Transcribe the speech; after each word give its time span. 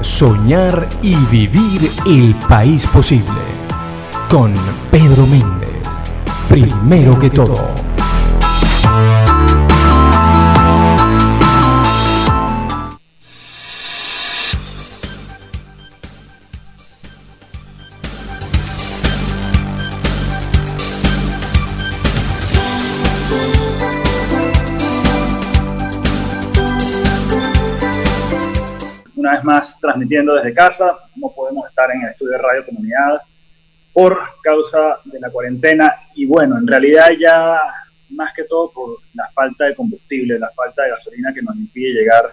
Soñar 0.00 0.88
y 1.02 1.14
vivir 1.26 1.88
el 2.04 2.34
país 2.48 2.84
posible. 2.88 3.30
Con 4.28 4.52
Pedro 4.90 5.24
Méndez. 5.28 5.86
Primero 6.48 7.16
que 7.16 7.30
todo. 7.30 7.91
Vez 29.42 29.44
más 29.44 29.78
transmitiendo 29.80 30.34
desde 30.34 30.54
casa. 30.54 30.96
No 31.16 31.30
podemos 31.30 31.68
estar 31.68 31.90
en 31.90 32.02
el 32.02 32.10
estudio 32.10 32.32
de 32.32 32.38
Radio 32.38 32.66
Comunidad 32.66 33.20
por 33.92 34.18
causa 34.42 34.98
de 35.04 35.20
la 35.20 35.30
cuarentena 35.30 35.94
y 36.14 36.24
bueno, 36.24 36.56
en 36.58 36.66
realidad 36.66 37.10
ya 37.18 37.60
más 38.10 38.32
que 38.32 38.44
todo 38.44 38.70
por 38.70 38.98
la 39.14 39.28
falta 39.30 39.66
de 39.66 39.74
combustible, 39.74 40.38
la 40.38 40.50
falta 40.50 40.84
de 40.84 40.90
gasolina 40.90 41.32
que 41.32 41.42
nos 41.42 41.56
impide 41.56 41.92
llegar 41.92 42.32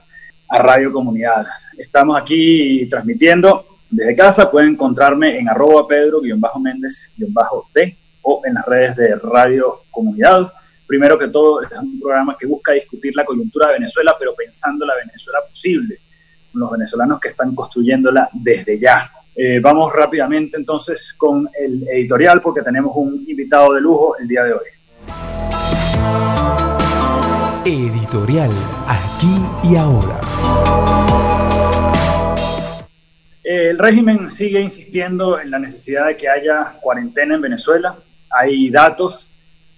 a 0.49 0.59
Radio 0.59 0.91
Comunidad. 0.91 1.45
Estamos 1.77 2.19
aquí 2.19 2.87
transmitiendo 2.89 3.65
desde 3.89 4.15
casa, 4.15 4.49
pueden 4.49 4.69
encontrarme 4.69 5.39
en 5.39 5.49
arroba 5.49 5.87
pedro-méndez-d 5.87 7.97
o 8.21 8.41
en 8.45 8.53
las 8.53 8.65
redes 8.65 8.95
de 8.95 9.15
Radio 9.15 9.81
Comunidad. 9.89 10.53
Primero 10.85 11.17
que 11.17 11.27
todo, 11.27 11.61
es 11.61 11.71
un 11.77 11.99
programa 11.99 12.37
que 12.37 12.47
busca 12.47 12.73
discutir 12.73 13.15
la 13.15 13.25
coyuntura 13.25 13.67
de 13.67 13.73
Venezuela, 13.73 14.15
pero 14.17 14.33
pensando 14.35 14.85
la 14.85 14.95
Venezuela 14.95 15.39
posible 15.47 15.99
los 16.53 16.71
venezolanos 16.71 17.19
que 17.19 17.29
están 17.29 17.53
construyéndola 17.55 18.29
desde 18.33 18.79
ya. 18.79 19.11
Eh, 19.35 19.59
vamos 19.59 19.93
rápidamente 19.93 20.57
entonces 20.57 21.13
con 21.13 21.47
el 21.57 21.87
editorial 21.87 22.41
porque 22.41 22.61
tenemos 22.61 22.91
un 22.95 23.23
invitado 23.27 23.73
de 23.73 23.81
lujo 23.81 24.17
el 24.17 24.27
día 24.27 24.43
de 24.43 24.53
hoy. 24.53 24.59
Editorial, 27.65 28.51
aquí 28.87 29.45
y 29.63 29.75
ahora. 29.75 30.19
El 33.43 33.79
régimen 33.79 34.29
sigue 34.29 34.61
insistiendo 34.61 35.39
en 35.39 35.51
la 35.51 35.59
necesidad 35.59 36.07
de 36.07 36.17
que 36.17 36.29
haya 36.29 36.77
cuarentena 36.81 37.35
en 37.35 37.41
Venezuela. 37.41 37.95
Hay 38.29 38.69
datos 38.69 39.29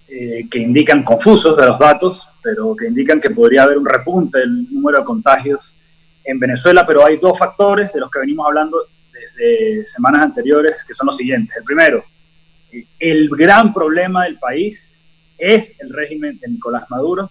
eh, 0.08 0.46
que 0.50 0.58
indican, 0.58 1.02
confusos 1.02 1.56
de 1.56 1.66
los 1.66 1.78
datos, 1.78 2.28
pero 2.42 2.76
que 2.76 2.86
indican 2.86 3.18
que 3.18 3.30
podría 3.30 3.62
haber 3.62 3.78
un 3.78 3.86
repunte 3.86 4.40
del 4.40 4.70
número 4.70 4.98
de 4.98 5.04
contagios 5.04 5.74
en 6.24 6.38
Venezuela, 6.38 6.84
pero 6.86 7.04
hay 7.04 7.16
dos 7.18 7.38
factores 7.38 7.92
de 7.92 8.00
los 8.00 8.10
que 8.10 8.20
venimos 8.20 8.46
hablando 8.46 8.86
desde 9.12 9.84
semanas 9.84 10.22
anteriores, 10.22 10.84
que 10.84 10.94
son 10.94 11.06
los 11.06 11.16
siguientes. 11.16 11.56
El 11.56 11.64
primero, 11.64 12.04
el 12.98 13.28
gran 13.30 13.72
problema 13.72 14.24
del 14.24 14.38
país 14.38 14.96
es 15.36 15.78
el 15.80 15.92
régimen 15.92 16.38
de 16.38 16.48
Nicolás 16.48 16.84
Maduro 16.90 17.30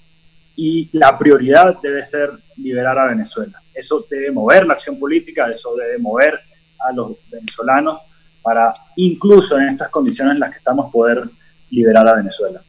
y 0.55 0.89
la 0.91 1.17
prioridad 1.17 1.77
debe 1.81 2.03
ser 2.03 2.31
liberar 2.57 2.97
a 2.99 3.07
Venezuela. 3.07 3.61
Eso 3.73 4.05
debe 4.09 4.31
mover 4.31 4.67
la 4.67 4.73
acción 4.73 4.99
política, 4.99 5.49
eso 5.49 5.75
debe 5.75 5.97
mover 5.97 6.39
a 6.79 6.91
los 6.91 7.13
venezolanos 7.29 8.01
para 8.41 8.73
incluso 8.95 9.57
en 9.57 9.69
estas 9.69 9.89
condiciones 9.89 10.33
en 10.33 10.39
las 10.39 10.51
que 10.51 10.57
estamos 10.57 10.91
poder 10.91 11.23
liberar 11.69 12.07
a 12.07 12.15
Venezuela. 12.15 12.61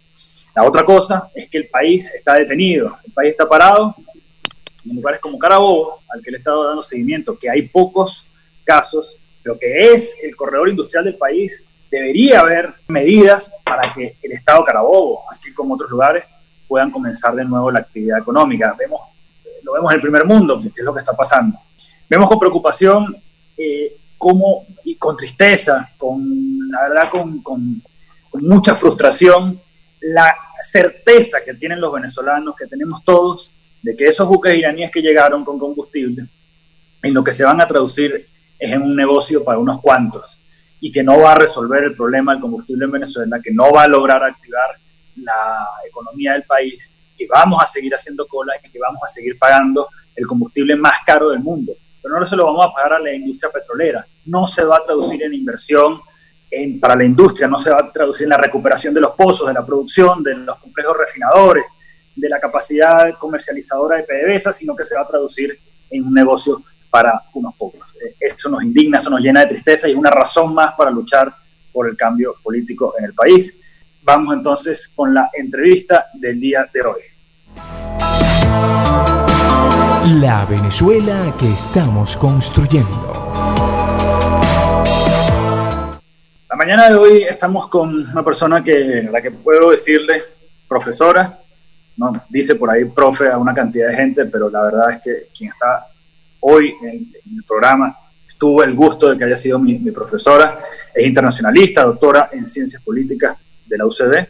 La 0.54 0.64
otra 0.64 0.84
cosa 0.84 1.30
es 1.34 1.48
que 1.48 1.58
el 1.58 1.68
país 1.68 2.12
está 2.14 2.34
detenido, 2.34 2.98
el 3.04 3.12
país 3.12 3.30
está 3.32 3.48
parado 3.48 3.94
en 4.84 4.96
lugares 4.96 5.20
como 5.20 5.38
Carabobo, 5.38 6.00
al 6.08 6.22
que 6.22 6.30
le 6.30 6.36
he 6.36 6.38
estado 6.38 6.66
dando 6.66 6.82
seguimiento, 6.82 7.38
que 7.38 7.50
hay 7.50 7.62
pocos 7.62 8.26
casos, 8.64 9.16
pero 9.42 9.58
que 9.58 9.92
es 9.92 10.14
el 10.22 10.34
corredor 10.36 10.68
industrial 10.68 11.04
del 11.04 11.16
país, 11.16 11.64
debería 11.90 12.40
haber 12.40 12.72
medidas 12.88 13.50
para 13.64 13.92
que 13.92 14.16
el 14.22 14.32
Estado 14.32 14.64
Carabobo, 14.64 15.24
así 15.30 15.52
como 15.52 15.74
otros 15.74 15.90
lugares, 15.90 16.24
puedan 16.66 16.90
comenzar 16.90 17.34
de 17.34 17.44
nuevo 17.44 17.70
la 17.70 17.80
actividad 17.80 18.18
económica. 18.18 18.74
Vemos, 18.78 19.00
lo 19.62 19.72
vemos 19.72 19.90
en 19.90 19.96
el 19.96 20.00
primer 20.00 20.24
mundo, 20.24 20.58
que 20.58 20.68
es 20.68 20.82
lo 20.82 20.94
que 20.94 21.00
está 21.00 21.12
pasando. 21.12 21.58
Vemos 22.08 22.28
con 22.28 22.38
preocupación 22.38 23.14
eh, 23.58 23.96
y 24.84 24.96
con 24.96 25.16
tristeza, 25.16 25.90
con 25.96 26.70
la 26.70 26.88
verdad, 26.88 27.10
con, 27.10 27.42
con, 27.42 27.82
con 28.30 28.44
mucha 28.44 28.74
frustración, 28.74 29.60
la 30.00 30.34
certeza 30.62 31.38
que 31.44 31.54
tienen 31.54 31.80
los 31.80 31.92
venezolanos, 31.92 32.54
que 32.56 32.66
tenemos 32.66 33.02
todos, 33.02 33.52
de 33.82 33.96
que 33.96 34.06
esos 34.06 34.28
buques 34.28 34.56
iraníes 34.56 34.90
que 34.90 35.02
llegaron 35.02 35.44
con 35.44 35.58
combustible, 35.58 36.26
en 37.02 37.14
lo 37.14 37.24
que 37.24 37.32
se 37.32 37.44
van 37.44 37.60
a 37.60 37.66
traducir 37.66 38.28
es 38.58 38.72
en 38.72 38.82
un 38.82 38.94
negocio 38.94 39.42
para 39.42 39.58
unos 39.58 39.80
cuantos 39.80 40.38
y 40.80 40.90
que 40.90 41.02
no 41.02 41.18
va 41.18 41.32
a 41.32 41.34
resolver 41.36 41.84
el 41.84 41.94
problema 41.94 42.32
del 42.32 42.40
combustible 42.40 42.84
en 42.84 42.92
Venezuela, 42.92 43.40
que 43.42 43.52
no 43.52 43.72
va 43.72 43.82
a 43.84 43.88
lograr 43.88 44.22
activar 44.22 44.70
la 45.16 45.66
economía 45.88 46.32
del 46.32 46.44
país, 46.44 47.04
que 47.16 47.26
vamos 47.26 47.62
a 47.62 47.66
seguir 47.66 47.94
haciendo 47.94 48.26
cola 48.26 48.54
y 48.62 48.70
que 48.70 48.78
vamos 48.78 49.00
a 49.04 49.08
seguir 49.08 49.38
pagando 49.38 49.88
el 50.14 50.26
combustible 50.26 50.76
más 50.76 50.98
caro 51.04 51.30
del 51.30 51.40
mundo. 51.40 51.72
Pero 52.00 52.18
no 52.18 52.24
se 52.24 52.34
lo 52.34 52.46
vamos 52.46 52.66
a 52.66 52.72
pagar 52.72 52.94
a 52.94 52.98
la 52.98 53.12
industria 53.12 53.50
petrolera, 53.52 54.04
no 54.26 54.46
se 54.46 54.64
va 54.64 54.76
a 54.76 54.82
traducir 54.82 55.22
en 55.22 55.34
inversión 55.34 56.00
en, 56.50 56.80
para 56.80 56.96
la 56.96 57.04
industria, 57.04 57.48
no 57.48 57.58
se 57.58 57.70
va 57.70 57.78
a 57.80 57.92
traducir 57.92 58.24
en 58.24 58.30
la 58.30 58.38
recuperación 58.38 58.92
de 58.92 59.00
los 59.00 59.12
pozos, 59.12 59.46
de 59.46 59.54
la 59.54 59.64
producción, 59.64 60.22
de 60.22 60.34
los 60.34 60.58
complejos 60.58 60.96
refinadores, 60.96 61.64
de 62.14 62.28
la 62.28 62.38
capacidad 62.38 63.16
comercializadora 63.18 63.96
de 63.96 64.04
PDVSA, 64.04 64.52
sino 64.52 64.76
que 64.76 64.84
se 64.84 64.94
va 64.94 65.02
a 65.02 65.06
traducir 65.06 65.58
en 65.90 66.04
un 66.04 66.14
negocio 66.14 66.62
para 66.90 67.22
unos 67.32 67.54
pocos. 67.56 67.94
Eh, 68.04 68.14
eso 68.20 68.48
nos 68.48 68.62
indigna, 68.62 68.98
eso 68.98 69.10
nos 69.10 69.20
llena 69.20 69.40
de 69.40 69.46
tristeza 69.46 69.88
y 69.88 69.92
es 69.92 69.96
una 69.96 70.10
razón 70.10 70.52
más 70.54 70.72
para 70.74 70.90
luchar 70.90 71.34
por 71.72 71.88
el 71.88 71.96
cambio 71.96 72.34
político 72.42 72.94
en 72.98 73.06
el 73.06 73.14
país. 73.14 73.56
Vamos 74.02 74.34
entonces 74.34 74.88
con 74.88 75.14
la 75.14 75.30
entrevista 75.32 76.06
del 76.14 76.38
día 76.38 76.68
de 76.72 76.82
hoy. 76.82 77.02
La 80.20 80.44
Venezuela 80.44 81.34
que 81.38 81.50
estamos 81.50 82.16
construyendo. 82.16 83.12
La 86.50 86.56
mañana 86.56 86.90
de 86.90 86.96
hoy 86.96 87.22
estamos 87.22 87.68
con 87.68 88.06
una 88.10 88.22
persona 88.22 88.62
que, 88.62 89.08
la 89.10 89.22
que 89.22 89.30
puedo 89.30 89.70
decirle, 89.70 90.22
profesora, 90.68 91.41
¿no? 91.96 92.12
Dice 92.28 92.54
por 92.54 92.70
ahí 92.70 92.84
profe 92.94 93.28
a 93.28 93.38
una 93.38 93.54
cantidad 93.54 93.88
de 93.88 93.94
gente, 93.94 94.24
pero 94.26 94.50
la 94.50 94.62
verdad 94.62 94.92
es 94.92 95.00
que 95.02 95.28
quien 95.36 95.50
está 95.50 95.86
hoy 96.40 96.74
en, 96.82 97.12
el 97.36 97.44
programa 97.46 97.96
tuvo 98.38 98.64
el 98.64 98.74
gusto 98.74 99.10
de 99.10 99.16
que 99.16 99.24
haya 99.24 99.36
sido 99.36 99.58
mi, 99.58 99.78
profesora, 99.92 100.58
es 100.92 101.06
internacionalista, 101.06 101.84
doctora 101.84 102.28
en 102.32 102.46
ciencias 102.46 102.82
políticas 102.82 103.36
de 103.66 103.78
la 103.78 103.86
UCB, 103.86 104.26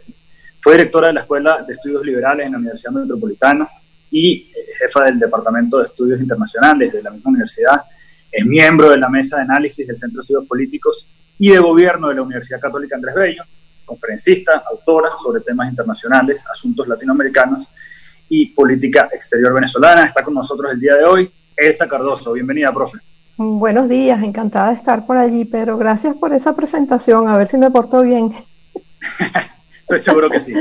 fue 0.60 0.74
directora 0.74 1.08
de 1.08 1.14
la 1.14 1.20
Escuela 1.20 1.62
de 1.62 1.72
Estudios 1.72 2.04
Liberales 2.04 2.46
en 2.46 2.52
la 2.52 2.58
Universidad 2.58 2.92
Metropolitana 2.92 3.68
y 4.10 4.50
eh, 4.54 4.66
jefa 4.78 5.04
del 5.04 5.18
Departamento 5.18 5.78
de 5.78 5.84
Estudios 5.84 6.20
Internacionales 6.20 6.92
de 6.92 7.02
la 7.02 7.10
misma 7.10 7.30
universidad, 7.30 7.80
es 8.30 8.44
miembro 8.44 8.90
de 8.90 8.98
la 8.98 9.08
Mesa 9.08 9.36
de 9.36 9.42
Análisis 9.42 9.86
del 9.86 9.96
Centro 9.96 10.18
de 10.18 10.22
Estudios 10.22 10.46
Políticos 10.46 11.08
y 11.38 11.50
de 11.50 11.58
Gobierno 11.58 12.08
de 12.08 12.16
la 12.16 12.22
Universidad 12.22 12.60
Católica 12.60 12.96
Andrés 12.96 13.14
Bello, 13.14 13.42
conferencista, 13.84 14.62
autora 14.70 15.10
sobre 15.22 15.41
temas 15.41 15.69
internacionales, 15.69 16.44
asuntos 16.50 16.87
latinoamericanos 16.88 17.69
y 18.28 18.47
política 18.47 19.09
exterior 19.12 19.53
venezolana. 19.53 20.04
Está 20.04 20.22
con 20.22 20.34
nosotros 20.34 20.72
el 20.72 20.81
día 20.81 20.97
de 20.97 21.04
hoy 21.04 21.31
Elsa 21.56 21.87
Cardoso. 21.87 22.32
Bienvenida, 22.32 22.72
profe. 22.72 22.98
Buenos 23.37 23.88
días, 23.88 24.22
encantada 24.22 24.69
de 24.69 24.76
estar 24.76 25.06
por 25.06 25.16
allí, 25.16 25.44
pero 25.44 25.76
gracias 25.78 26.15
por 26.16 26.32
esa 26.32 26.54
presentación, 26.54 27.28
a 27.28 27.37
ver 27.37 27.48
si 27.48 27.59
me 27.59 27.70
porto 27.70 28.03
bien. 28.03 28.32
Estoy 29.81 29.99
seguro 29.99 30.31
que 30.31 30.41
sí. 30.41 30.54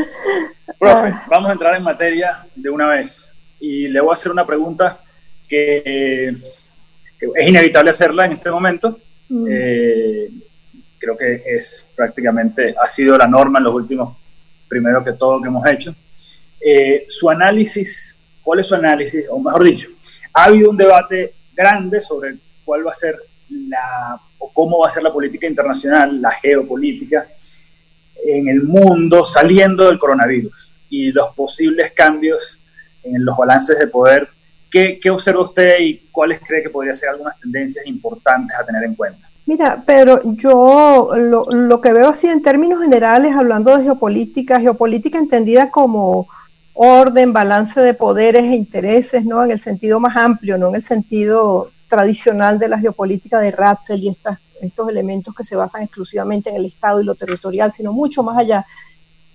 Profe, 0.80 1.08
ah. 1.08 1.26
vamos 1.30 1.50
a 1.50 1.54
entrar 1.54 1.76
en 1.76 1.84
materia 1.84 2.40
de 2.56 2.70
una 2.70 2.88
vez 2.88 3.30
y 3.60 3.88
le 3.88 4.02
voy 4.02 4.10
a 4.10 4.14
hacer 4.14 4.32
una 4.32 4.46
pregunta 4.46 5.00
que, 5.48 6.30
es 6.30 7.48
inevitable 7.48 7.92
hacerla 7.92 8.26
en 8.26 8.32
este 8.32 8.50
momento. 8.50 8.98
Mm. 9.30 9.48
Eh, 9.50 10.30
creo 11.02 11.18
que 11.18 11.42
es 11.44 11.88
prácticamente, 11.96 12.76
ha 12.80 12.86
sido 12.86 13.18
la 13.18 13.28
norma 13.28 13.58
en 13.58 13.66
los 13.66 13.74
últimos, 13.74 14.16
primero 14.68 15.04
que 15.04 15.14
todo, 15.14 15.42
que 15.42 15.48
hemos 15.48 15.66
hecho. 15.66 15.96
Eh, 16.64 17.06
su 17.08 17.28
análisis, 17.28 18.20
¿cuál 18.44 18.60
es 18.60 18.68
su 18.68 18.76
análisis? 18.76 19.26
O 19.32 19.40
mejor 19.40 19.64
dicho, 19.64 19.88
ha 20.32 20.44
habido 20.46 20.70
un 20.70 20.78
debate 20.78 21.34
grande 21.54 22.00
sobre 22.00 22.36
cuál 22.64 22.86
va 22.86 22.92
a 22.92 22.96
ser 22.96 23.16
la, 23.50 24.20
o 24.38 24.54
cómo 24.54 24.80
va 24.80 24.88
a 24.88 24.92
ser 24.92 25.02
la 25.02 25.12
política 25.12 25.48
internacional, 25.48 26.22
la 26.22 26.32
geopolítica 26.32 27.28
en 28.24 28.48
el 28.48 28.62
mundo 28.62 29.26
saliendo 29.26 29.88
del 29.88 29.98
coronavirus 29.98 30.72
y 30.88 31.12
los 31.12 31.34
posibles 31.36 31.92
cambios 31.94 32.64
en 33.04 33.26
los 33.26 33.36
balances 33.36 33.80
de 33.80 33.88
poder. 33.88 34.30
¿Qué, 34.70 35.00
observa 35.10 35.42
usted 35.42 35.80
y 35.80 35.98
cuáles 36.12 36.40
cree 36.40 36.62
que 36.62 36.70
podrían 36.70 36.96
ser 36.96 37.10
algunas 37.10 37.38
tendencias 37.40 37.86
importantes 37.88 38.56
a 38.56 38.64
tener 38.64 38.84
en 38.84 38.94
cuenta? 38.94 39.31
Mira, 39.46 39.84
pero 39.86 40.22
yo 40.24 41.12
lo, 41.16 41.82
que 41.82 41.94
veo 41.94 42.10
así 42.10 42.28
en 42.28 42.42
términos 42.42 42.82
generales, 42.82 43.36
hablando 43.36 43.76
de 43.76 43.84
geopolítica, 43.84 44.60
geopolítica 44.60 45.18
entendida 45.18 45.72
como 45.72 46.28
orden, 46.74 47.34
balance 47.34 47.80
de 47.82 47.94
poderes 47.94 48.44
e 48.44 48.56
intereses, 48.56 49.26
¿no? 49.26 49.44
En 49.44 49.52
el 49.52 49.60
sentido 49.60 50.00
más 50.00 50.16
amplio, 50.16 50.58
no 50.58 50.70
en 50.70 50.76
el 50.76 50.84
sentido 50.84 51.70
tradicional 51.88 52.60
de 52.60 52.70
la 52.70 52.80
geopolítica 52.80 53.40
de 53.40 53.52
Ratzel 53.52 54.02
y 54.02 54.10
estas, 54.10 54.40
estos 54.62 54.88
elementos 54.88 55.36
que 55.36 55.44
se 55.44 55.56
basan 55.56 55.84
exclusivamente 55.84 56.50
en 56.50 56.56
el 56.56 56.66
Estado 56.66 57.02
y 57.02 57.06
lo 57.06 57.16
territorial, 57.16 57.74
sino 57.74 57.92
mucho 57.92 58.24
más 58.24 58.38
allá, 58.38 58.66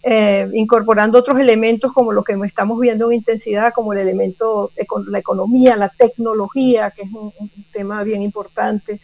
eh, 0.08 0.49
incorporando 0.55 1.19
otros 1.19 1.38
elementos 1.41 1.93
como 1.93 2.12
lo 2.12 2.23
que 2.23 2.38
estamos 2.44 2.79
viendo 2.79 3.11
en 3.11 3.19
intensidad, 3.19 3.73
como 3.75 3.93
el 3.93 3.99
elemento 3.99 4.70
la 5.08 5.19
economía, 5.19 5.76
la 5.76 5.88
tecnología, 5.88 6.93
que 6.93 7.03
es 7.03 7.12
un, 7.12 7.32
tema 7.73 8.05
bien 8.05 8.23
importante, 8.23 9.00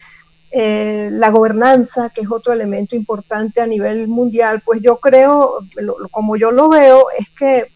eh, 0.55 1.09
la 1.11 1.31
gobernanza, 1.31 2.11
que 2.11 2.21
es 2.21 2.29
otro 2.29 2.53
elemento 2.53 2.95
importante 2.95 3.59
a 3.59 3.65
nivel 3.65 4.07
mundial, 4.07 4.61
pues 4.63 4.81
yo 4.81 4.97
creo, 4.97 5.65
como 6.11 6.37
yo 6.37 6.51
lo 6.51 6.69
veo, 6.69 7.07
es 7.17 7.31
que 7.31 7.71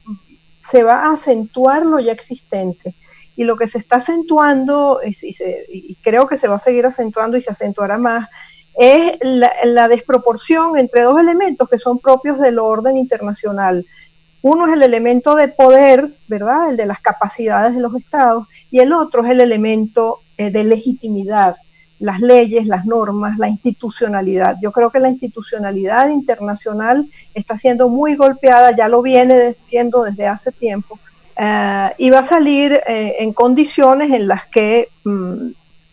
se 0.59 0.83
va 0.83 1.06
a 1.06 1.13
acentuar 1.13 1.83
lo 1.83 2.00
ya 2.00 2.12
existente. 2.12 2.94
Y 3.35 3.45
lo 3.45 3.57
que 3.57 3.65
se 3.65 3.79
está 3.79 3.95
acentuando, 3.95 5.00
y, 5.03 5.95
creo 6.03 6.27
que 6.27 6.38
se 6.38 6.47
va 6.47 6.57
a 6.57 6.59
seguir 6.59 6.85
acentuando 6.85 7.35
y 7.35 7.41
se 7.41 7.50
acentuará 7.50 7.97
más, 7.97 8.29
es 8.75 9.18
la, 9.21 9.88
desproporción 9.88 10.77
entre 10.77 11.01
dos 11.01 11.19
elementos 11.19 11.68
que 11.68 11.79
son 11.79 11.97
propios 11.97 12.38
del 12.38 12.59
orden 12.59 12.95
internacional. 12.95 13.88
Uno 14.44 14.68
es 14.68 14.74
el 14.74 14.83
elemento 14.83 15.33
de 15.33 15.47
poder, 15.47 16.12
¿verdad? 16.27 16.69
El 16.69 16.77
de 16.77 16.85
las 16.85 17.00
capacidades 17.00 17.74
de 17.74 17.81
los 17.81 17.95
estados, 17.95 18.45
y 18.69 18.81
el 18.81 18.94
otro 18.94 19.25
es 19.25 19.31
el 19.31 19.41
elemento 19.41 20.19
eh, 20.38 20.51
de 20.51 20.63
legitimidad, 20.63 21.56
las 21.99 22.19
leyes, 22.19 22.67
las 22.67 22.85
normas, 22.85 23.38
la 23.38 23.47
institucionalidad. 23.47 24.55
Yo 24.61 24.71
creo 24.71 24.89
que 24.89 24.99
la 24.99 25.09
institucionalidad 25.09 26.09
internacional 26.09 27.07
está 27.33 27.57
siendo 27.57 27.89
muy 27.89 28.15
golpeada, 28.15 28.75
ya 28.75 28.88
lo 28.88 29.01
viene 29.01 29.53
siendo 29.53 30.03
desde 30.03 30.27
hace 30.27 30.51
tiempo, 30.51 30.99
eh, 31.35 31.89
y 31.97 32.09
va 32.09 32.19
a 32.19 32.23
salir 32.23 32.73
eh, 32.88 33.15
en 33.19 33.33
condiciones 33.33 34.11
en 34.11 34.27
las 34.27 34.45
que 34.47 34.89
mm, 35.03 35.47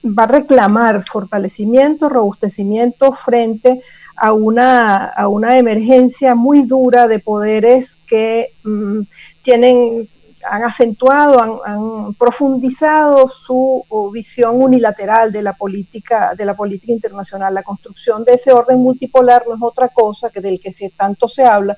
va 0.07 0.25
a 0.25 0.29
reclamar 0.29 1.03
fortalecimiento, 1.05 2.09
robustecimiento 2.09 3.13
frente 3.13 3.81
a 4.17 4.33
una, 4.33 5.07
a 5.07 5.29
una 5.29 5.59
emergencia 5.59 6.35
muy 6.35 6.63
dura 6.63 7.09
de 7.09 7.19
poderes 7.19 7.99
que 8.07 8.49
mm, 8.63 9.01
tienen 9.43 10.09
han 10.49 10.65
acentuado, 10.65 11.65
han, 11.65 12.15
profundizado 12.15 13.27
su 13.29 13.85
visión 14.13 14.63
unilateral 14.63 15.33
de 15.33 15.43
la 15.43 15.53
política, 15.53 16.35
de 16.37 16.45
la 16.45 16.55
política 16.55 16.93
internacional. 16.93 17.55
La 17.55 17.63
construcción 17.63 18.25
de 18.25 18.35
ese 18.35 18.53
orden 18.53 18.79
multipolar 18.79 19.45
no 19.47 19.55
es 19.55 19.63
otra 19.63 19.89
cosa 19.89 20.31
que 20.31 20.41
del 20.41 20.61
que 20.61 20.73
se, 20.73 20.91
tanto 20.91 21.29
se 21.29 21.45
habla, 21.45 21.77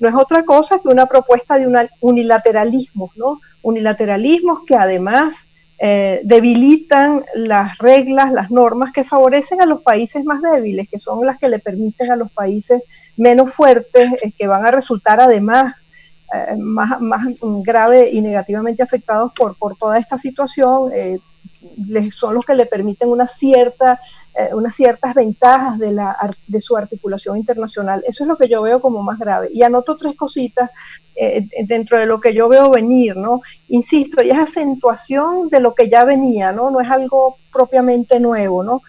no 0.00 0.08
es 0.08 0.14
otra 0.14 0.44
cosa 0.44 0.78
que 0.80 0.88
una 0.88 1.06
propuesta 1.06 1.58
de 1.58 1.66
un 1.66 1.76
unilateralismo, 2.00 3.10
¿no? 3.16 3.40
Unilateralismos 3.62 4.60
que 4.66 4.74
además 4.74 5.48
eh, 5.78 6.20
debilitan 6.24 7.22
las 7.34 7.78
reglas, 7.78 8.32
las 8.32 8.50
normas 8.50 8.92
que 8.92 9.04
favorecen 9.04 9.60
a 9.60 9.66
los 9.66 9.82
países 9.82 10.24
más 10.24 10.40
débiles, 10.40 10.88
que 10.88 10.98
son 10.98 11.26
las 11.26 11.38
que 11.38 11.48
le 11.48 11.58
permiten 11.58 12.10
a 12.10 12.16
los 12.16 12.30
países 12.30 12.82
menos 13.16 13.52
fuertes, 13.52 14.12
eh, 14.22 14.32
que 14.36 14.46
van 14.46 14.64
a 14.66 14.70
resultar 14.70 15.20
además 15.20 15.74
eh, 16.34 16.56
más, 16.56 17.00
más 17.00 17.26
grave 17.64 18.10
y 18.10 18.20
negativamente 18.20 18.82
afectados 18.82 19.32
por, 19.32 19.56
por 19.56 19.76
toda 19.76 19.98
esta 19.98 20.18
situación, 20.18 20.90
eh, 20.92 21.18
son 22.12 22.34
los 22.34 22.44
que 22.44 22.54
le 22.54 22.66
permiten 22.66 23.08
una 23.08 23.26
cierta, 23.26 24.00
eh, 24.38 24.52
unas 24.52 24.74
ciertas 24.74 25.14
ventajas 25.14 25.78
de, 25.78 25.92
la, 25.92 26.16
de 26.46 26.60
su 26.60 26.76
articulación 26.76 27.36
internacional. 27.36 28.02
Eso 28.06 28.24
es 28.24 28.28
lo 28.28 28.36
que 28.36 28.48
yo 28.48 28.62
veo 28.62 28.80
como 28.80 29.02
más 29.02 29.18
grave. 29.18 29.48
Y 29.52 29.62
anoto 29.62 29.96
tres 29.96 30.16
cositas 30.16 30.70
dentro 31.68 31.96
de 31.96 32.06
lo 32.06 32.20
que 32.20 32.34
yo 32.34 32.48
veo 32.48 32.70
venir, 32.70 33.16
¿no? 33.16 33.40
Insisto, 33.68 34.20
y 34.20 34.30
es 34.30 34.36
acentuación 34.36 35.48
de 35.48 35.60
lo 35.60 35.72
que 35.72 35.88
ya 35.88 36.04
venía, 36.04 36.50
¿no? 36.50 36.72
No 36.72 36.80
es 36.80 36.90
algo 36.90 37.36
propiamente 37.52 38.18
nuevo, 38.18 38.64
¿no? 38.64 38.82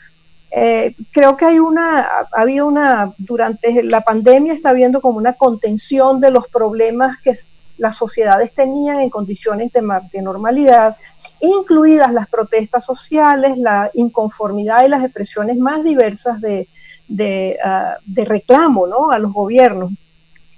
Eh, 0.57 0.95
creo 1.11 1.35
que 1.35 1.43
hay 1.43 1.59
una, 1.59 2.07
ha 2.31 2.43
una, 2.63 3.13
durante 3.17 3.83
la 3.83 3.99
pandemia 3.99 4.53
está 4.53 4.69
habiendo 4.69 5.01
como 5.01 5.17
una 5.17 5.33
contención 5.33 6.21
de 6.21 6.31
los 6.31 6.47
problemas 6.47 7.19
que 7.21 7.33
las 7.77 7.97
sociedades 7.97 8.53
tenían 8.53 9.01
en 9.01 9.09
condiciones 9.09 9.73
de, 9.73 9.81
de 10.13 10.21
normalidad, 10.21 10.95
incluidas 11.41 12.13
las 12.13 12.29
protestas 12.29 12.85
sociales, 12.85 13.57
la 13.57 13.91
inconformidad 13.95 14.85
y 14.85 14.87
las 14.87 15.03
expresiones 15.03 15.57
más 15.57 15.83
diversas 15.83 16.39
de, 16.39 16.69
de, 17.09 17.57
ah, 17.61 17.97
reclamo 18.07 18.87
¿no? 18.87 19.11
a 19.11 19.19
los 19.19 19.33
gobiernos. 19.33 19.91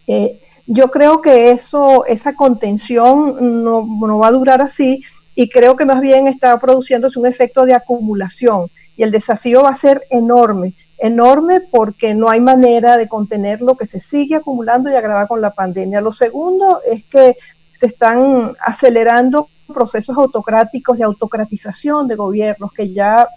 Eh, 0.05 0.39
yo 0.67 0.91
creo 0.91 1.21
que 1.21 1.49
eso, 1.49 2.05
esa 2.05 2.35
contención 2.35 3.63
no, 3.63 4.19
va 4.19 4.27
a 4.27 4.31
durar 4.31 4.61
así 4.61 5.01
y 5.33 5.49
creo 5.49 5.75
que 5.75 5.85
más 5.85 6.01
bien 6.01 6.27
está 6.27 6.59
produciéndose 6.59 7.17
un 7.17 7.25
efecto 7.25 7.65
de 7.65 7.73
acumulación 7.73 8.67
y 8.97 9.03
el 9.03 9.11
desafío 9.11 9.63
va 9.63 9.69
a 9.69 9.75
ser 9.75 10.03
enorme, 10.09 10.73
enorme 10.97 11.61
porque 11.61 12.15
no 12.15 12.29
hay 12.29 12.41
manera 12.41 12.97
de 12.97 13.07
contener 13.07 13.61
lo 13.61 13.77
que 13.77 13.85
se 13.85 13.99
sigue 13.99 14.35
acumulando 14.35 14.89
y 14.89 14.95
agrava 14.95 15.27
con 15.27 15.39
la 15.39 15.53
pandemia. 15.53 16.01
Lo 16.01 16.11
segundo 16.11 16.81
es 16.83 17.03
que 17.07 17.38
se 17.71 17.85
están 17.85 18.51
acelerando 18.59 19.49
procesos 19.71 20.17
autocráticos 20.17 20.97
de 20.97 21.03
autocratización 21.03 22.07
de 22.07 22.15
gobiernos 22.15 22.73
que 22.73 22.91
ya 22.91 23.27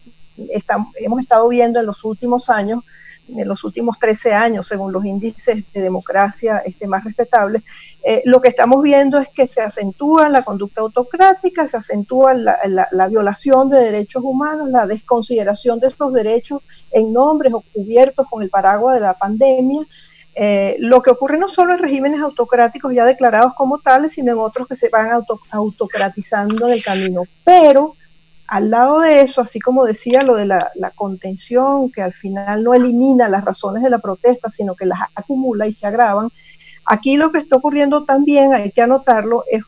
hemos 0.96 1.20
estado 1.20 1.46
viendo 1.48 1.78
en 1.78 1.86
los 1.86 2.02
últimos 2.04 2.48
años 2.48 2.82
en 3.36 3.48
los 3.48 3.64
últimos 3.64 3.98
13 3.98 4.32
años, 4.32 4.66
según 4.66 4.92
los 4.92 5.04
índices 5.04 5.64
de 5.72 5.80
democracia 5.80 6.62
este, 6.64 6.86
más 6.86 7.04
respetables, 7.04 7.62
eh, 8.02 8.22
lo 8.24 8.40
que 8.40 8.48
estamos 8.48 8.82
viendo 8.82 9.18
es 9.18 9.28
que 9.28 9.46
se 9.46 9.60
acentúa 9.60 10.28
la 10.28 10.42
conducta 10.42 10.80
autocrática, 10.80 11.68
se 11.68 11.76
acentúa 11.76 12.34
la, 12.34 13.08
violación 13.08 13.68
de 13.68 13.78
derechos 13.78 14.22
humanos, 14.24 14.70
la 14.70 14.86
desconsideración 14.86 15.80
de 15.80 15.88
estos 15.88 16.12
derechos 16.12 16.62
en 16.90 17.12
nombres 17.12 17.52
o 17.52 17.62
cubiertos 17.74 18.26
con 18.28 18.42
el 18.42 18.50
paraguas 18.50 18.94
de 18.94 19.00
la 19.00 19.14
pandemia. 19.14 19.82
Eh, 20.34 20.76
lo 20.78 21.02
que 21.02 21.10
ocurre 21.10 21.36
no 21.36 21.48
solo 21.48 21.72
en 21.72 21.80
regímenes 21.80 22.20
autocráticos 22.20 22.94
ya 22.94 23.04
declarados 23.04 23.52
como 23.54 23.78
tales, 23.78 24.12
sino 24.12 24.32
en 24.32 24.38
otros 24.38 24.66
que 24.66 24.76
se 24.76 24.88
van 24.88 25.10
autocratizando 25.52 26.68
en 26.68 26.72
el 26.72 26.82
camino. 26.82 27.24
Pero 27.44 27.96
al 28.50 28.68
lado 28.68 28.98
de 28.98 29.22
eso, 29.22 29.40
así 29.40 29.60
como 29.60 29.84
decía 29.84 30.22
lo 30.22 30.34
de 30.34 30.44
la, 30.44 30.72
contención, 30.96 31.88
que 31.88 32.02
al 32.02 32.12
final 32.12 32.64
no 32.64 32.74
elimina 32.74 33.28
las 33.28 33.44
razones 33.44 33.80
de 33.80 33.90
la 33.90 33.98
protesta, 33.98 34.50
sino 34.50 34.74
que 34.74 34.86
las 34.86 34.98
acumula 35.14 35.68
y 35.68 35.72
se 35.72 35.86
agravan, 35.86 36.30
aquí 36.84 37.16
lo 37.16 37.30
que 37.30 37.38
está 37.38 37.56
ocurriendo 37.56 38.04
también, 38.04 38.52
hay 38.52 38.72
que 38.72 38.82
anotarlo, 38.82 39.44
es 39.48 39.62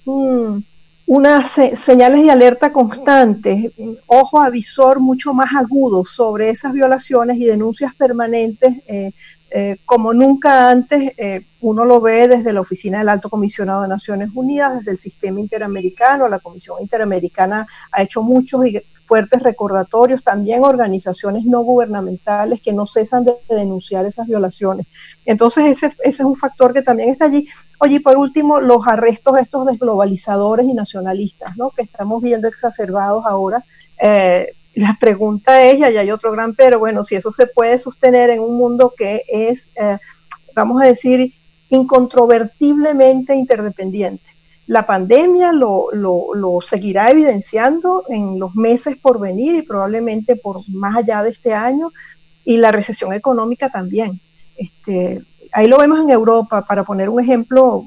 unas 1.06 1.52
señales 1.80 2.24
de 2.24 2.32
alerta 2.32 2.72
constantes, 2.72 3.70
ojo 4.06 4.40
avisor 4.40 4.98
mucho 4.98 5.32
más 5.32 5.54
agudo 5.54 6.04
sobre 6.04 6.50
esas 6.50 6.72
violaciones 6.72 7.38
y 7.38 7.44
denuncias 7.44 7.94
permanentes 7.94 8.82
eh, 8.88 9.12
eh, 9.54 9.76
como 9.84 10.14
nunca 10.14 10.70
antes, 10.70 11.12
eh, 11.18 11.44
uno 11.60 11.84
lo 11.84 12.00
ve 12.00 12.26
desde 12.26 12.54
la 12.54 12.62
Oficina 12.62 12.98
del 12.98 13.10
Alto 13.10 13.28
Comisionado 13.28 13.82
de 13.82 13.88
Naciones 13.88 14.30
Unidas, 14.34 14.78
desde 14.78 14.92
el 14.92 14.98
sistema 14.98 15.40
interamericano, 15.40 16.26
la 16.26 16.38
Comisión 16.38 16.80
Interamericana 16.80 17.66
ha 17.90 18.02
hecho 18.02 18.22
muchos 18.22 18.66
y 18.66 18.80
fuertes 19.04 19.42
recordatorios, 19.42 20.24
también 20.24 20.64
organizaciones 20.64 21.44
no 21.44 21.60
gubernamentales 21.60 22.62
que 22.62 22.72
no 22.72 22.86
cesan 22.86 23.24
de 23.24 23.34
denunciar 23.48 24.06
esas 24.06 24.26
violaciones. 24.26 24.86
Entonces 25.26 25.66
ese, 25.66 25.86
ese 26.02 26.08
es 26.08 26.20
un 26.20 26.36
factor 26.36 26.72
que 26.72 26.80
también 26.80 27.10
está 27.10 27.26
allí. 27.26 27.46
Oye, 27.78 27.96
y 27.96 28.00
por 28.00 28.16
último, 28.16 28.58
los 28.58 28.86
arrestos 28.86 29.38
estos 29.38 29.66
desglobalizadores 29.66 30.66
y 30.66 30.72
nacionalistas, 30.72 31.58
¿no? 31.58 31.70
que 31.70 31.82
estamos 31.82 32.22
viendo 32.22 32.48
exacerbados 32.48 33.26
ahora. 33.26 33.62
Eh, 34.00 34.54
la 34.74 34.96
pregunta 34.98 35.64
es, 35.64 35.78
y 35.78 35.84
hay 35.84 36.10
otro 36.10 36.32
gran 36.32 36.54
pero, 36.54 36.78
bueno, 36.78 37.04
si 37.04 37.14
eso 37.14 37.30
se 37.30 37.46
puede 37.46 37.78
sostener 37.78 38.30
en 38.30 38.40
un 38.40 38.56
mundo 38.56 38.94
que 38.96 39.22
es, 39.28 39.72
eh, 39.76 39.98
vamos 40.54 40.80
a 40.82 40.86
decir, 40.86 41.32
incontrovertiblemente 41.68 43.34
interdependiente. 43.34 44.24
La 44.66 44.86
pandemia 44.86 45.52
lo, 45.52 45.88
lo, 45.92 46.60
seguirá 46.60 47.10
evidenciando 47.10 48.04
en 48.08 48.38
los 48.38 48.54
meses 48.54 48.96
por 48.96 49.18
venir 49.18 49.56
y 49.56 49.62
probablemente 49.62 50.36
por 50.36 50.68
más 50.70 50.96
allá 50.96 51.22
de 51.22 51.30
este 51.30 51.52
año, 51.52 51.90
y 52.44 52.56
la 52.56 52.72
recesión 52.72 53.12
económica 53.12 53.68
también. 53.68 54.20
Este, 54.56 55.20
ahí 55.52 55.66
lo 55.66 55.78
vemos 55.78 56.00
en 56.00 56.10
Europa, 56.10 56.64
para 56.66 56.84
poner 56.84 57.08
un 57.08 57.20
ejemplo 57.20 57.84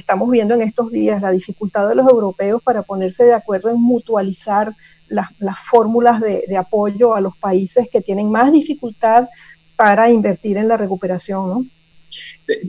estamos 0.00 0.30
viendo 0.30 0.54
en 0.54 0.62
estos 0.62 0.90
días, 0.90 1.22
la 1.22 1.30
dificultad 1.30 1.88
de 1.88 1.94
los 1.94 2.08
europeos 2.08 2.62
para 2.62 2.82
ponerse 2.82 3.24
de 3.24 3.34
acuerdo 3.34 3.70
en 3.70 3.80
mutualizar 3.80 4.74
las, 5.08 5.28
fórmulas 5.64 6.20
de, 6.20 6.56
apoyo 6.56 7.14
a 7.14 7.20
los 7.20 7.36
países 7.36 7.88
que 7.90 8.00
tienen 8.00 8.30
más 8.30 8.52
dificultad 8.52 9.28
para 9.76 10.10
invertir 10.10 10.56
en 10.56 10.68
la 10.68 10.76
recuperación. 10.76 11.48
¿no? 11.48 11.66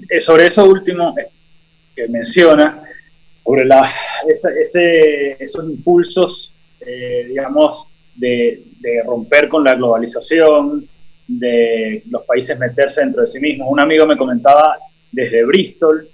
Eh, 0.10 0.20
sobre 0.20 0.48
eso 0.48 0.66
último 0.66 1.14
eh, 1.18 1.28
que 1.96 2.08
menciona, 2.08 2.84
sobre 3.44 3.66
la, 3.66 3.90
ese, 4.28 5.38
esos 5.40 5.66
impulsos, 5.66 6.54
eh, 6.82 7.26
digamos, 7.28 7.88
de, 8.16 8.64
romper 9.06 9.48
con 9.48 9.64
la 9.64 9.76
globalización, 9.76 10.88
de 11.28 12.04
los 12.10 12.24
países 12.26 12.58
meterse 12.60 13.02
dentro 13.02 13.22
de 13.22 13.28
sí 13.28 13.40
mismos. 13.40 13.68
Un 13.70 13.80
amigo 13.80 14.06
me 14.06 14.18
comentaba 14.18 14.78
desde 15.12 15.46
Bristol 15.46 16.08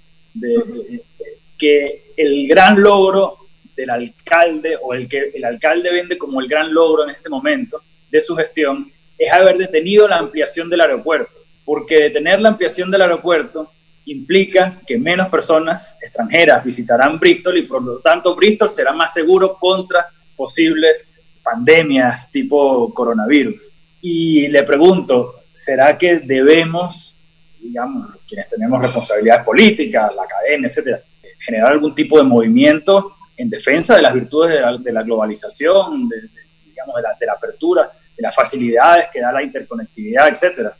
que 1.58 2.12
el 2.16 2.46
gran 2.48 2.80
logro 2.80 3.38
del 3.76 3.90
alcalde 3.90 4.76
o 4.80 4.94
el 4.94 5.08
que 5.08 5.30
el 5.34 5.44
alcalde 5.44 5.92
vende 5.92 6.18
como 6.18 6.40
el 6.40 6.48
gran 6.48 6.72
logro 6.72 7.04
en 7.04 7.10
este 7.10 7.28
momento 7.28 7.80
de 8.10 8.20
su 8.20 8.34
gestión 8.36 8.90
es 9.16 9.32
haber 9.32 9.58
detenido 9.58 10.06
la 10.08 10.18
ampliación 10.18 10.70
del 10.70 10.80
aeropuerto, 10.80 11.36
porque 11.64 12.02
detener 12.02 12.40
la 12.40 12.50
ampliación 12.50 12.90
del 12.90 13.02
aeropuerto 13.02 13.72
implica 14.06 14.80
que 14.86 14.98
menos 14.98 15.28
personas 15.28 15.98
extranjeras 16.00 16.64
visitarán 16.64 17.18
Bristol 17.18 17.58
y 17.58 17.62
por 17.62 17.82
lo 17.82 17.98
tanto 17.98 18.34
Bristol 18.34 18.68
será 18.68 18.92
más 18.92 19.12
seguro 19.12 19.56
contra 19.58 20.06
posibles 20.36 21.20
pandemias 21.42 22.30
tipo 22.30 22.92
coronavirus. 22.94 23.72
Y 24.00 24.48
le 24.48 24.62
pregunto, 24.62 25.42
¿será 25.52 25.98
que 25.98 26.20
debemos, 26.20 27.16
digamos, 27.60 28.16
quienes 28.26 28.48
tenemos 28.48 28.80
responsabilidades 28.80 29.44
políticas, 29.44 30.14
la 30.14 30.26
cadena, 30.26 30.68
etcétera, 30.68 31.00
generar 31.38 31.72
algún 31.72 31.94
tipo 31.94 32.18
de 32.18 32.24
movimiento 32.24 33.14
en 33.36 33.48
defensa 33.48 33.96
de 33.96 34.02
las 34.02 34.14
virtudes 34.14 34.50
de 34.82 34.92
la, 34.92 35.02
globalización, 35.02 36.08
de, 36.08 36.16
digamos, 36.64 36.96
de 36.96 37.02
la, 37.02 37.16
de 37.18 37.26
la, 37.26 37.32
apertura, 37.32 37.90
de 38.16 38.22
las 38.22 38.34
facilidades 38.34 39.06
que 39.12 39.20
da 39.20 39.32
la 39.32 39.42
interconectividad, 39.42 40.28
etcétera? 40.28 40.72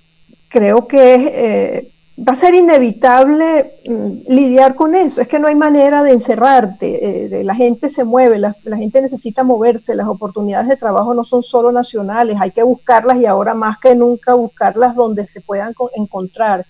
Creo 0.49 0.87
que 0.87 1.15
eh, 1.15 1.89
va 2.27 2.33
a 2.33 2.37
ser 2.37 2.55
inevitable 2.55 3.75
mm, 3.89 4.33
lidiar 4.33 4.75
con 4.75 4.95
eso. 4.95 5.21
Es 5.21 5.29
que 5.29 5.39
no 5.39 5.47
hay 5.47 5.55
manera 5.55 6.03
de 6.03 6.13
encerrarte. 6.13 7.37
Eh, 7.39 7.45
la 7.45 7.55
gente 7.55 7.89
se 7.89 8.05
mueve, 8.05 8.39
la, 8.39 8.55
gente 8.77 9.01
necesita 9.01 9.45
moverse. 9.45 9.95
Las 9.95 10.09
oportunidades 10.09 10.69
de 10.69 10.77
trabajo 10.77 11.15
no 11.15 11.25
son 11.25 11.43
solo 11.43 11.71
nacionales, 11.71 12.37
hay 12.41 12.51
que 12.51 12.63
buscarlas 12.63 13.19
y 13.19 13.27
ahora 13.27 13.55
más 13.55 13.79
que 13.79 13.95
nunca 13.95 14.35
buscarlas 14.35 14.95
donde 14.95 15.27
se 15.27 15.41
puedan 15.41 15.75
encontrar. 15.95 16.67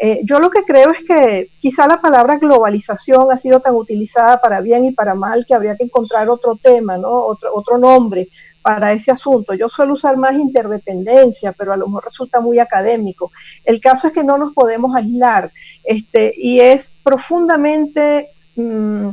Eh, 0.00 0.20
yo 0.22 0.38
lo 0.38 0.48
que 0.50 0.62
creo 0.62 0.90
es 0.90 1.02
que 1.02 1.50
quizá 1.58 1.86
la 1.88 2.00
palabra 2.00 2.38
globalización 2.38 3.32
ha 3.32 3.36
sido 3.36 3.60
tan 3.60 3.74
utilizada 3.74 4.40
para 4.40 4.60
bien 4.60 4.84
y 4.84 4.92
para 4.92 5.14
mal 5.14 5.44
que 5.46 5.54
habría 5.54 5.76
que 5.76 5.84
encontrar 5.84 6.28
otro 6.28 6.56
tema, 6.56 6.96
¿no? 6.96 7.10
otro, 7.10 7.50
otro 7.52 7.78
nombre 7.78 8.28
para 8.62 8.92
ese 8.92 9.10
asunto. 9.10 9.54
Yo 9.54 9.68
suelo 9.68 9.94
usar 9.94 10.16
más 10.16 10.34
interdependencia, 10.34 11.52
pero 11.52 11.72
a 11.72 11.76
lo 11.76 11.86
mejor 11.86 12.04
resulta 12.04 12.40
muy 12.40 12.58
académico. 12.58 13.32
El 13.64 13.80
caso 13.80 14.06
es 14.06 14.12
que 14.12 14.24
no 14.24 14.38
nos 14.38 14.52
podemos 14.52 14.94
aislar 14.94 15.50
este, 15.84 16.32
y 16.36 16.60
es 16.60 16.92
profundamente 17.02 18.28
mm, 18.56 19.08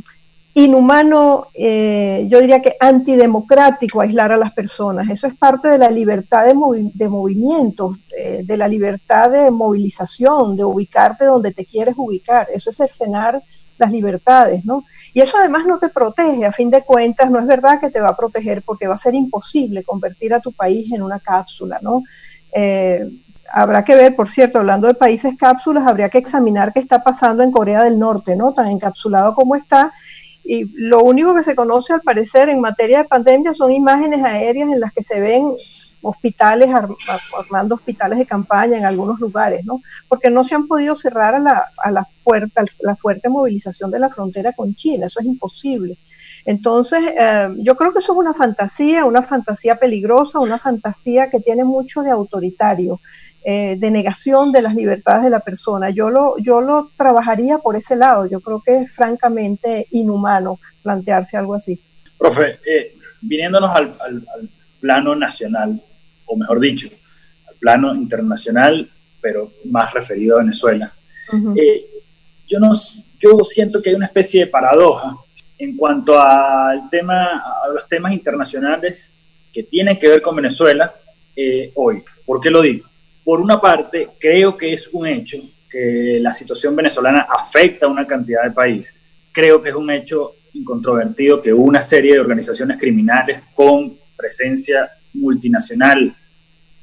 inhumano, 0.56 1.48
eh, 1.52 2.24
yo 2.30 2.40
diría 2.40 2.62
que 2.62 2.76
antidemocrático 2.80 4.00
aislar 4.00 4.32
a 4.32 4.38
las 4.38 4.54
personas. 4.54 5.10
Eso 5.10 5.26
es 5.26 5.34
parte 5.34 5.68
de 5.68 5.76
la 5.76 5.90
libertad 5.90 6.46
de, 6.46 6.54
de 6.94 7.08
movimientos, 7.10 7.98
eh, 8.16 8.40
de 8.42 8.56
la 8.56 8.66
libertad 8.66 9.30
de 9.30 9.50
movilización, 9.50 10.56
de 10.56 10.64
ubicarte 10.64 11.26
donde 11.26 11.52
te 11.52 11.66
quieres 11.66 11.94
ubicar. 11.98 12.48
Eso 12.50 12.70
es 12.70 12.76
cercenar 12.76 13.42
las 13.76 13.92
libertades, 13.92 14.64
¿no? 14.64 14.84
Y 15.12 15.20
eso 15.20 15.36
además 15.36 15.66
no 15.66 15.78
te 15.78 15.90
protege, 15.90 16.46
a 16.46 16.52
fin 16.52 16.70
de 16.70 16.80
cuentas, 16.80 17.30
no 17.30 17.38
es 17.38 17.46
verdad 17.46 17.78
que 17.78 17.90
te 17.90 18.00
va 18.00 18.08
a 18.08 18.16
proteger 18.16 18.62
porque 18.62 18.86
va 18.86 18.94
a 18.94 18.96
ser 18.96 19.14
imposible 19.14 19.84
convertir 19.84 20.32
a 20.32 20.40
tu 20.40 20.52
país 20.52 20.90
en 20.90 21.02
una 21.02 21.20
cápsula, 21.20 21.78
¿no? 21.82 22.02
Eh, 22.52 23.06
habrá 23.52 23.84
que 23.84 23.94
ver, 23.94 24.16
por 24.16 24.30
cierto, 24.30 24.60
hablando 24.60 24.86
de 24.86 24.94
países 24.94 25.36
cápsulas, 25.36 25.86
habría 25.86 26.08
que 26.08 26.16
examinar 26.16 26.72
qué 26.72 26.80
está 26.80 27.04
pasando 27.04 27.42
en 27.42 27.52
Corea 27.52 27.82
del 27.82 27.98
Norte, 27.98 28.36
¿no? 28.36 28.54
Tan 28.54 28.68
encapsulado 28.68 29.34
como 29.34 29.54
está. 29.54 29.92
Y 30.46 30.64
lo 30.76 31.02
único 31.02 31.34
que 31.34 31.42
se 31.42 31.56
conoce 31.56 31.92
al 31.92 32.00
parecer 32.02 32.48
en 32.48 32.60
materia 32.60 32.98
de 32.98 33.08
pandemia 33.08 33.52
son 33.52 33.72
imágenes 33.72 34.24
aéreas 34.24 34.70
en 34.70 34.80
las 34.80 34.92
que 34.92 35.02
se 35.02 35.20
ven 35.20 35.54
hospitales, 36.02 36.68
armando 37.36 37.74
hospitales 37.74 38.18
de 38.18 38.26
campaña 38.26 38.76
en 38.76 38.84
algunos 38.84 39.18
lugares, 39.18 39.64
¿no? 39.64 39.80
Porque 40.08 40.30
no 40.30 40.44
se 40.44 40.54
han 40.54 40.68
podido 40.68 40.94
cerrar 40.94 41.34
a 41.34 41.38
la, 41.40 41.66
a 41.78 41.90
la, 41.90 42.04
fuerte, 42.04 42.62
la 42.80 42.94
fuerte 42.94 43.28
movilización 43.28 43.90
de 43.90 43.98
la 43.98 44.10
frontera 44.10 44.52
con 44.52 44.74
China, 44.74 45.06
eso 45.06 45.20
es 45.20 45.26
imposible. 45.26 45.96
Entonces, 46.44 47.00
eh, 47.18 47.48
yo 47.58 47.76
creo 47.76 47.92
que 47.92 47.98
eso 47.98 48.12
es 48.12 48.18
una 48.18 48.32
fantasía, 48.32 49.04
una 49.04 49.22
fantasía 49.22 49.76
peligrosa, 49.76 50.38
una 50.38 50.58
fantasía 50.58 51.28
que 51.28 51.40
tiene 51.40 51.64
mucho 51.64 52.02
de 52.02 52.10
autoritario, 52.10 53.00
eh, 53.48 53.76
de 53.78 53.90
negación 53.92 54.50
de 54.50 54.60
las 54.60 54.74
libertades 54.74 55.22
de 55.22 55.30
la 55.30 55.38
persona. 55.38 55.90
Yo 55.90 56.10
lo, 56.10 56.36
yo 56.38 56.60
lo 56.60 56.90
trabajaría 56.96 57.58
por 57.58 57.76
ese 57.76 57.94
lado, 57.94 58.26
yo 58.26 58.40
creo 58.40 58.60
que 58.60 58.78
es 58.78 58.92
francamente 58.92 59.86
inhumano 59.92 60.58
plantearse 60.82 61.36
algo 61.36 61.54
así. 61.54 61.80
Profe, 62.18 62.58
eh, 62.68 62.96
viniéndonos 63.20 63.70
al, 63.70 63.92
al 64.04 64.50
plano 64.80 65.14
nacional, 65.14 65.80
o 66.24 66.36
mejor 66.36 66.58
dicho, 66.58 66.88
al 67.48 67.54
plano 67.54 67.94
internacional, 67.94 68.90
pero 69.20 69.52
más 69.66 69.94
referido 69.94 70.36
a 70.36 70.40
Venezuela. 70.40 70.92
Eh, 71.54 71.86
yo, 72.48 72.58
no, 72.58 72.72
yo 73.20 73.38
siento 73.44 73.80
que 73.80 73.90
hay 73.90 73.94
una 73.94 74.06
especie 74.06 74.44
de 74.44 74.50
paradoja 74.50 75.16
en 75.56 75.76
cuanto 75.76 76.20
al 76.20 76.90
tema, 76.90 77.44
a 77.64 77.68
los 77.72 77.88
temas 77.88 78.12
internacionales 78.12 79.12
que 79.52 79.62
tienen 79.62 79.96
que 79.98 80.08
ver 80.08 80.20
con 80.20 80.34
Venezuela 80.34 80.92
eh, 81.36 81.70
hoy. 81.76 82.02
¿Por 82.24 82.40
qué 82.40 82.50
lo 82.50 82.60
digo? 82.60 82.86
Por 83.26 83.40
una 83.40 83.60
parte, 83.60 84.10
creo 84.20 84.56
que 84.56 84.72
es 84.72 84.86
un 84.92 85.04
hecho 85.04 85.36
que 85.68 86.20
la 86.20 86.30
situación 86.30 86.76
venezolana 86.76 87.26
afecta 87.28 87.86
a 87.86 87.88
una 87.88 88.06
cantidad 88.06 88.44
de 88.44 88.52
países. 88.52 89.16
Creo 89.32 89.60
que 89.60 89.70
es 89.70 89.74
un 89.74 89.90
hecho 89.90 90.36
incontrovertido 90.54 91.42
que 91.42 91.52
una 91.52 91.80
serie 91.80 92.12
de 92.12 92.20
organizaciones 92.20 92.78
criminales 92.78 93.42
con 93.52 93.98
presencia 94.16 94.88
multinacional 95.14 96.14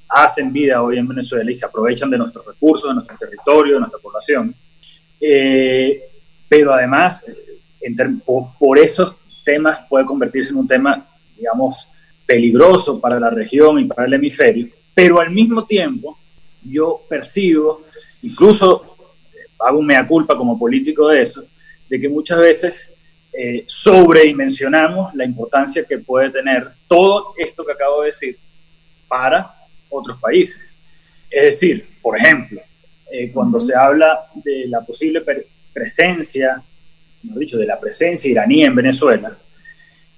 hacen 0.09 0.51
vida 0.51 0.83
hoy 0.83 0.97
en 0.97 1.07
Venezuela 1.07 1.49
y 1.49 1.53
se 1.53 1.65
aprovechan 1.65 2.09
de 2.09 2.17
nuestros 2.17 2.45
recursos, 2.45 2.89
de 2.89 2.95
nuestro 2.95 3.17
territorio, 3.17 3.75
de 3.75 3.79
nuestra 3.79 4.01
población. 4.01 4.53
Eh, 5.21 6.01
pero 6.49 6.73
además, 6.73 7.23
eh, 7.25 7.95
por, 8.59 8.79
esos 8.79 9.15
temas 9.45 9.79
puede 9.89 10.03
convertirse 10.03 10.49
en 10.49 10.57
un 10.57 10.67
tema, 10.67 11.07
digamos, 11.37 11.87
peligroso 12.25 12.99
para 12.99 13.17
la 13.17 13.29
región 13.29 13.79
y 13.79 13.85
para 13.85 14.03
el 14.03 14.13
hemisferio, 14.13 14.67
pero 14.93 15.21
al 15.21 15.31
mismo 15.31 15.65
tiempo 15.65 16.19
yo 16.65 17.01
percibo, 17.07 17.83
incluso 18.21 18.95
eh, 19.33 19.51
hago 19.59 19.79
un 19.79 19.85
mea 19.85 20.05
culpa 20.05 20.37
como 20.37 20.57
político 20.57 21.07
de 21.09 21.21
eso, 21.21 21.45
de 21.89 21.99
que 21.99 22.09
muchas 22.09 22.39
veces 22.39 22.93
eh, 23.31 23.63
sobredimensionamos 23.65 25.13
la 25.15 25.25
importancia 25.25 25.83
que 25.85 25.97
puede 25.97 26.29
tener 26.29 26.71
todo 26.87 27.33
esto 27.37 27.65
que 27.65 27.71
acabo 27.71 28.01
de 28.01 28.07
decir 28.07 28.37
para 29.07 29.55
otros 29.89 30.19
países. 30.19 30.75
Es 31.29 31.43
decir, 31.45 31.87
por 32.01 32.17
ejemplo, 32.17 32.61
eh, 33.11 33.31
cuando 33.31 33.59
se 33.59 33.75
habla 33.75 34.27
de 34.35 34.67
la 34.67 34.81
posible 34.81 35.23
presencia, 35.73 36.61
mejor 37.23 37.39
dicho, 37.39 37.57
de 37.57 37.65
la 37.65 37.79
presencia 37.79 38.29
iraní 38.29 38.63
en 38.63 38.75
Venezuela, 38.75 39.35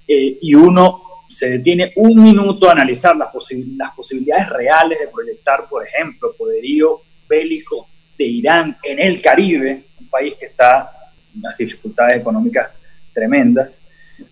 eh, 0.07 0.37
y 0.41 0.55
uno 0.55 1.03
se 1.27 1.49
detiene 1.49 1.91
un 1.95 2.21
minuto 2.21 2.69
a 2.69 2.73
analizar 2.73 3.15
las, 3.15 3.29
posibilidades 3.29 4.49
reales 4.49 4.99
de 4.99 5.07
proyectar, 5.07 5.67
por 5.69 5.85
ejemplo, 5.85 6.33
poderío 6.37 7.01
bélico 7.27 7.87
de 8.17 8.25
Irán 8.25 8.77
en 8.83 8.99
el 8.99 9.21
Caribe, 9.21 9.83
un 9.99 10.07
país 10.07 10.35
que 10.35 10.45
está 10.45 10.91
en 11.33 11.39
unas 11.39 11.57
dificultades 11.57 12.21
económicas 12.21 12.69
tremendas. 13.13 13.81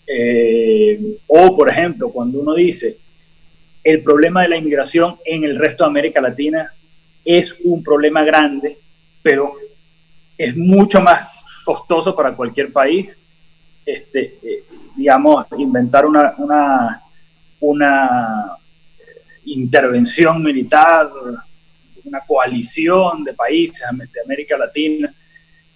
Eh, 0.08 1.18
o, 1.28 1.56
por 1.56 1.70
ejemplo, 1.70 2.10
cuando 2.12 2.40
uno 2.40 2.54
dice, 2.54 2.98
el 3.84 4.02
problema 4.02 4.44
de 4.44 4.50
la 4.50 4.58
inmigración 4.58 5.18
en 5.26 5.44
el 5.44 5.58
resto 5.58 5.84
de 5.84 5.90
América 5.90 6.22
Latina 6.22 6.72
es 7.26 7.58
un 7.64 7.84
problema 7.84 8.24
grande, 8.24 8.78
pero 9.22 9.54
es 10.38 10.56
mucho 10.56 11.02
más 11.02 11.44
costoso 11.64 12.16
para 12.16 12.36
cualquier 12.36 12.72
país, 12.72 13.18
este, 13.86 14.40
eh, 14.44 14.64
digamos, 14.96 15.46
inventar 15.58 16.06
una, 16.06 16.34
una, 16.38 17.02
una 17.60 18.58
intervención 19.46 20.42
militar, 20.42 21.10
una 22.04 22.22
coalición 22.22 23.24
de 23.24 23.34
países 23.34 23.84
de 24.14 24.22
América 24.22 24.58
Latina. 24.58 25.14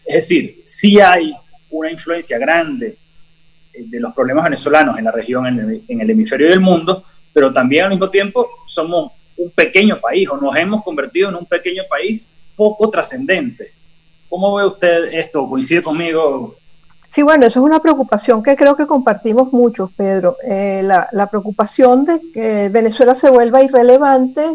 Es 0.06 0.16
decir, 0.16 0.62
si 0.66 1.00
hay 1.00 1.34
una 1.70 1.92
influencia 1.92 2.38
grande 2.38 2.98
eh, 3.74 3.84
de 3.86 4.00
los 4.00 4.14
problemas 4.14 4.46
venezolanos 4.46 4.98
en 4.98 5.06
la 5.06 5.12
región, 5.12 5.48
en 5.48 6.02
el, 6.02 6.10
hemisferio 6.10 6.50
del 6.50 6.62
mundo, 6.62 7.04
pero 7.34 7.52
también 7.52 7.86
al 7.86 7.92
mismo 7.92 8.10
tiempo 8.10 8.50
somos 8.66 9.12
un 9.38 9.52
pequeño 9.52 10.00
país 10.00 10.28
o 10.30 10.38
nos 10.38 10.56
hemos 10.56 10.84
convertido 10.84 11.30
en 11.30 11.36
un 11.36 11.46
pequeño 11.46 11.84
país 11.90 12.32
poco 12.56 12.90
trascendente. 12.90 13.72
¿Cómo 14.30 14.56
ve 14.56 14.66
usted 14.66 15.06
esto? 15.14 15.48
¿Coincide 15.48 15.82
conmigo? 15.82 16.58
Sí, 17.18 17.24
bueno, 17.24 17.48
eso 17.48 17.62
es 17.62 17.66
una 17.66 17.80
preocupación 17.80 18.44
que 18.44 18.56
creo 18.56 18.76
que 18.76 18.86
compartimos 18.86 19.52
muchos, 19.52 19.92
Pedro. 19.92 20.38
Eh, 20.44 20.84
la, 20.84 21.28
preocupación 21.28 22.06
de 22.06 22.22
que 22.32 22.70
Venezuela 22.70 23.16
se 23.16 23.32
vuelva 23.32 23.64
irrelevante, 23.64 24.46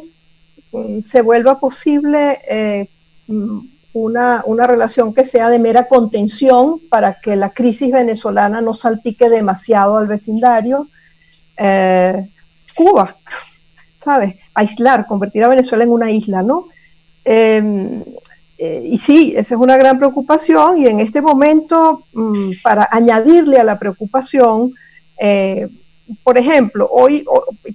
mm, 0.70 1.00
se 1.00 1.22
vuelva 1.22 1.58
posible 1.58 2.38
eh, 2.48 2.88
mm, 3.26 3.58
una, 3.94 4.66
relación 4.68 5.12
que 5.12 5.24
sea 5.24 5.50
de 5.50 5.58
mera 5.58 5.88
contención 5.88 6.78
para 6.88 7.14
que 7.20 7.34
la 7.34 7.50
crisis 7.50 7.90
venezolana 7.90 8.60
no 8.60 8.74
salpique 8.74 9.28
demasiado 9.28 9.96
al 9.96 10.06
vecindario. 10.06 10.86
Eh, 11.56 12.28
Cuba, 12.76 13.16
¿sabes? 13.96 14.36
Aislar, 14.54 15.08
convertir 15.08 15.42
a 15.42 15.48
Venezuela 15.48 15.82
en 15.82 15.90
una 15.90 16.12
isla, 16.12 16.44
¿no? 16.44 16.68
Em, 17.24 18.04
eh, 18.64 18.80
y 18.92 18.96
sí, 18.96 19.34
esa 19.36 19.56
es 19.56 19.60
una 19.60 19.76
gran 19.76 19.98
preocupación 19.98 20.78
y 20.78 20.86
en 20.86 21.00
este 21.00 21.20
momento, 21.20 22.04
mm, 22.12 22.50
para 22.62 22.86
añadirle 22.92 23.58
a 23.58 23.64
la 23.64 23.76
preocupación, 23.76 24.72
eh, 25.18 25.66
por 26.22 26.38
ejemplo, 26.38 26.88
hoy, 26.88 27.24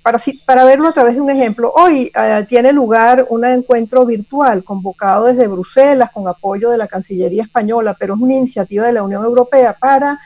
para, 0.02 0.18
para 0.46 0.64
verlo 0.64 0.88
a 0.88 0.94
través 0.94 1.16
de 1.16 1.22
un 1.22 1.30
ejemplo, 1.30 1.74
hoy 1.76 2.10
eh, 2.16 2.46
tiene 2.48 2.72
lugar 2.72 3.26
un 3.30 3.44
encuentro 3.44 4.06
virtual 4.06 4.64
convocado 4.64 5.26
desde 5.26 5.50
Bruselas 5.50 6.10
con 6.14 6.26
apoyo 6.30 6.70
de 6.70 6.78
la 6.78 6.88
Cancillería 6.88 7.44
Española, 7.44 7.94
pero 8.00 8.14
es 8.14 8.22
una 8.22 8.36
iniciativa 8.36 8.86
de 8.86 8.94
la 8.94 9.04
Unión 9.04 9.26
Europea 9.26 9.76
para 9.78 10.18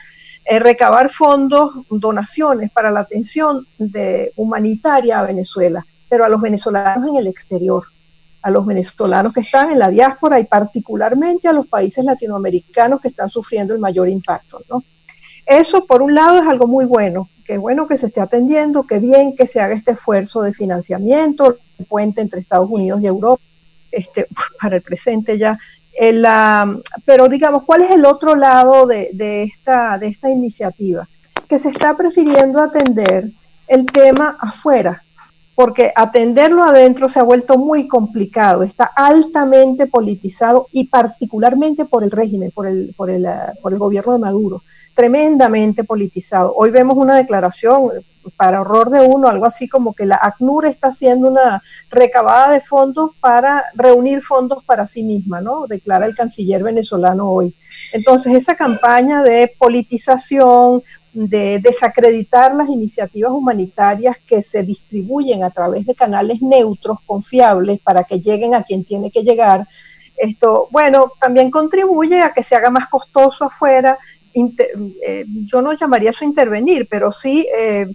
recabar 0.48 1.12
fondos, 1.12 1.72
donaciones 1.90 2.70
para 2.70 2.92
la 2.92 3.00
atención 3.00 3.66
de, 3.78 4.30
humanitaria 4.36 5.18
a 5.18 5.26
Venezuela, 5.26 5.84
pero 6.08 6.24
a 6.24 6.28
los 6.28 6.40
venezolanos 6.40 7.08
en 7.08 7.16
el 7.16 7.26
exterior 7.26 7.82
a 8.42 8.50
los 8.50 8.66
venezolanos 8.66 9.32
que 9.32 9.40
están 9.40 9.70
en 9.70 9.78
la 9.78 9.88
diáspora 9.88 10.40
y 10.40 10.44
particularmente 10.44 11.48
a 11.48 11.52
los 11.52 11.66
países 11.66 12.04
latinoamericanos 12.04 13.00
que 13.00 13.08
están 13.08 13.28
sufriendo 13.28 13.72
el 13.72 13.80
mayor 13.80 14.08
impacto. 14.08 14.60
¿no? 14.68 14.82
Eso, 15.46 15.86
por 15.86 16.02
un 16.02 16.14
lado, 16.14 16.38
es 16.38 16.48
algo 16.48 16.66
muy 16.66 16.84
bueno, 16.84 17.28
que 17.44 17.58
bueno 17.58 17.86
que 17.86 17.96
se 17.96 18.06
esté 18.06 18.20
atendiendo, 18.20 18.84
que 18.84 18.98
bien 18.98 19.34
que 19.34 19.46
se 19.46 19.60
haga 19.60 19.74
este 19.74 19.92
esfuerzo 19.92 20.42
de 20.42 20.52
financiamiento, 20.52 21.56
el 21.78 21.86
puente 21.86 22.20
entre 22.20 22.40
Estados 22.40 22.68
Unidos 22.70 23.00
y 23.00 23.06
Europa, 23.06 23.42
este, 23.90 24.26
para 24.60 24.76
el 24.76 24.82
presente 24.82 25.38
ya. 25.38 25.58
El, 25.92 26.26
pero 27.04 27.28
digamos, 27.28 27.64
¿cuál 27.64 27.82
es 27.82 27.90
el 27.90 28.06
otro 28.06 28.34
lado 28.34 28.86
de, 28.86 29.10
de, 29.12 29.42
esta, 29.42 29.98
de 29.98 30.08
esta 30.08 30.30
iniciativa? 30.30 31.06
Que 31.48 31.58
se 31.58 31.68
está 31.68 31.94
prefiriendo 31.96 32.60
atender 32.60 33.28
el 33.68 33.86
tema 33.86 34.36
afuera, 34.40 35.01
porque 35.54 35.92
atenderlo 35.94 36.62
adentro 36.64 37.08
se 37.08 37.20
ha 37.20 37.22
vuelto 37.22 37.58
muy 37.58 37.86
complicado, 37.86 38.62
está 38.62 38.84
altamente 38.84 39.86
politizado 39.86 40.66
y 40.72 40.88
particularmente 40.88 41.84
por 41.84 42.04
el 42.04 42.10
régimen, 42.10 42.50
por 42.50 42.66
el, 42.66 42.94
por 42.96 43.10
el, 43.10 43.26
por 43.60 43.72
el 43.72 43.78
gobierno 43.78 44.14
de 44.14 44.18
Maduro, 44.18 44.62
tremendamente 44.94 45.84
politizado. 45.84 46.54
Hoy 46.54 46.70
vemos 46.70 46.96
una 46.96 47.16
declaración, 47.16 47.90
para 48.36 48.60
horror 48.60 48.90
de 48.90 49.00
uno, 49.00 49.28
algo 49.28 49.46
así 49.46 49.68
como 49.68 49.94
que 49.94 50.06
la 50.06 50.18
ACNUR 50.22 50.66
está 50.66 50.88
haciendo 50.88 51.28
una 51.28 51.62
recabada 51.90 52.52
de 52.52 52.60
fondos 52.60 53.10
para 53.20 53.64
reunir 53.74 54.22
fondos 54.22 54.64
para 54.64 54.86
sí 54.86 55.02
misma, 55.02 55.40
¿no? 55.40 55.66
Declara 55.66 56.06
el 56.06 56.14
canciller 56.14 56.62
venezolano 56.62 57.30
hoy. 57.30 57.54
Entonces, 57.92 58.34
esa 58.34 58.54
campaña 58.54 59.22
de 59.22 59.52
politización, 59.58 60.82
de 61.12 61.60
desacreditar 61.62 62.54
las 62.54 62.68
iniciativas 62.68 63.32
humanitarias 63.32 64.16
que 64.26 64.40
se 64.40 64.62
distribuyen 64.62 65.44
a 65.44 65.50
través 65.50 65.84
de 65.84 65.94
canales 65.94 66.40
neutros, 66.40 66.98
confiables, 67.04 67.80
para 67.80 68.04
que 68.04 68.20
lleguen 68.20 68.54
a 68.54 68.62
quien 68.62 68.84
tiene 68.84 69.10
que 69.10 69.22
llegar. 69.22 69.66
Esto, 70.16 70.68
bueno, 70.70 71.12
también 71.20 71.50
contribuye 71.50 72.22
a 72.22 72.32
que 72.32 72.42
se 72.42 72.54
haga 72.54 72.70
más 72.70 72.88
costoso 72.88 73.44
afuera. 73.44 73.98
Eh, 74.34 75.24
yo 75.46 75.62
no 75.62 75.72
llamaría 75.72 76.10
eso 76.10 76.24
intervenir, 76.24 76.86
pero 76.90 77.12
sí 77.12 77.46
eh, 77.56 77.86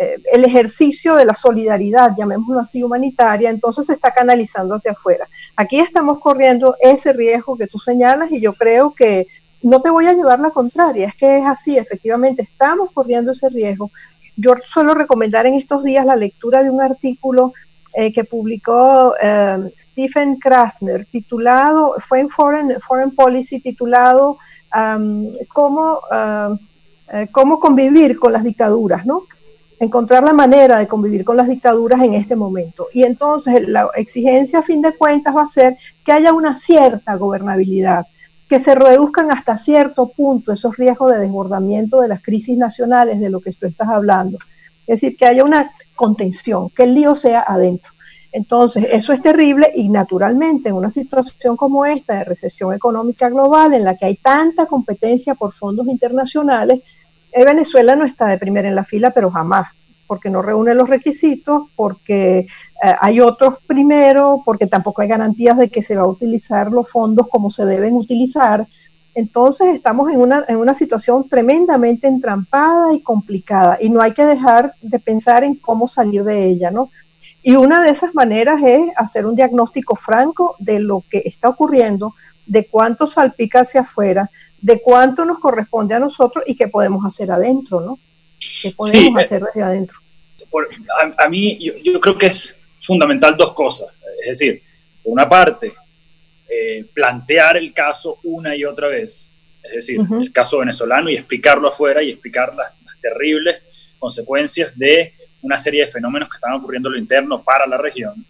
eh, 0.00 0.16
el 0.32 0.44
ejercicio 0.44 1.14
de 1.14 1.24
la 1.24 1.34
solidaridad, 1.34 2.12
llamémoslo 2.16 2.60
así, 2.60 2.82
humanitaria, 2.82 3.50
entonces 3.50 3.86
se 3.86 3.92
está 3.92 4.10
canalizando 4.10 4.74
hacia 4.74 4.92
afuera. 4.92 5.28
Aquí 5.56 5.78
estamos 5.78 6.18
corriendo 6.18 6.74
ese 6.80 7.12
riesgo 7.12 7.56
que 7.56 7.68
tú 7.68 7.78
señalas 7.78 8.32
y 8.32 8.40
yo 8.40 8.54
creo 8.54 8.92
que 8.92 9.26
no 9.62 9.80
te 9.80 9.90
voy 9.90 10.06
a 10.06 10.12
llevar 10.12 10.40
la 10.40 10.50
contraria, 10.50 11.06
es 11.06 11.14
que 11.14 11.38
es 11.38 11.46
así, 11.46 11.78
efectivamente, 11.78 12.42
estamos 12.42 12.90
corriendo 12.92 13.30
ese 13.30 13.48
riesgo. 13.48 13.90
Yo 14.36 14.54
suelo 14.64 14.94
recomendar 14.94 15.46
en 15.46 15.54
estos 15.54 15.84
días 15.84 16.04
la 16.04 16.16
lectura 16.16 16.62
de 16.62 16.70
un 16.70 16.82
artículo 16.82 17.52
eh, 17.96 18.12
que 18.12 18.24
publicó 18.24 19.14
eh, 19.22 19.72
Stephen 19.78 20.36
Krasner, 20.40 21.06
titulado, 21.06 21.94
fue 22.00 22.18
en 22.18 22.28
Foreign, 22.28 22.80
Foreign 22.80 23.12
Policy, 23.12 23.60
titulado 23.60 24.38
cómo, 25.52 26.00
eh, 27.12 27.28
cómo 27.30 27.60
convivir 27.60 28.18
con 28.18 28.32
las 28.32 28.44
dictaduras, 28.44 29.06
¿no? 29.06 29.24
Encontrar 29.80 30.24
la 30.24 30.32
manera 30.32 30.78
de 30.78 30.86
convivir 30.86 31.24
con 31.24 31.36
las 31.36 31.48
dictaduras 31.48 32.02
en 32.02 32.14
este 32.14 32.36
momento. 32.36 32.88
Y 32.92 33.02
entonces 33.02 33.68
la 33.68 33.88
exigencia 33.94 34.60
a 34.60 34.62
fin 34.62 34.82
de 34.82 34.96
cuentas 34.96 35.34
va 35.36 35.42
a 35.42 35.46
ser 35.46 35.76
que 36.04 36.12
haya 36.12 36.32
una 36.32 36.56
cierta 36.56 37.14
gobernabilidad 37.16 38.06
que 38.48 38.58
se 38.58 38.74
reduzcan 38.74 39.30
hasta 39.30 39.56
cierto 39.56 40.08
punto 40.08 40.52
esos 40.52 40.76
riesgos 40.76 41.12
de 41.12 41.18
desbordamiento 41.18 42.00
de 42.00 42.08
las 42.08 42.22
crisis 42.22 42.56
nacionales 42.56 43.18
de 43.20 43.30
lo 43.30 43.40
que 43.40 43.52
tú 43.52 43.66
estás 43.66 43.88
hablando. 43.88 44.38
Es 44.86 45.00
decir, 45.00 45.16
que 45.16 45.26
haya 45.26 45.44
una 45.44 45.72
contención, 45.94 46.68
que 46.70 46.84
el 46.84 46.94
lío 46.94 47.14
sea 47.14 47.44
adentro. 47.46 47.93
Entonces, 48.34 48.88
eso 48.90 49.12
es 49.12 49.22
terrible 49.22 49.70
y 49.76 49.88
naturalmente 49.88 50.68
en 50.68 50.74
una 50.74 50.90
situación 50.90 51.56
como 51.56 51.86
esta 51.86 52.14
de 52.14 52.24
recesión 52.24 52.74
económica 52.74 53.28
global 53.28 53.74
en 53.74 53.84
la 53.84 53.96
que 53.96 54.06
hay 54.06 54.16
tanta 54.16 54.66
competencia 54.66 55.36
por 55.36 55.52
fondos 55.52 55.86
internacionales, 55.86 56.80
eh, 57.30 57.44
Venezuela 57.44 57.94
no 57.94 58.04
está 58.04 58.26
de 58.26 58.38
primera 58.38 58.68
en 58.68 58.74
la 58.74 58.84
fila, 58.84 59.12
pero 59.12 59.30
jamás 59.30 59.68
porque 60.08 60.30
no 60.30 60.42
reúne 60.42 60.74
los 60.74 60.88
requisitos, 60.88 61.70
porque 61.76 62.40
eh, 62.40 62.46
hay 63.00 63.20
otros 63.20 63.58
primero, 63.68 64.42
porque 64.44 64.66
tampoco 64.66 65.02
hay 65.02 65.08
garantías 65.08 65.56
de 65.56 65.70
que 65.70 65.82
se 65.84 65.96
va 65.96 66.02
a 66.02 66.08
utilizar 66.08 66.72
los 66.72 66.90
fondos 66.90 67.28
como 67.28 67.50
se 67.50 67.64
deben 67.64 67.94
utilizar. 67.94 68.66
Entonces 69.14 69.76
estamos 69.76 70.10
en 70.10 70.20
una, 70.20 70.44
en 70.48 70.56
una 70.56 70.74
situación 70.74 71.28
tremendamente 71.28 72.08
entrampada 72.08 72.92
y 72.92 73.00
complicada 73.00 73.78
y 73.80 73.90
no 73.90 74.00
hay 74.02 74.12
que 74.12 74.26
dejar 74.26 74.74
de 74.82 74.98
pensar 74.98 75.44
en 75.44 75.54
cómo 75.54 75.86
salir 75.86 76.24
de 76.24 76.48
ella, 76.48 76.72
¿no? 76.72 76.90
Y 77.46 77.56
una 77.56 77.84
de 77.84 77.90
esas 77.90 78.14
maneras 78.14 78.60
es 78.64 78.80
hacer 78.96 79.26
un 79.26 79.36
diagnóstico 79.36 79.96
franco 79.96 80.56
de 80.58 80.80
lo 80.80 81.04
que 81.10 81.22
está 81.26 81.50
ocurriendo, 81.50 82.14
de 82.46 82.66
cuánto 82.66 83.06
salpica 83.06 83.60
hacia 83.60 83.82
afuera, 83.82 84.30
de 84.62 84.80
cuánto 84.80 85.26
nos 85.26 85.38
corresponde 85.38 85.94
a 85.94 85.98
nosotros 85.98 86.42
y 86.46 86.56
qué 86.56 86.68
podemos 86.68 87.04
hacer 87.04 87.30
adentro, 87.30 87.82
¿no? 87.82 87.98
¿Qué 88.62 88.70
podemos 88.70 89.20
eh, 89.20 89.24
hacer 89.24 89.42
desde 89.44 89.62
adentro? 89.62 89.98
a, 91.18 91.28
mí, 91.28 91.58
yo, 91.82 92.00
creo 92.00 92.16
que 92.16 92.26
es 92.26 92.56
fundamental 92.82 93.36
dos 93.36 93.52
cosas. 93.52 93.88
Es 94.22 94.38
decir, 94.38 94.62
por 95.02 95.12
una 95.12 95.28
parte, 95.28 95.74
eh, 96.48 96.86
plantear 96.94 97.58
el 97.58 97.74
caso 97.74 98.20
una 98.24 98.56
y 98.56 98.64
otra 98.64 98.88
vez, 98.88 99.28
es 99.62 99.74
decir, 99.74 100.00
el 100.18 100.32
caso 100.32 100.60
venezolano 100.60 101.10
y 101.10 101.16
explicarlo 101.16 101.68
afuera 101.68 102.02
y 102.02 102.10
explicar 102.10 102.54
las, 102.54 102.72
terribles 103.02 103.60
consecuencias 103.98 104.78
de 104.78 105.12
una 105.44 105.58
serie 105.58 105.84
de 105.84 105.92
fenómenos 105.92 106.28
que 106.28 106.38
están 106.38 106.54
ocurriendo 106.54 106.88
en 106.88 106.94
lo 106.94 106.98
interno 106.98 107.42
para 107.42 107.66
la 107.66 107.76
región, 107.76 108.24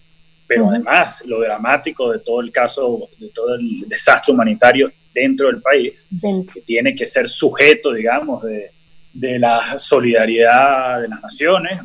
pero 0.46 0.68
además 0.68 1.22
lo 1.24 1.40
dramático 1.40 2.12
de 2.12 2.18
todo 2.18 2.40
el 2.40 2.50
caso, 2.50 3.08
de 3.18 3.28
todo 3.28 3.54
el 3.54 3.88
desastre 3.88 4.34
humanitario 4.34 4.92
dentro 5.14 5.46
del 5.46 5.62
país, 5.62 6.08
que 6.52 6.60
tiene 6.60 6.94
que 6.94 7.06
ser 7.06 7.28
sujeto, 7.28 7.92
digamos, 7.92 8.42
de, 8.42 8.70
de 9.12 9.38
la 9.38 9.78
solidaridad 9.78 11.00
de 11.00 11.08
las 11.08 11.22
naciones, 11.22 11.80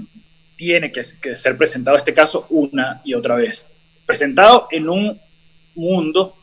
tiene 0.55 0.91
que, 0.91 1.03
ser 1.03 1.55
presentado 1.55 1.95
este 1.95 2.13
caso 2.13 2.47
una 2.49 3.01
y 3.05 3.13
otra 3.13 3.35
vez. 3.35 3.65
Presentado 4.05 4.67
en 4.71 4.89
un 4.89 5.19
mundo 5.75 6.35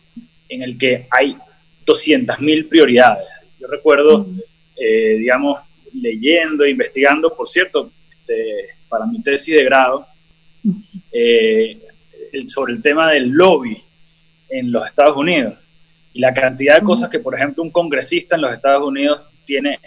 en 0.49 0.63
el 0.63 0.79
que 0.79 1.07
hay 1.11 1.37
200.000 1.85 2.69
prioridades. 2.69 3.27
Yo 3.61 3.67
recuerdo, 3.67 4.27
eh, 4.77 5.17
digamos, 5.19 5.61
leyendo, 5.93 6.65
investigando, 6.65 7.35
por 7.37 7.49
cierto, 7.49 7.91
para 8.89 9.07
mi 9.07 9.23
tesis 9.23 9.55
de 9.57 9.65
grado, 9.65 10.07
eh, 11.13 11.79
sobre 12.47 12.75
el 12.75 12.83
tema 12.83 13.11
del 13.13 13.31
lobby 13.31 13.83
en 14.49 14.71
los 14.73 14.87
Estados 14.87 15.17
Unidos 15.17 15.55
y 16.13 16.21
la 16.21 16.33
cantidad 16.33 16.77
de 16.77 16.85
cosas 16.85 17.11
que, 17.11 17.19
por 17.19 17.35
ejemplo, 17.35 17.63
un 17.63 17.71
congresista 17.71 18.37
en 18.37 18.43
los 18.43 18.53
Estados 18.53 18.83
Unidos 18.87 19.27
tiene 19.45 19.79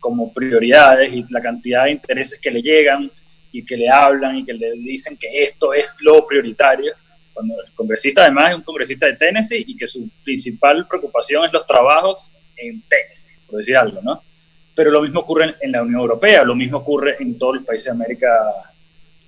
como 0.00 0.32
prioridades 0.32 1.12
y 1.12 1.24
la 1.30 1.40
cantidad 1.40 1.84
de 1.84 1.92
intereses 1.92 2.38
que 2.40 2.50
le 2.50 2.60
llegan 2.60 3.10
y 3.52 3.64
que 3.64 3.76
le 3.76 3.88
hablan 3.88 4.38
y 4.38 4.44
que 4.44 4.52
le 4.52 4.72
dicen 4.72 5.16
que 5.16 5.42
esto 5.42 5.72
es 5.72 5.96
lo 6.00 6.26
prioritario. 6.26 6.92
Cuando 7.32 7.54
el 7.54 7.72
congresista 7.72 8.22
además 8.22 8.50
es 8.50 8.56
un 8.56 8.62
congresista 8.62 9.06
de 9.06 9.14
Tennessee 9.14 9.64
y 9.66 9.76
que 9.76 9.86
su 9.86 10.08
principal 10.24 10.86
preocupación 10.88 11.44
es 11.44 11.52
los 11.52 11.66
trabajos 11.66 12.32
en 12.56 12.82
Tennessee, 12.82 13.34
por 13.46 13.58
decir 13.58 13.76
algo, 13.76 14.00
¿no? 14.02 14.22
Pero 14.76 14.90
lo 14.90 15.02
mismo 15.02 15.20
ocurre 15.20 15.56
en 15.60 15.72
la 15.72 15.82
Unión 15.82 16.02
Europea, 16.02 16.44
lo 16.44 16.54
mismo 16.54 16.78
ocurre 16.78 17.16
en 17.18 17.36
todos 17.38 17.56
los 17.56 17.64
países 17.64 17.86
de 17.86 17.90
América 17.92 18.28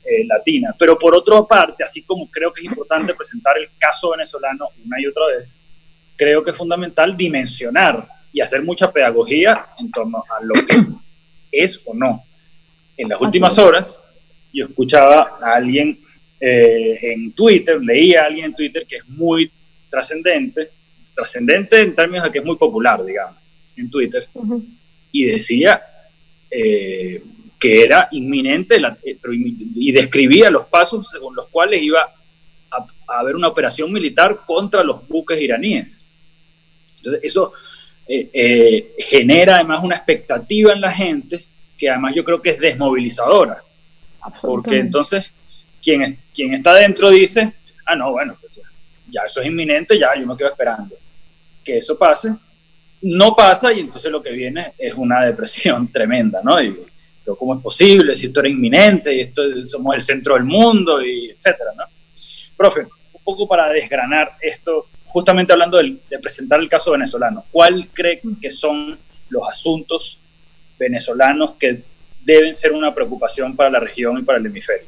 eh, 0.04 0.24
Latina. 0.26 0.74
Pero 0.78 0.98
por 0.98 1.14
otra 1.14 1.42
parte, 1.42 1.82
así 1.82 2.02
como 2.02 2.30
creo 2.30 2.52
que 2.52 2.60
es 2.60 2.66
importante 2.66 3.14
presentar 3.14 3.56
el 3.58 3.68
caso 3.78 4.10
venezolano 4.10 4.68
una 4.84 5.00
y 5.00 5.06
otra 5.06 5.26
vez, 5.26 5.58
creo 6.16 6.44
que 6.44 6.50
es 6.50 6.56
fundamental 6.56 7.16
dimensionar 7.16 8.06
y 8.32 8.40
hacer 8.40 8.62
mucha 8.62 8.92
pedagogía 8.92 9.66
en 9.78 9.90
torno 9.90 10.18
a 10.18 10.44
lo 10.44 10.54
que 10.66 10.84
es 11.52 11.80
o 11.86 11.94
no. 11.94 12.22
En 12.96 13.08
las 13.08 13.20
últimas 13.20 13.56
horas, 13.56 14.00
yo 14.52 14.66
escuchaba 14.66 15.38
a 15.40 15.54
alguien 15.54 15.98
eh, 16.40 16.98
en 17.02 17.32
Twitter, 17.32 17.80
leía 17.80 18.22
a 18.22 18.26
alguien 18.26 18.46
en 18.46 18.54
Twitter 18.54 18.86
que 18.86 18.96
es 18.96 19.08
muy 19.08 19.50
trascendente, 19.88 20.70
trascendente 21.14 21.80
en 21.80 21.94
términos 21.94 22.24
de 22.24 22.32
que 22.32 22.38
es 22.38 22.44
muy 22.44 22.56
popular, 22.56 23.04
digamos, 23.04 23.36
en 23.76 23.90
Twitter, 23.90 24.28
y 25.12 25.24
decía 25.24 25.82
eh, 26.50 27.22
que 27.58 27.82
era 27.82 28.08
inminente 28.12 28.76
eh, 28.76 29.18
y 29.74 29.92
describía 29.92 30.50
los 30.50 30.66
pasos 30.66 31.08
según 31.10 31.34
los 31.34 31.48
cuales 31.48 31.82
iba 31.82 32.02
a 32.02 32.18
a 33.08 33.20
haber 33.20 33.34
una 33.34 33.48
operación 33.48 33.90
militar 33.90 34.40
contra 34.46 34.84
los 34.84 35.06
buques 35.08 35.40
iraníes. 35.40 36.00
Entonces, 36.98 37.24
eso 37.24 37.52
eh, 38.06 38.28
eh, 38.32 38.94
genera 38.98 39.56
además 39.56 39.82
una 39.82 39.96
expectativa 39.96 40.72
en 40.72 40.80
la 40.80 40.92
gente 40.92 41.44
que 41.76 41.88
además 41.88 42.14
yo 42.14 42.24
creo 42.24 42.42
que 42.42 42.50
es 42.50 42.58
desmovilizadora. 42.58 43.62
Porque 44.42 44.78
entonces 44.78 45.32
quien, 45.82 46.18
quien 46.34 46.54
está 46.54 46.74
dentro 46.74 47.08
dice, 47.08 47.52
ah, 47.86 47.96
no, 47.96 48.12
bueno, 48.12 48.36
pues 48.40 48.52
ya, 49.10 49.22
eso 49.26 49.40
es 49.40 49.46
inminente, 49.46 49.98
ya 49.98 50.14
yo 50.18 50.26
me 50.26 50.36
quedo 50.36 50.48
esperando 50.48 50.94
que 51.64 51.78
eso 51.78 51.96
pase. 51.96 52.34
No 53.02 53.34
pasa 53.34 53.72
y 53.72 53.80
entonces 53.80 54.10
lo 54.10 54.22
que 54.22 54.32
viene 54.32 54.72
es 54.78 54.94
una 54.94 55.24
depresión 55.24 55.88
tremenda, 55.92 56.40
¿no? 56.42 56.62
Y, 56.62 56.76
pero 57.24 57.36
¿cómo 57.36 57.54
es 57.54 57.60
posible? 57.60 58.16
Si 58.16 58.26
esto 58.26 58.40
era 58.40 58.48
inminente 58.48 59.14
y 59.14 59.20
esto 59.20 59.42
somos 59.66 59.94
el 59.94 60.02
centro 60.02 60.34
del 60.34 60.44
mundo 60.44 61.04
y 61.04 61.30
etcétera, 61.30 61.70
¿no? 61.76 61.84
Profe, 62.56 62.80
un 62.80 63.20
poco 63.22 63.46
para 63.46 63.68
desgranar 63.68 64.32
esto, 64.40 64.86
justamente 65.06 65.52
hablando 65.52 65.78
de, 65.78 65.96
presentar 66.20 66.58
el 66.58 66.68
caso 66.68 66.92
venezolano, 66.92 67.44
¿cuál 67.52 67.88
cree 67.92 68.20
que 68.40 68.50
son 68.50 68.98
los 69.28 69.48
asuntos 69.48 70.18
venezolanos 70.78 71.52
que 71.52 71.82
deben 72.24 72.54
ser 72.54 72.72
una 72.72 72.94
preocupación 72.94 73.54
para 73.54 73.70
la 73.70 73.80
región 73.80 74.18
y 74.18 74.22
para 74.22 74.38
el 74.38 74.46
hemisferio? 74.46 74.86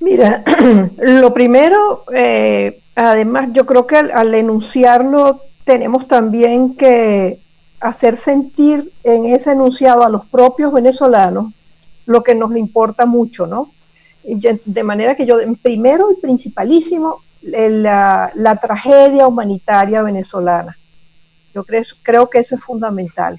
Mira, 0.00 0.42
lo 0.98 1.34
primero, 1.34 2.04
eh, 2.14 2.80
además 2.94 3.50
yo 3.52 3.66
creo 3.66 3.86
que 3.86 3.96
al, 3.96 4.34
enunciarlo 4.34 5.42
tenemos 5.64 6.08
también 6.08 6.74
que 6.74 7.38
hacer 7.80 8.16
sentir 8.16 8.92
en 9.04 9.26
ese 9.26 9.52
enunciado 9.52 10.04
a 10.04 10.08
los 10.08 10.26
propios 10.26 10.72
venezolanos 10.72 11.52
lo 12.06 12.22
que 12.22 12.34
nos 12.34 12.54
importa 12.56 13.06
mucho, 13.06 13.46
¿no? 13.46 13.70
De 14.24 14.82
manera 14.82 15.16
que 15.16 15.26
yo, 15.26 15.38
primero 15.62 16.10
y 16.12 16.20
principalísimo, 16.20 17.22
la, 17.42 18.58
tragedia 18.60 19.26
humanitaria 19.26 20.02
venezolana. 20.02 20.76
Yo 21.54 21.64
creo, 21.64 21.82
creo 22.02 22.30
que 22.30 22.38
eso 22.38 22.54
es 22.54 22.62
fundamental. 22.62 23.36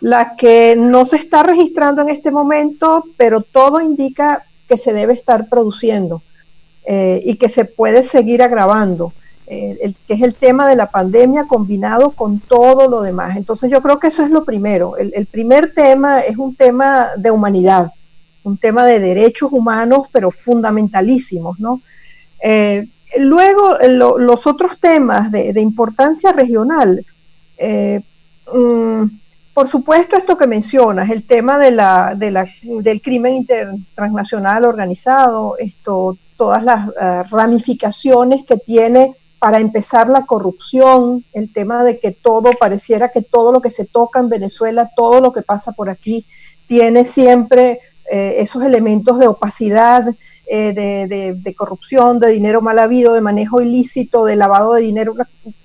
La 0.00 0.34
que 0.36 0.74
no 0.76 1.06
se 1.06 1.16
está 1.16 1.42
registrando 1.42 2.02
en 2.02 2.08
este 2.08 2.30
momento, 2.30 3.04
pero 3.16 3.40
todo 3.40 3.80
indica 3.80 4.44
que 4.68 4.76
se 4.76 4.92
debe 4.92 5.12
estar 5.12 5.48
produciendo 5.48 6.22
eh, 6.84 7.20
y 7.24 7.36
que 7.36 7.48
se 7.48 7.64
puede 7.64 8.02
seguir 8.02 8.42
agravando, 8.42 9.12
eh, 9.46 9.94
que 10.06 10.14
es 10.14 10.22
el 10.22 10.34
tema 10.34 10.68
de 10.68 10.76
la 10.76 10.86
pandemia 10.86 11.44
combinado 11.44 12.12
con 12.12 12.38
todo 12.40 12.88
lo 12.88 13.02
demás. 13.02 13.36
Entonces 13.36 13.70
yo 13.70 13.82
creo 13.82 13.98
que 13.98 14.06
eso 14.06 14.22
es 14.22 14.30
lo 14.30 14.44
primero. 14.44 14.96
El, 14.96 15.26
primer 15.26 15.74
tema 15.74 16.20
es 16.20 16.36
un 16.36 16.54
tema 16.54 17.08
de 17.16 17.30
humanidad, 17.30 17.90
un 18.44 18.56
tema 18.56 18.86
de 18.86 19.00
derechos 19.00 19.52
humanos, 19.52 20.08
pero 20.12 20.30
fundamentalísimos, 20.30 21.58
¿no? 21.60 21.80
Eh, 22.42 22.86
luego, 23.18 23.78
los 24.18 24.46
otros 24.46 24.78
temas 24.78 25.30
de, 25.30 25.60
importancia 25.60 26.32
regional, 26.32 27.04
mm, 28.52 29.04
por 29.54 29.68
supuesto, 29.68 30.16
esto 30.16 30.38
que 30.38 30.46
mencionas, 30.46 31.10
el 31.10 31.24
tema 31.24 31.58
de 31.58 31.72
la, 31.72 32.14
del 32.16 33.02
crimen 33.02 33.46
transnacional 33.94 34.64
organizado, 34.64 35.56
esto, 35.58 36.16
todas 36.38 36.64
las 36.64 36.88
eh, 36.88 37.22
ramificaciones 37.30 38.44
que 38.46 38.56
tiene 38.56 39.14
para 39.42 39.58
empezar 39.58 40.08
la 40.08 40.24
corrupción, 40.24 41.24
el 41.32 41.52
tema 41.52 41.82
de 41.82 41.98
que 41.98 42.12
todo 42.12 42.52
pareciera 42.52 43.10
que 43.10 43.22
todo 43.22 43.50
lo 43.50 43.60
que 43.60 43.70
se 43.70 43.84
toca 43.84 44.20
en 44.20 44.28
Venezuela, 44.28 44.92
todo 44.94 45.20
lo 45.20 45.32
que 45.32 45.42
pasa 45.42 45.72
por 45.72 45.90
aquí, 45.90 46.24
tiene 46.68 47.04
siempre 47.04 47.80
eh, 48.08 48.36
esos 48.38 48.62
elementos 48.62 49.18
de 49.18 49.26
opacidad, 49.26 50.04
eh, 50.46 51.34
de, 51.42 51.54
corrupción, 51.56 52.20
de 52.20 52.30
dinero 52.30 52.62
mal 52.62 52.78
habido, 52.78 53.14
de 53.14 53.20
manejo 53.20 53.60
ilícito, 53.60 54.26
de 54.26 54.36
lavado 54.36 54.74
de 54.74 54.82
dinero, 54.82 55.12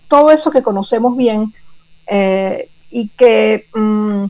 todo 0.07 0.31
eso 0.31 0.49
que 0.49 0.63
conocemos 0.63 1.15
bien 1.15 1.53
y 2.89 3.09
que, 3.09 3.67
mm, 3.75 4.25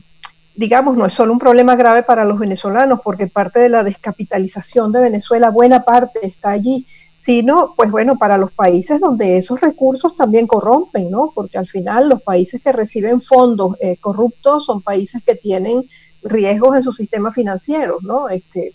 digamos, 0.56 0.98
no 0.98 1.06
es 1.06 1.14
solo 1.14 1.32
un 1.32 1.38
problema 1.38 1.74
grave 1.74 2.02
para 2.02 2.26
los 2.26 2.38
venezolanos, 2.38 3.00
porque 3.02 3.28
parte 3.28 3.60
de 3.60 3.70
la 3.70 3.82
descapitalización 3.82 4.92
de 4.92 5.00
Venezuela, 5.00 5.48
buena 5.48 5.84
parte 5.84 6.18
está 6.20 6.50
allí, 6.50 6.84
sino, 7.20 7.74
pues 7.76 7.90
bueno, 7.90 8.16
para 8.16 8.38
los 8.38 8.52
países 8.52 9.00
donde 9.00 9.36
esos 9.36 9.60
recursos 9.60 10.14
también 10.14 10.46
corrompen, 10.46 11.10
¿no? 11.10 11.32
Porque 11.34 11.58
al 11.58 11.66
final 11.66 12.08
los 12.08 12.22
países 12.22 12.62
que 12.62 12.70
reciben 12.70 13.20
fondos 13.20 13.74
eh, 13.80 13.96
corruptos 13.96 14.66
son 14.66 14.82
países 14.82 15.24
que 15.24 15.34
tienen 15.34 15.82
riesgos 16.22 16.76
en 16.76 16.82
su 16.84 16.92
sistema 16.92 17.32
financiero, 17.32 17.98
¿no? 18.02 18.28
Este, 18.28 18.72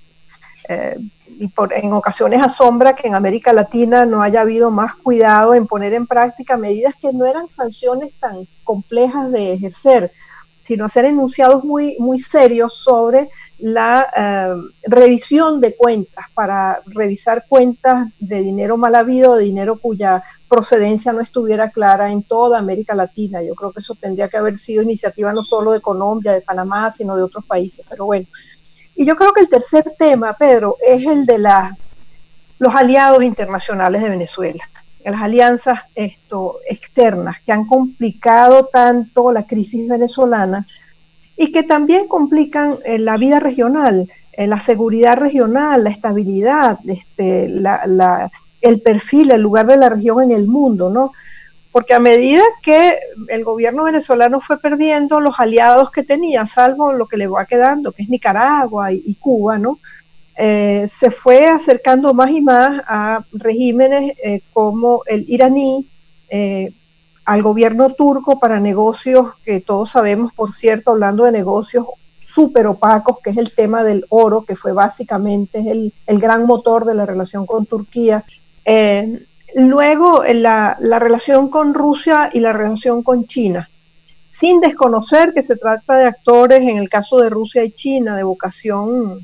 eh, 0.67 0.97
y 1.39 1.47
por, 1.47 1.71
en 1.71 1.93
ocasiones 1.93 2.43
asombra 2.43 2.97
que 2.97 3.07
en 3.07 3.15
América 3.15 3.53
Latina 3.53 4.05
no 4.05 4.21
haya 4.21 4.41
habido 4.41 4.71
más 4.71 4.93
cuidado 4.95 5.53
en 5.53 5.65
poner 5.65 5.93
en 5.93 6.05
práctica 6.05 6.57
medidas 6.57 6.95
que 6.95 7.13
no 7.13 7.25
eran 7.25 7.47
sanciones 7.47 8.11
tan 8.19 8.45
complejas 8.65 9.31
de 9.31 9.53
ejercer, 9.53 10.11
sino 10.63 10.83
hacer 10.83 11.05
enunciados 11.05 11.63
muy, 11.63 11.95
muy 11.97 12.19
serios 12.19 12.75
sobre 12.75 13.29
la 13.63 14.09
eh, 14.13 14.61
revisión 14.83 15.61
de 15.61 15.73
cuentas, 15.73 16.25
para 16.33 16.81
revisar 16.85 17.45
cuentas 17.47 18.09
de 18.19 18.41
dinero 18.41 18.75
mal 18.75 18.93
habido, 18.93 19.37
de 19.37 19.45
dinero 19.45 19.77
cuya 19.77 20.21
procedencia 20.49 21.13
no 21.13 21.21
estuviera 21.21 21.69
clara 21.69 22.11
en 22.11 22.23
toda 22.23 22.59
América 22.59 22.93
Latina. 22.93 23.41
Yo 23.41 23.55
creo 23.55 23.71
que 23.71 23.79
eso 23.79 23.95
tendría 23.95 24.27
que 24.27 24.35
haber 24.35 24.59
sido 24.59 24.83
iniciativa 24.83 25.31
no 25.31 25.41
solo 25.41 25.71
de 25.71 25.79
Colombia, 25.79 26.33
de 26.33 26.41
Panamá, 26.41 26.91
sino 26.91 27.15
de 27.15 27.23
otros 27.23 27.45
países. 27.45 27.85
Pero 27.89 28.05
bueno, 28.05 28.27
y 28.97 29.05
yo 29.05 29.15
creo 29.15 29.31
que 29.31 29.39
el 29.39 29.47
tercer 29.47 29.93
tema, 29.97 30.33
Pedro, 30.33 30.75
es 30.85 31.05
el 31.05 31.25
de 31.25 31.39
la, 31.39 31.77
los 32.59 32.75
aliados 32.75 33.23
internacionales 33.23 34.01
de 34.01 34.09
Venezuela, 34.09 34.63
las 35.05 35.21
alianzas 35.21 35.83
esto, 35.95 36.57
externas 36.69 37.37
que 37.45 37.53
han 37.53 37.65
complicado 37.65 38.65
tanto 38.65 39.31
la 39.31 39.47
crisis 39.47 39.87
venezolana 39.87 40.67
y 41.37 41.51
que 41.51 41.63
también 41.63 42.07
complican 42.07 42.75
eh, 42.85 42.99
la 42.99 43.17
vida 43.17 43.39
regional, 43.39 44.09
eh, 44.33 44.47
la 44.47 44.59
seguridad 44.59 45.17
regional, 45.17 45.83
la 45.83 45.89
estabilidad, 45.89 46.79
este, 46.87 47.49
la, 47.49 48.31
el 48.61 48.81
perfil, 48.81 49.31
el 49.31 49.41
lugar 49.41 49.65
de 49.67 49.77
la 49.77 49.89
región 49.89 50.23
en 50.23 50.31
el 50.31 50.47
mundo, 50.47 50.89
¿no? 50.89 51.11
porque 51.71 51.95
a 51.95 51.99
medida 51.99 52.43
que 52.61 52.99
el 53.29 53.43
gobierno 53.43 53.85
venezolano 53.85 54.39
fue 54.39 54.59
perdiendo 54.59 55.19
los 55.19 55.39
aliados 55.39 55.89
que 55.89 56.03
tenía, 56.03 56.45
salvo 56.45 56.93
lo 56.93 57.07
que 57.07 57.17
le 57.17 57.25
va 57.25 57.47
quedando, 57.47 57.91
que 57.91 58.03
es 58.03 58.09
Nicaragua 58.09 58.91
y, 58.91 59.15
Cuba, 59.15 59.57
¿no? 59.57 59.79
Eh, 60.37 60.85
se 60.87 61.09
fue 61.09 61.47
acercando 61.47 62.13
más 62.13 62.29
y 62.29 62.41
más 62.41 62.79
a 62.87 63.25
regímenes 63.31 64.13
como 64.53 65.01
el 65.07 65.25
iraní, 65.27 65.87
al 67.25 67.41
gobierno 67.41 67.93
turco 67.93 68.39
para 68.39 68.59
negocios 68.59 69.33
que 69.45 69.59
todos 69.61 69.91
sabemos, 69.91 70.33
por 70.33 70.51
cierto, 70.51 70.91
hablando 70.91 71.23
de 71.25 71.31
negocios 71.31 71.85
súper 72.19 72.67
opacos, 72.67 73.17
que 73.23 73.29
es 73.29 73.37
el 73.37 73.53
tema 73.53 73.83
del 73.83 74.05
oro, 74.09 74.43
que 74.43 74.55
fue 74.55 74.73
básicamente 74.73 75.59
el, 75.59 75.93
el 76.07 76.19
gran 76.19 76.45
motor 76.45 76.85
de 76.85 76.95
la 76.95 77.05
relación 77.05 77.45
con 77.45 77.65
Turquía. 77.65 78.23
Luego, 79.55 80.23
la, 80.23 80.77
la 80.79 80.99
relación 80.99 81.49
con 81.49 81.73
Rusia 81.73 82.29
y 82.33 82.39
la 82.39 82.53
relación 82.53 83.03
con 83.03 83.25
China, 83.25 83.69
sin 84.29 84.59
desconocer 84.59 85.31
que 85.33 85.43
se 85.43 85.55
trata 85.55 85.95
de 85.95 86.07
actores, 86.07 86.61
en 86.61 86.77
el 86.77 86.89
caso 86.89 87.19
de 87.19 87.29
Rusia 87.29 87.63
y 87.63 87.71
China, 87.71 88.15
de 88.15 88.23
vocación, 88.23 89.23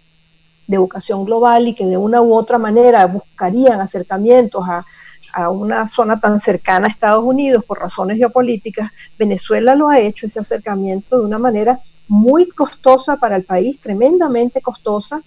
de 0.68 0.78
vocación 0.78 1.26
global 1.26 1.68
y 1.68 1.74
que 1.74 1.88
de 1.88 1.98
una 1.98 2.22
u 2.22 2.36
otra 2.36 2.60
manera 2.60 3.08
buscarían 3.08 3.82
acercamientos 3.82 4.64
a, 4.70 4.86
a 5.34 5.50
una 5.50 5.88
zona 5.88 6.20
tan 6.20 6.40
cercana 6.40 6.88
a 6.88 6.90
Estados 6.90 7.24
Unidos 7.24 7.64
por 7.66 7.80
razones 7.80 8.18
geopolíticas, 8.18 8.92
Venezuela 9.18 9.76
lo 9.76 9.90
ha 9.90 10.00
hecho 10.00 10.26
ese 10.26 10.40
acercamiento 10.40 11.20
de 11.20 11.26
una 11.26 11.40
manera 11.40 11.80
muy 12.08 12.48
costosa 12.48 13.18
para 13.18 13.36
el 13.36 13.44
país, 13.44 13.80
tremendamente 13.80 14.62
costosa, 14.62 15.22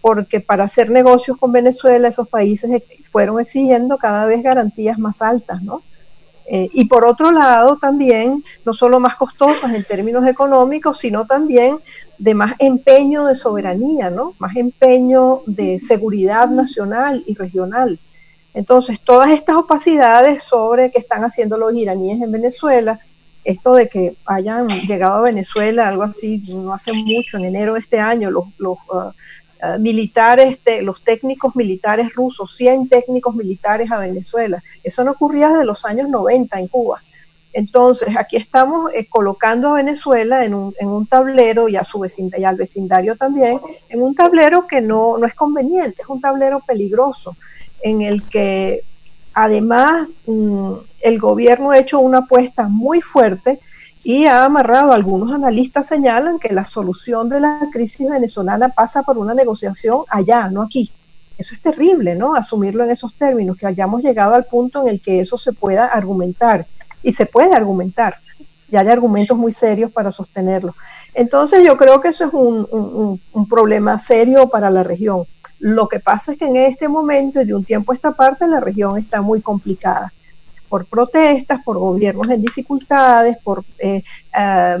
porque 0.00 0.40
para 0.40 0.64
hacer 0.64 0.90
negocios 0.90 1.36
con 1.36 1.52
Venezuela 1.52 2.08
esos 2.08 2.28
países 2.28 2.82
fueron 3.10 3.40
exigiendo 3.40 3.98
cada 3.98 4.26
vez 4.26 4.42
garantías 4.42 4.98
más 4.98 5.22
altas, 5.22 5.62
¿no? 5.62 5.82
Eh, 6.50 6.70
y 6.72 6.86
por 6.86 7.04
otro 7.04 7.30
lado 7.30 7.76
también, 7.76 8.42
no 8.64 8.72
solo 8.72 9.00
más 9.00 9.16
costosas 9.16 9.74
en 9.74 9.84
términos 9.84 10.26
económicos, 10.26 10.98
sino 10.98 11.26
también 11.26 11.78
de 12.16 12.34
más 12.34 12.54
empeño 12.58 13.26
de 13.26 13.34
soberanía, 13.34 14.08
¿no? 14.08 14.34
Más 14.38 14.56
empeño 14.56 15.42
de 15.46 15.78
seguridad 15.78 16.48
nacional 16.48 17.22
y 17.26 17.34
regional. 17.34 17.98
Entonces, 18.58 18.98
todas 18.98 19.30
estas 19.30 19.54
opacidades 19.54 20.42
sobre 20.42 20.90
qué 20.90 20.98
están 20.98 21.22
haciendo 21.22 21.56
los 21.56 21.72
iraníes 21.72 22.20
en 22.20 22.32
Venezuela, 22.32 22.98
esto 23.44 23.74
de 23.74 23.88
que 23.88 24.16
hayan 24.26 24.66
llegado 24.66 25.18
a 25.18 25.20
Venezuela, 25.20 25.86
algo 25.86 26.02
así, 26.02 26.42
no 26.48 26.74
hace 26.74 26.92
mucho, 26.92 27.38
en 27.38 27.44
enero 27.44 27.74
de 27.74 27.78
este 27.78 28.00
año, 28.00 28.32
los, 28.32 28.46
los 28.58 28.76
uh, 28.88 29.12
eh, 29.62 29.78
militares, 29.78 30.58
los 30.82 31.04
técnicos 31.04 31.54
militares 31.54 32.12
rusos, 32.16 32.56
100 32.56 32.88
técnicos 32.88 33.36
militares 33.36 33.92
a 33.92 34.00
Venezuela. 34.00 34.60
Eso 34.82 35.04
no 35.04 35.12
ocurría 35.12 35.50
desde 35.50 35.64
los 35.64 35.84
años 35.84 36.08
90 36.08 36.58
en 36.58 36.66
Cuba. 36.66 37.00
Entonces, 37.52 38.08
aquí 38.18 38.36
estamos 38.36 38.90
eh, 38.92 39.06
colocando 39.08 39.68
a 39.68 39.74
Venezuela 39.74 40.44
en 40.44 40.54
un, 40.54 40.74
en 40.80 40.88
un 40.88 41.06
tablero 41.06 41.68
y, 41.68 41.76
a 41.76 41.84
su 41.84 42.00
vecindario, 42.00 42.42
y 42.42 42.44
al 42.44 42.56
vecindario 42.56 43.16
también, 43.16 43.60
en 43.88 44.02
un 44.02 44.16
tablero 44.16 44.66
que 44.66 44.80
no, 44.80 45.16
no 45.16 45.28
es 45.28 45.34
conveniente, 45.34 46.02
es 46.02 46.08
un 46.08 46.20
tablero 46.20 46.58
peligroso, 46.66 47.36
en 47.82 48.02
el 48.02 48.22
que 48.24 48.82
además, 49.34 50.08
mm, 50.26 50.72
el 51.00 51.18
gobierno 51.18 51.70
ha 51.70 51.78
hecho 51.78 52.00
una 52.00 52.18
apuesta 52.18 52.68
muy 52.68 53.00
fuerte 53.00 53.60
y 54.02 54.26
ha 54.26 54.44
amarrado, 54.44 54.92
algunos 54.92 55.32
analistas 55.32 55.86
señalan 55.86 56.38
que 56.38 56.52
la 56.52 56.64
solución 56.64 57.28
de 57.28 57.40
la 57.40 57.60
crisis 57.72 58.08
venezolana 58.08 58.68
pasa 58.68 59.02
por 59.02 59.18
una 59.18 59.34
negociación 59.34 60.02
allá, 60.08 60.48
no 60.48 60.62
aquí. 60.62 60.90
Eso 61.36 61.54
es 61.54 61.60
terrible, 61.60 62.16
¿no? 62.16 62.34
Asumirlo 62.34 62.82
en 62.82 62.90
esos 62.90 63.14
términos, 63.14 63.56
que 63.56 63.66
hayamos 63.66 64.02
llegado 64.02 64.34
al 64.34 64.44
punto 64.44 64.82
en 64.82 64.88
el 64.88 65.00
que 65.00 65.20
eso 65.20 65.38
se 65.38 65.52
pueda 65.52 65.86
argumentar. 65.86 66.66
Y 67.02 67.12
se 67.12 67.26
puede 67.26 67.54
argumentar. 67.54 68.16
Y 68.70 68.76
hay 68.76 68.88
argumentos 68.88 69.38
muy 69.38 69.52
serios 69.52 69.92
para 69.92 70.10
sostenerlo. 70.10 70.74
Entonces 71.14 71.64
yo 71.64 71.76
creo 71.76 72.00
que 72.00 72.08
eso 72.08 72.26
es 72.26 72.34
un, 72.34 73.20
un 73.32 73.48
problema 73.48 74.00
serio 74.00 74.48
para 74.48 74.68
la 74.68 74.82
región. 74.82 75.26
Lo 75.60 75.88
que 75.88 76.00
pasa 76.00 76.32
es 76.32 76.38
que 76.38 76.46
en 76.46 76.56
este 76.56 76.88
momento 76.88 77.40
y 77.40 77.44
de 77.44 77.54
un 77.54 77.64
tiempo 77.64 77.92
a 77.92 77.94
esta 77.94 78.12
parte 78.12 78.46
la 78.46 78.60
región 78.60 78.96
está 78.96 79.20
muy 79.20 79.40
complicada 79.40 80.12
por 80.68 80.86
protestas, 80.86 81.62
por 81.64 81.78
gobiernos 81.78 82.28
en 82.28 82.42
dificultades, 82.42 83.38
por 83.38 83.64
eh, 83.78 84.02
eh, 84.38 84.78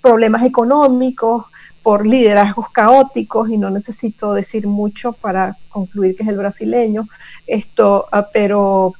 problemas 0.00 0.42
económicos, 0.44 1.44
por 1.82 2.06
liderazgos 2.06 2.70
caóticos, 2.70 3.48
y 3.50 3.56
no 3.56 3.70
necesito 3.70 4.32
decir 4.32 4.66
mucho 4.66 5.12
para 5.12 5.56
concluir 5.68 6.16
que 6.16 6.22
es 6.22 6.28
el 6.28 6.36
brasileño, 6.36 7.08
esto, 7.46 8.06
ah, 8.10 8.26
pero 8.32 8.94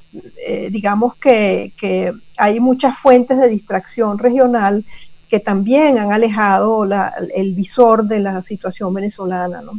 eh, 0.47 0.69
digamos 0.71 1.17
que, 1.17 1.73
hay 2.37 2.61
muchas 2.61 2.97
fuentes 2.97 3.37
de 3.39 3.49
distracción 3.49 4.17
regional 4.19 4.85
que 5.29 5.41
también 5.41 5.99
han 5.99 6.13
alejado 6.13 6.87
el 7.35 7.53
visor 7.53 8.05
de 8.05 8.21
la 8.21 8.41
situación 8.43 8.95
venezolana. 8.95 9.61
¿no? 9.61 9.73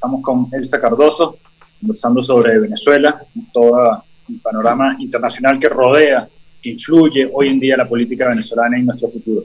Estamos 0.00 0.22
con 0.22 0.48
Elsa 0.50 0.80
Cardoso, 0.80 1.36
conversando 1.78 2.22
sobre 2.22 2.58
Venezuela, 2.58 3.22
toda 3.52 4.02
el 4.30 4.40
panorama 4.40 4.96
internacional 4.98 5.58
que 5.58 5.68
rodea, 5.68 6.26
que 6.62 6.70
influye 6.70 7.28
hoy 7.30 7.48
en 7.48 7.60
día 7.60 7.76
la 7.76 7.86
política 7.86 8.26
venezolana 8.26 8.78
en 8.78 8.86
nuestro 8.86 9.10
futuro. 9.10 9.44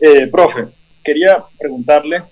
Eh, 0.00 0.26
profe, 0.28 0.68
quería 1.04 1.44
preguntarle 1.58 2.22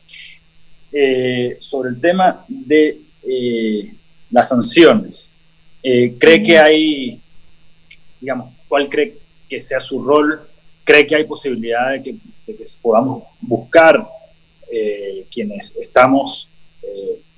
eh, 0.91 1.59
sobre 1.61 1.91
el 1.91 2.01
tema 2.01 2.43
de 2.49 3.01
eh, 3.29 3.93
las 4.31 4.49
sanciones. 4.49 5.35
¿Cree 5.83 6.43
que 6.43 6.59
hay, 6.59 7.21
digamos, 8.19 8.55
cuál 8.67 8.89
cree 8.89 9.19
que 9.47 9.61
sea 9.61 9.79
su 9.79 10.03
rol? 10.03 10.41
¿Cree 10.85 11.07
que 11.07 11.17
hay 11.17 11.25
posibilidad 11.25 11.91
de 11.91 12.01
que, 12.01 12.13
de 12.47 12.57
que 12.57 12.65
podamos 12.81 13.25
buscar 13.43 14.09
quienes 15.31 15.75
estamos 15.79 16.49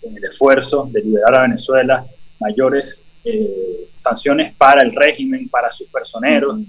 en 0.03 0.17
el 0.17 0.25
esfuerzo 0.25 0.89
de 0.91 1.03
liberar 1.03 1.35
a 1.35 1.43
Venezuela 1.43 2.05
mayores 2.41 3.03
eh, 3.25 3.89
sanciones 3.95 4.55
para 4.55 4.83
el 4.83 4.93
régimen, 4.93 5.49
para 5.49 5.71
sus 5.71 5.89
personeros, 5.89 6.61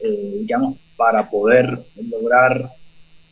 eh, 0.00 0.34
digamos, 0.40 0.76
para 0.96 1.28
poder 1.28 1.78
lograr 2.10 2.70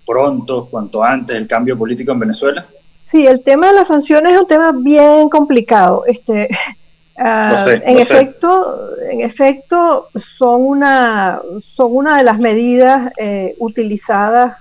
pronto, 0.06 0.66
cuanto 0.66 1.02
antes, 1.02 1.36
el 1.36 1.46
cambio 1.46 1.76
político 1.76 2.12
en 2.12 2.18
Venezuela? 2.20 2.66
Sí, 3.10 3.26
el 3.26 3.42
tema 3.42 3.68
de 3.68 3.74
las 3.74 3.88
sanciones 3.88 4.34
es 4.34 4.40
un 4.40 4.46
tema 4.46 4.72
bien 4.72 5.28
complicado. 5.28 6.04
Este, 6.06 6.48
ah, 7.18 7.66
en 7.68 7.98
efecto, 7.98 8.96
en 9.10 9.20
efecto, 9.20 10.08
son 10.16 10.62
una, 10.62 11.40
son 11.60 11.96
una 11.96 12.16
de 12.18 12.24
las 12.24 12.38
medidas 12.38 13.12
eh, 13.16 13.54
utilizadas 13.58 14.56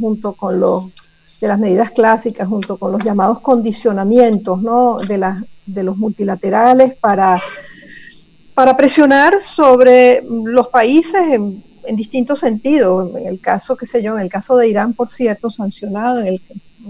junto 0.00 0.32
con 0.32 0.58
los 0.58 0.94
de 1.40 1.48
las 1.48 1.58
medidas 1.58 1.90
clásicas, 1.90 2.46
junto 2.48 2.76
con 2.76 2.92
los 2.92 3.02
llamados 3.02 3.40
condicionamientos 3.40 4.60
¿no? 4.60 4.98
de 4.98 5.18
las 5.18 5.44
de 5.74 5.82
los 5.82 5.96
multilaterales 5.96 6.94
para, 6.94 7.40
para 8.54 8.76
presionar 8.76 9.40
sobre 9.40 10.22
los 10.22 10.68
países 10.68 11.22
en, 11.32 11.62
distintos 11.96 12.40
sentidos. 12.40 13.16
En 13.16 13.26
el 13.26 13.40
caso, 13.40 13.76
qué 13.76 13.84
sé 13.84 14.02
yo, 14.02 14.14
en 14.14 14.20
el 14.22 14.30
caso 14.30 14.56
de 14.56 14.68
Irán, 14.68 14.94
por 14.94 15.08
cierto, 15.08 15.50
sancionado, 15.50 16.20
en 16.20 16.26
el, 16.28 16.42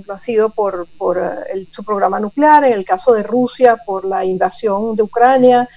ha 0.09 0.19
sido 0.19 0.51
por, 0.51 0.87
por 0.99 1.19
eh, 1.19 1.67
su 1.71 1.83
programa 1.85 2.21
nuclear, 2.21 2.65
en 2.65 2.75
el 2.75 2.85
caso 2.85 3.13
de 3.13 3.23
Rusia 3.23 3.79
por 3.87 4.05
la 4.05 4.25
invasión 4.25 4.95
de 4.97 5.03
Ucrania, 5.03 5.69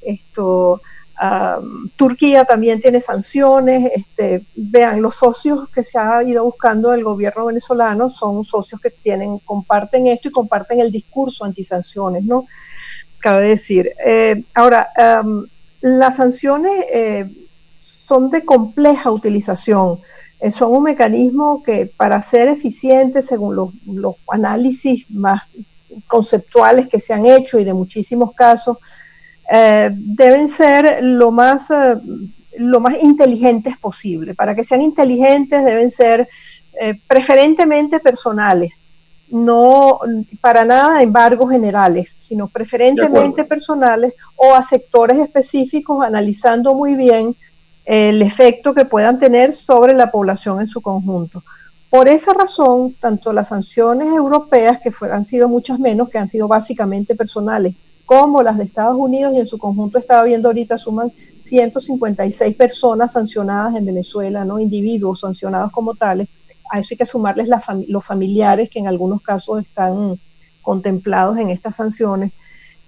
esto, 0.00 0.80
Turquía 1.96 2.44
también 2.44 2.80
tiene 2.80 3.00
sanciones. 3.00 3.92
Este, 3.94 4.42
vean, 4.56 5.00
los 5.00 5.16
socios 5.16 5.68
que 5.68 5.84
se 5.84 5.98
ha 5.98 6.22
ido 6.24 6.44
buscando 6.44 6.92
el 6.92 7.04
gobierno 7.04 7.46
venezolano 7.46 8.10
son 8.10 8.44
socios 8.44 8.80
que 8.80 8.90
tienen, 8.90 9.38
comparten 9.38 10.06
esto 10.08 10.28
y 10.28 10.32
comparten 10.32 10.80
el 10.80 10.90
discurso 10.90 11.44
antisanciones, 11.44 12.24
¿no? 12.24 12.46
Cabe 13.18 13.48
decir. 13.48 13.92
Eh, 14.04 14.42
ahora, 14.54 14.88
las 15.80 16.16
sanciones 16.16 16.86
eh, 16.92 17.30
son 17.80 18.30
de 18.30 18.44
compleja 18.44 19.10
utilización. 19.10 20.00
Eh, 20.40 20.50
son 20.50 20.72
un 20.72 20.82
mecanismo 20.82 21.62
que 21.62 21.86
para 21.86 22.20
ser 22.20 22.48
eficiente, 22.48 23.22
según 23.22 23.54
los, 23.54 23.70
los 23.86 24.16
análisis 24.28 25.08
más 25.10 25.48
conceptuales 26.08 26.88
que 26.88 26.98
se 26.98 27.14
han 27.14 27.26
hecho 27.26 27.58
y 27.58 27.64
de 27.64 27.74
muchísimos 27.74 28.34
casos, 28.34 28.78
eh, 29.54 29.90
deben 29.92 30.48
ser 30.48 31.00
lo 31.02 31.30
más, 31.30 31.70
eh, 31.70 31.96
lo 32.56 32.80
más 32.80 32.94
inteligentes 33.02 33.76
posible. 33.76 34.34
Para 34.34 34.54
que 34.54 34.64
sean 34.64 34.80
inteligentes 34.80 35.62
deben 35.62 35.90
ser 35.90 36.26
eh, 36.80 36.98
preferentemente 37.06 38.00
personales, 38.00 38.86
no 39.28 40.00
para 40.40 40.64
nada 40.64 41.02
embargos 41.02 41.50
generales, 41.50 42.16
sino 42.16 42.48
preferentemente 42.48 43.44
personales 43.44 44.14
o 44.36 44.54
a 44.54 44.62
sectores 44.62 45.18
específicos, 45.18 46.02
analizando 46.02 46.74
muy 46.74 46.94
bien 46.94 47.36
el 47.84 48.22
efecto 48.22 48.72
que 48.72 48.86
puedan 48.86 49.18
tener 49.18 49.52
sobre 49.52 49.92
la 49.92 50.10
población 50.10 50.62
en 50.62 50.66
su 50.66 50.80
conjunto. 50.80 51.42
Por 51.90 52.08
esa 52.08 52.32
razón, 52.32 52.94
tanto 52.98 53.34
las 53.34 53.48
sanciones 53.48 54.08
europeas, 54.08 54.80
que 54.80 54.90
han 55.12 55.24
sido 55.24 55.46
muchas 55.46 55.78
menos, 55.78 56.08
que 56.08 56.16
han 56.16 56.28
sido 56.28 56.48
básicamente 56.48 57.14
personales, 57.14 57.74
como 58.20 58.42
las 58.42 58.58
de 58.58 58.64
Estados 58.64 58.96
Unidos 58.98 59.32
y 59.34 59.38
en 59.38 59.46
su 59.46 59.56
conjunto 59.56 59.98
estaba 59.98 60.24
viendo 60.24 60.48
ahorita 60.48 60.76
suman 60.76 61.10
156 61.40 62.54
personas 62.56 63.12
sancionadas 63.12 63.74
en 63.74 63.86
Venezuela, 63.86 64.44
¿no? 64.44 64.58
individuos 64.58 65.20
sancionados 65.20 65.72
como 65.72 65.94
tales. 65.94 66.28
A 66.70 66.78
eso 66.78 66.88
hay 66.90 66.98
que 66.98 67.06
sumarles 67.06 67.48
los 67.88 68.04
familiares 68.04 68.68
que 68.68 68.80
en 68.80 68.86
algunos 68.86 69.22
casos 69.22 69.62
están 69.62 70.18
contemplados 70.60 71.38
en 71.38 71.48
estas 71.48 71.76
sanciones. 71.76 72.32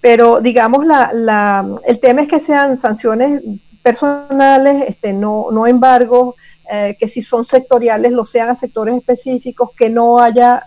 Pero 0.02 0.42
digamos, 0.42 0.84
la, 0.84 1.66
el 1.86 1.98
tema 2.00 2.20
es 2.22 2.28
que 2.28 2.38
sean 2.38 2.76
sanciones 2.76 3.42
personales, 3.82 4.84
este, 4.88 5.14
no, 5.14 5.46
no 5.50 5.66
embargos, 5.66 6.34
eh, 6.70 6.96
que 7.00 7.08
si 7.08 7.22
son 7.22 7.44
sectoriales 7.44 8.12
lo 8.12 8.26
sean 8.26 8.50
a 8.50 8.54
sectores 8.54 8.94
específicos, 8.94 9.70
que 9.76 9.88
no 9.88 10.18
haya 10.18 10.62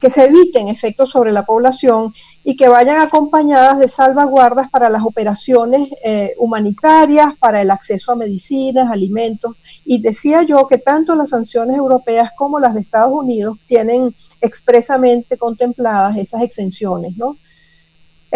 que 0.00 0.10
se 0.10 0.24
eviten 0.24 0.68
efectos 0.68 1.10
sobre 1.10 1.32
la 1.32 1.44
población 1.44 2.12
y 2.42 2.56
que 2.56 2.68
vayan 2.68 3.00
acompañadas 3.00 3.78
de 3.78 3.88
salvaguardas 3.88 4.68
para 4.70 4.90
las 4.90 5.04
operaciones 5.04 5.88
eh, 6.04 6.34
humanitarias, 6.38 7.34
para 7.38 7.60
el 7.62 7.70
acceso 7.70 8.12
a 8.12 8.16
medicinas, 8.16 8.90
alimentos. 8.90 9.56
Y 9.84 10.00
decía 10.00 10.42
yo 10.42 10.66
que 10.66 10.78
tanto 10.78 11.14
las 11.14 11.30
sanciones 11.30 11.76
europeas 11.76 12.30
como 12.36 12.58
las 12.58 12.74
de 12.74 12.80
Estados 12.80 13.12
Unidos 13.12 13.58
tienen 13.66 14.14
expresamente 14.40 15.36
contempladas 15.36 16.16
esas 16.16 16.42
exenciones, 16.42 17.16
¿no? 17.16 17.36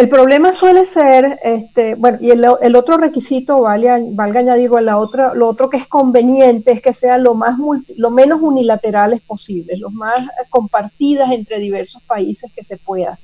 El 0.00 0.08
problema 0.08 0.54
suele 0.54 0.86
ser, 0.86 1.38
este, 1.44 1.94
bueno, 1.94 2.16
y 2.22 2.30
el, 2.30 2.74
otro 2.74 2.96
requisito, 2.96 3.60
vale, 3.60 3.90
valga 4.12 4.40
añadirlo, 4.40 4.80
la 4.80 4.96
otra, 4.96 5.34
lo 5.34 5.46
otro 5.46 5.68
que 5.68 5.76
es 5.76 5.86
conveniente 5.86 6.72
es 6.72 6.80
que 6.80 6.94
sean 6.94 7.22
lo, 7.22 7.34
más 7.34 7.58
lo 7.98 8.10
menos 8.10 8.40
unilaterales 8.40 9.20
posibles, 9.20 9.78
los 9.78 9.92
más 9.92 10.18
compartidas 10.48 11.30
entre 11.32 11.58
diversos 11.58 12.02
países 12.04 12.50
que 12.50 12.64
se 12.64 12.78
pueda, 12.78 13.18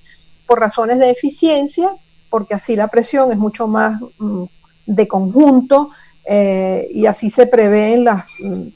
por 0.47 0.61
razones 0.61 0.99
de 0.99 1.09
eficiencia, 1.09 1.97
porque 2.29 2.53
así 2.53 2.77
la 2.77 2.89
presión 2.89 3.33
es 3.33 3.39
mucho 3.39 3.67
más 3.67 3.99
mm, 4.19 4.45
de 4.85 5.09
conjunto 5.09 5.89
eh, 6.27 6.89
y 6.93 7.07
así 7.07 7.31
se 7.31 7.47
prevén 7.47 8.05
las, 8.05 8.27
mm, 8.39 8.69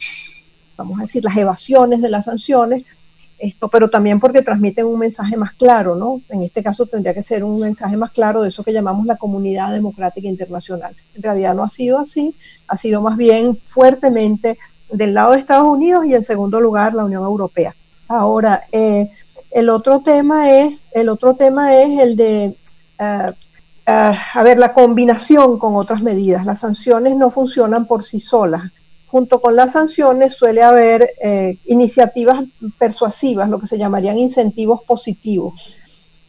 vamos 0.79 0.97
a 0.97 1.03
decir, 1.03 1.23
las 1.23 1.37
evasiones 1.37 2.01
de 2.01 2.09
las 2.09 2.25
sanciones 2.25 2.87
esto, 3.41 3.69
pero 3.69 3.89
también 3.89 4.21
porque 4.21 4.43
transmiten 4.43 4.87
un 4.87 4.99
mensaje 4.99 5.37
más 5.37 5.55
claro, 5.55 5.95
¿no? 5.95 6.21
En 6.29 6.43
este 6.43 6.63
caso 6.63 6.87
tendría 6.87 7.15
que 7.15 7.23
ser 7.23 7.43
un 7.43 7.61
mensaje 7.61 7.97
más 7.97 8.11
claro 8.13 8.43
de 8.43 8.49
eso 8.49 8.63
que 8.63 8.73
llamamos 8.73 9.07
la 9.07 9.17
comunidad 9.17 9.73
democrática 9.73 10.29
internacional. 10.29 10.95
En 11.15 11.23
realidad 11.23 11.55
no 11.55 11.65
ha 11.65 11.69
sido 11.69 11.99
así, 11.99 12.35
ha 12.69 12.77
sido 12.77 13.01
más 13.01 13.17
bien 13.17 13.59
fuertemente 13.65 14.59
del 14.93 15.15
lado 15.15 15.33
de 15.33 15.39
Estados 15.39 15.69
Unidos 15.69 16.05
y 16.07 16.15
en 16.15 16.25
segundo 16.25 16.61
lugar 16.61 16.95
la 16.95 17.05
Unión 17.05 17.23
Europea. 17.23 17.75
Ahora, 18.09 18.65
eh, 18.73 19.11
el 19.51 19.69
otro 19.69 20.01
tema 20.01 20.51
es, 20.51 20.89
el 20.93 21.09
otro 21.09 21.35
tema 21.35 21.77
es 21.77 22.01
el 22.01 22.17
de 22.17 22.55
eh, 22.99 23.33
eh, 23.87 24.19
a 24.35 24.43
ver, 24.45 24.59
la 24.59 24.73
combinación 24.73 25.59
con 25.59 25.75
otras 25.75 26.03
medidas. 26.03 26.47
Las 26.47 26.61
sanciones 26.61 27.17
no 27.17 27.31
funcionan 27.31 27.87
por 27.87 28.03
sí 28.03 28.21
solas 28.21 28.71
junto 29.11 29.41
con 29.41 29.57
las 29.57 29.73
sanciones 29.73 30.35
suele 30.35 30.63
haber 30.63 31.15
eh, 31.21 31.59
iniciativas 31.67 32.45
persuasivas, 32.79 33.49
lo 33.49 33.59
que 33.59 33.67
se 33.67 33.77
llamarían 33.77 34.19
incentivos 34.19 34.83
positivos. 34.85 35.77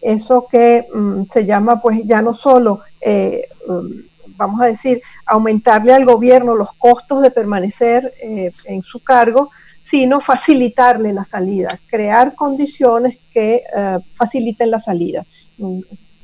eso 0.02 0.48
que 0.50 0.88
mm, 0.92 1.24
se 1.32 1.46
llama 1.46 1.80
pues 1.80 2.02
ya 2.06 2.24
no 2.24 2.34
solo, 2.34 2.80
eh, 3.00 3.48
mm, 3.68 4.36
vamos 4.36 4.62
a 4.62 4.66
decir, 4.66 5.00
aumentarle 5.28 5.94
al 5.94 6.06
gobierno 6.06 6.56
los 6.56 6.74
costos 6.74 7.22
de 7.22 7.30
permanecer 7.30 8.12
eh, 8.24 8.50
en 8.66 8.82
su 8.82 9.04
cargo, 9.04 9.52
sino 9.84 10.20
facilitarle 10.20 11.14
la 11.14 11.24
salida, 11.24 11.78
crear 11.88 12.34
condiciones 12.34 13.18
que 13.32 13.64
faciliten 14.14 14.72
la 14.72 14.80
salida. 14.80 15.26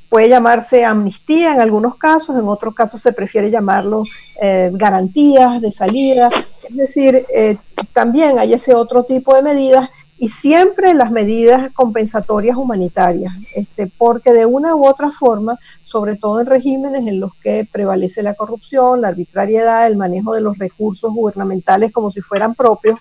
Puede 0.10 0.30
llamarse 0.30 0.86
amnistía 0.86 1.54
en 1.54 1.62
algunos 1.62 1.98
casos, 1.98 2.38
en 2.38 2.48
otros 2.48 2.74
casos 2.74 3.02
se 3.02 3.14
prefiere 3.14 3.52
llamarlo 3.52 4.04
garantías 4.72 5.62
de 5.62 5.72
salida, 5.72 6.30
es 6.70 6.76
decir, 6.76 7.26
también 7.94 8.40
hay 8.40 8.54
ese 8.54 8.74
otro 8.74 9.04
tipo 9.04 9.36
de 9.36 9.42
medidas 9.42 9.90
y 10.20 10.30
siempre 10.30 10.94
las 10.94 11.12
medidas 11.12 11.72
compensatorias 11.74 12.58
humanitarias, 12.58 13.34
este, 13.56 13.88
porque 13.98 14.34
de 14.34 14.46
una 14.46 14.76
u 14.76 14.88
otra 14.88 15.12
forma, 15.12 15.60
sobre 15.84 16.16
todo 16.16 16.40
en 16.40 16.48
regímenes 16.48 17.06
en 17.06 17.20
los 17.20 17.36
que 17.36 17.68
prevalece 17.72 18.24
la 18.24 18.34
corrupción, 18.34 19.02
la 19.02 19.10
arbitrariedad, 19.10 19.86
el 19.86 19.98
manejo 19.98 20.34
de 20.34 20.42
los 20.42 20.58
recursos 20.58 21.14
gubernamentales 21.14 21.92
como 21.92 22.10
si 22.10 22.22
fueran 22.22 22.56
propios, 22.56 23.00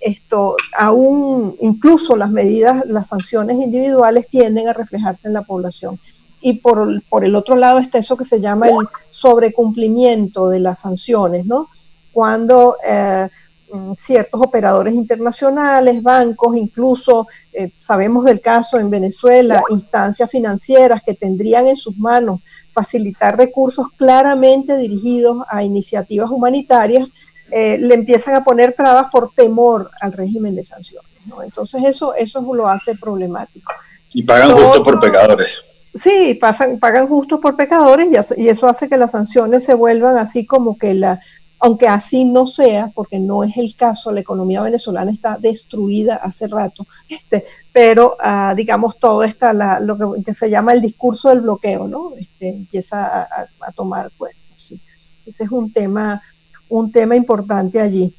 esto 0.00 0.56
aún 0.76 1.56
incluso 1.60 2.16
las 2.16 2.30
medidas, 2.30 2.84
las 2.86 3.08
sanciones 3.08 3.58
individuales 3.58 4.28
tienden 4.28 4.68
a 4.68 4.72
reflejarse 4.72 5.28
en 5.28 5.34
la 5.34 5.42
población. 5.42 5.98
Y 6.42 6.54
por, 6.54 7.02
por 7.08 7.24
el 7.24 7.34
otro 7.34 7.56
lado 7.56 7.78
está 7.78 7.98
eso 7.98 8.16
que 8.16 8.24
se 8.24 8.40
llama 8.40 8.68
el 8.68 8.88
sobrecumplimiento 9.08 10.48
de 10.48 10.60
las 10.60 10.80
sanciones, 10.80 11.46
¿no? 11.46 11.68
Cuando 12.12 12.76
eh, 12.84 13.28
Mm, 13.72 13.94
ciertos 13.96 14.38
operadores 14.42 14.94
internacionales, 14.94 16.02
bancos, 16.02 16.54
incluso 16.58 17.26
eh, 17.54 17.70
sabemos 17.78 18.26
del 18.26 18.42
caso 18.42 18.78
en 18.78 18.90
Venezuela, 18.90 19.62
instancias 19.70 20.30
financieras 20.30 21.00
que 21.02 21.14
tendrían 21.14 21.66
en 21.68 21.78
sus 21.78 21.96
manos 21.96 22.40
facilitar 22.70 23.38
recursos 23.38 23.86
claramente 23.96 24.76
dirigidos 24.76 25.38
a 25.48 25.64
iniciativas 25.64 26.30
humanitarias, 26.30 27.08
eh, 27.50 27.78
le 27.78 27.94
empiezan 27.94 28.34
a 28.34 28.44
poner 28.44 28.74
trabas 28.74 29.06
por 29.10 29.32
temor 29.32 29.90
al 30.02 30.12
régimen 30.12 30.54
de 30.54 30.64
sanciones. 30.64 31.10
Entonces 31.42 31.82
eso, 31.82 32.14
eso 32.14 32.42
lo 32.52 32.68
hace 32.68 32.94
problemático. 32.94 33.72
Y 34.12 34.22
pagan 34.22 34.52
justo 34.52 34.82
por 34.82 35.00
pecadores. 35.00 35.64
Sí, 35.94 36.34
pasan, 36.40 36.78
pagan 36.78 37.06
justo 37.06 37.40
por 37.40 37.56
pecadores 37.56 38.08
y, 38.36 38.42
y 38.42 38.48
eso 38.48 38.66
hace 38.66 38.88
que 38.88 38.96
las 38.96 39.10
sanciones 39.10 39.64
se 39.64 39.74
vuelvan 39.74 40.16
así 40.16 40.46
como 40.46 40.78
que 40.78 40.94
la, 40.94 41.20
aunque 41.62 41.86
así 41.86 42.24
no 42.24 42.44
sea, 42.44 42.90
porque 42.92 43.20
no 43.20 43.44
es 43.44 43.56
el 43.56 43.76
caso, 43.76 44.10
la 44.10 44.18
economía 44.18 44.60
venezolana 44.62 45.12
está 45.12 45.38
destruida 45.40 46.16
hace 46.16 46.48
rato, 46.48 46.84
este, 47.08 47.44
pero 47.72 48.16
ah, 48.18 48.52
digamos 48.56 48.98
todo 48.98 49.22
está 49.22 49.52
lo 49.78 49.96
que, 50.24 50.34
se 50.34 50.50
llama 50.50 50.72
el 50.72 50.80
discurso 50.80 51.28
del 51.28 51.42
bloqueo, 51.42 51.86
¿no? 51.86 52.14
Este, 52.18 52.48
empieza 52.48 53.22
a, 53.22 53.72
tomar 53.76 54.10
cuerpo. 54.18 54.40
¿sí? 54.56 54.80
Ese 55.24 55.44
es 55.44 55.52
un 55.52 55.72
tema, 55.72 56.20
un 56.68 56.90
tema 56.90 57.14
importante 57.14 57.80
allí. 57.80 58.12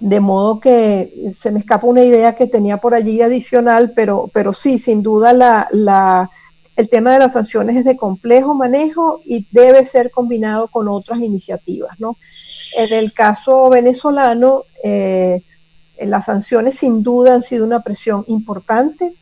De 0.00 0.20
modo 0.20 0.58
que 0.58 1.12
se 1.30 1.50
me 1.50 1.58
escapa 1.58 1.86
una 1.86 2.02
idea 2.04 2.34
que 2.34 2.46
tenía 2.46 2.78
por 2.78 2.94
allí 2.94 3.20
adicional, 3.20 3.92
pero, 3.94 4.30
pero 4.32 4.54
sí, 4.54 4.78
sin 4.78 5.02
duda 5.02 5.34
la, 5.34 5.68
la 5.72 6.30
el 6.78 6.88
tema 6.88 7.12
de 7.12 7.18
las 7.18 7.32
sanciones 7.32 7.76
es 7.76 7.84
de 7.84 7.96
complejo 7.96 8.54
manejo 8.54 9.20
y 9.24 9.44
debe 9.50 9.84
ser 9.84 10.12
combinado 10.12 10.68
con 10.68 10.86
otras 10.86 11.18
iniciativas, 11.18 11.98
¿no? 11.98 12.16
En 12.76 12.92
el 12.92 13.12
caso 13.12 13.68
venezolano, 13.68 14.62
eh, 14.84 15.42
las 16.00 16.26
sanciones 16.26 16.76
sin 16.76 17.02
duda 17.02 17.34
han 17.34 17.42
sido 17.42 17.64
una 17.64 17.82
presión 17.82 18.22
importante 18.28 19.12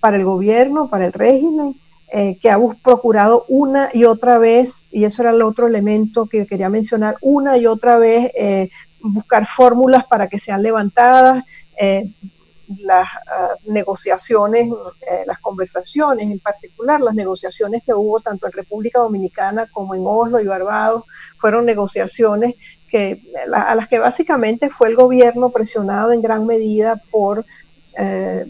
para 0.00 0.18
el 0.18 0.24
gobierno, 0.26 0.90
para 0.90 1.06
el 1.06 1.14
régimen, 1.14 1.76
eh, 2.12 2.36
que 2.42 2.50
ha 2.50 2.58
procurado 2.84 3.46
una 3.48 3.88
y 3.94 4.04
otra 4.04 4.36
vez, 4.36 4.90
y 4.92 5.04
eso 5.04 5.22
era 5.22 5.30
el 5.30 5.40
otro 5.40 5.66
elemento 5.66 6.26
que 6.26 6.46
quería 6.46 6.68
mencionar, 6.68 7.16
una 7.22 7.56
y 7.56 7.66
otra 7.66 7.96
vez 7.96 8.30
eh, 8.38 8.68
buscar 9.00 9.46
fórmulas 9.46 10.04
para 10.04 10.28
que 10.28 10.38
sean 10.38 10.62
levantadas, 10.62 11.42
las 12.80 13.08
ah, 13.26 13.54
negociaciones, 13.66 14.70
las 15.26 15.38
conversaciones, 15.38 16.30
en 16.30 16.38
particular 16.38 17.00
las 17.00 17.14
negociaciones 17.14 17.82
que 17.84 17.94
hubo 17.94 18.20
tanto 18.20 18.46
en 18.46 18.52
República 18.52 19.00
Dominicana 19.00 19.66
como 19.72 19.94
en 19.94 20.02
Oslo 20.04 20.40
y 20.40 20.46
Barbados, 20.46 21.04
fueron 21.36 21.64
negociaciones 21.64 22.54
que, 22.88 23.20
a 23.52 23.74
las 23.74 23.88
que 23.88 23.98
básicamente 23.98 24.70
fue 24.70 24.88
el 24.88 24.96
gobierno 24.96 25.50
presionado 25.50 26.12
en 26.12 26.22
gran 26.22 26.46
medida 26.46 27.00
por, 27.10 27.44
eh, 27.96 28.46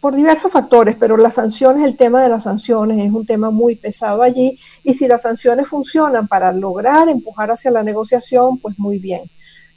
por 0.00 0.16
diversos 0.16 0.52
factores, 0.52 0.96
pero 0.98 1.16
las 1.16 1.34
sanciones, 1.34 1.84
el 1.84 1.96
tema 1.96 2.22
de 2.22 2.28
las 2.28 2.44
sanciones 2.44 3.04
es 3.04 3.12
un 3.12 3.26
tema 3.26 3.50
muy 3.50 3.76
pesado 3.76 4.22
allí 4.22 4.58
y 4.82 4.94
si 4.94 5.06
las 5.06 5.22
sanciones 5.22 5.68
funcionan 5.68 6.26
para 6.26 6.52
lograr 6.52 7.08
empujar 7.08 7.50
hacia 7.50 7.70
la 7.70 7.82
negociación, 7.82 8.58
pues 8.58 8.78
muy 8.78 8.98
bien. 8.98 9.22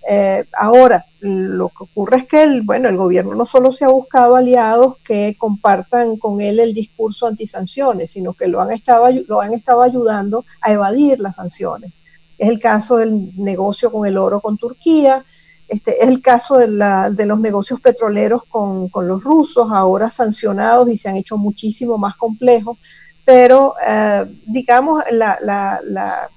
Eh, 0.10 0.46
ahora, 0.54 1.06
lo 1.20 1.70
que 1.70 1.84
ocurre 1.84 2.18
es 2.20 2.28
que 2.28 2.44
el, 2.44 2.62
bueno, 2.62 2.90
el 2.90 2.98
gobierno 2.98 3.36
no 3.36 3.46
solo 3.46 3.72
se 3.72 3.86
ha 3.86 3.90
buscado 3.90 4.36
aliados 4.36 4.98
que 5.04 5.36
compartan 5.38 6.18
con 6.18 6.42
él 6.42 6.60
el 6.60 6.74
discurso 6.74 7.28
antisanciones, 7.28 8.12
sino 8.12 8.34
que 8.34 8.48
lo 8.48 8.62
han 8.62 8.72
estado, 8.72 9.10
lo 9.28 9.42
han 9.42 9.54
estado 9.54 9.82
ayudando 9.82 10.46
a 10.62 10.72
evadir 10.72 11.20
las 11.20 11.36
sanciones. 11.36 11.94
Es 12.38 12.50
el 12.50 12.60
caso 12.60 12.98
del 12.98 13.32
negocio 13.38 13.92
con 13.92 14.06
el 14.06 14.18
oro 14.18 14.40
con 14.40 14.58
Turquía, 14.58 15.26
este, 15.68 16.02
es 16.02 16.10
el 16.10 16.22
caso 16.22 16.58
de, 16.58 16.70
la, 16.70 17.10
de 17.10 17.26
los 17.26 17.40
negocios 17.42 17.82
petroleros 17.82 18.44
con, 18.48 18.88
con, 18.88 19.08
los 19.08 19.22
rusos, 19.24 19.68
ahora 19.70 20.10
sancionados 20.12 20.90
y 20.90 20.96
se 20.96 21.10
han 21.10 21.18
hecho 21.18 21.38
muchísimo 21.38 21.98
más 21.98 22.16
complejos, 22.16 22.78
pero 23.28 23.76
eh, 23.86 24.24
digamos 24.46 25.04
la, 25.12 25.38
la, 25.42 25.82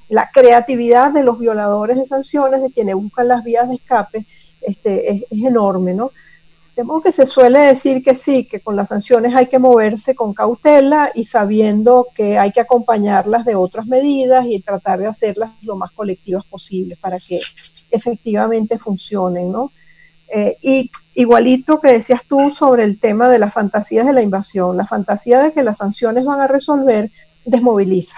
la, 0.09 0.31
creatividad 0.35 1.13
de 1.13 1.23
los 1.23 1.39
violadores 1.39 1.97
de 1.97 2.05
sanciones, 2.05 2.63
de 2.63 2.73
quienes 2.73 2.97
buscan 2.97 3.29
las 3.29 3.45
vías 3.45 3.69
de 3.69 3.77
escape, 3.77 4.27
este, 4.61 5.13
es, 5.13 5.23
enorme, 5.31 5.95
¿no? 5.95 6.11
De 6.75 6.83
modo 6.83 7.03
que 7.03 7.13
se 7.13 7.27
suele 7.27 7.61
decir 7.61 8.03
que 8.03 8.17
sí, 8.17 8.45
que 8.45 8.59
con 8.59 8.75
las 8.75 8.89
sanciones 8.89 9.37
hay 9.37 9.47
que 9.47 9.61
moverse 9.61 10.17
con 10.17 10.35
cautela 10.35 11.13
y 11.15 11.27
sabiendo 11.27 12.09
que 12.13 12.41
hay 12.41 12.51
que 12.51 12.61
acompañarlas 12.61 13.45
de 13.45 13.55
otras 13.55 13.87
medidas 13.87 14.45
y 14.49 14.61
tratar 14.61 14.99
de 14.99 15.07
hacerlas 15.07 15.53
lo 15.63 15.77
más 15.77 15.93
colectivas 15.93 16.45
posible 16.45 16.97
para 17.01 17.21
que 17.21 17.41
efectivamente 17.93 18.81
funcionen, 18.81 19.53
¿no? 19.53 19.71
Eh, 20.27 20.57
y 20.61 20.91
igualito 21.15 21.81
que 21.81 21.93
decías 21.93 22.25
tú 22.25 22.51
sobre 22.51 22.85
el 22.85 22.99
tema 22.99 23.29
de 23.29 23.39
las 23.39 23.53
fantasías 23.53 24.07
de 24.07 24.13
la 24.13 24.23
invasión, 24.23 24.77
la 24.77 24.87
fantasía 24.87 25.41
de 25.41 25.53
que 25.53 25.63
las 25.63 25.79
sanciones 25.79 26.25
van 26.25 26.41
a 26.41 26.47
resolver 26.47 27.11
desmoviliza. 27.45 28.17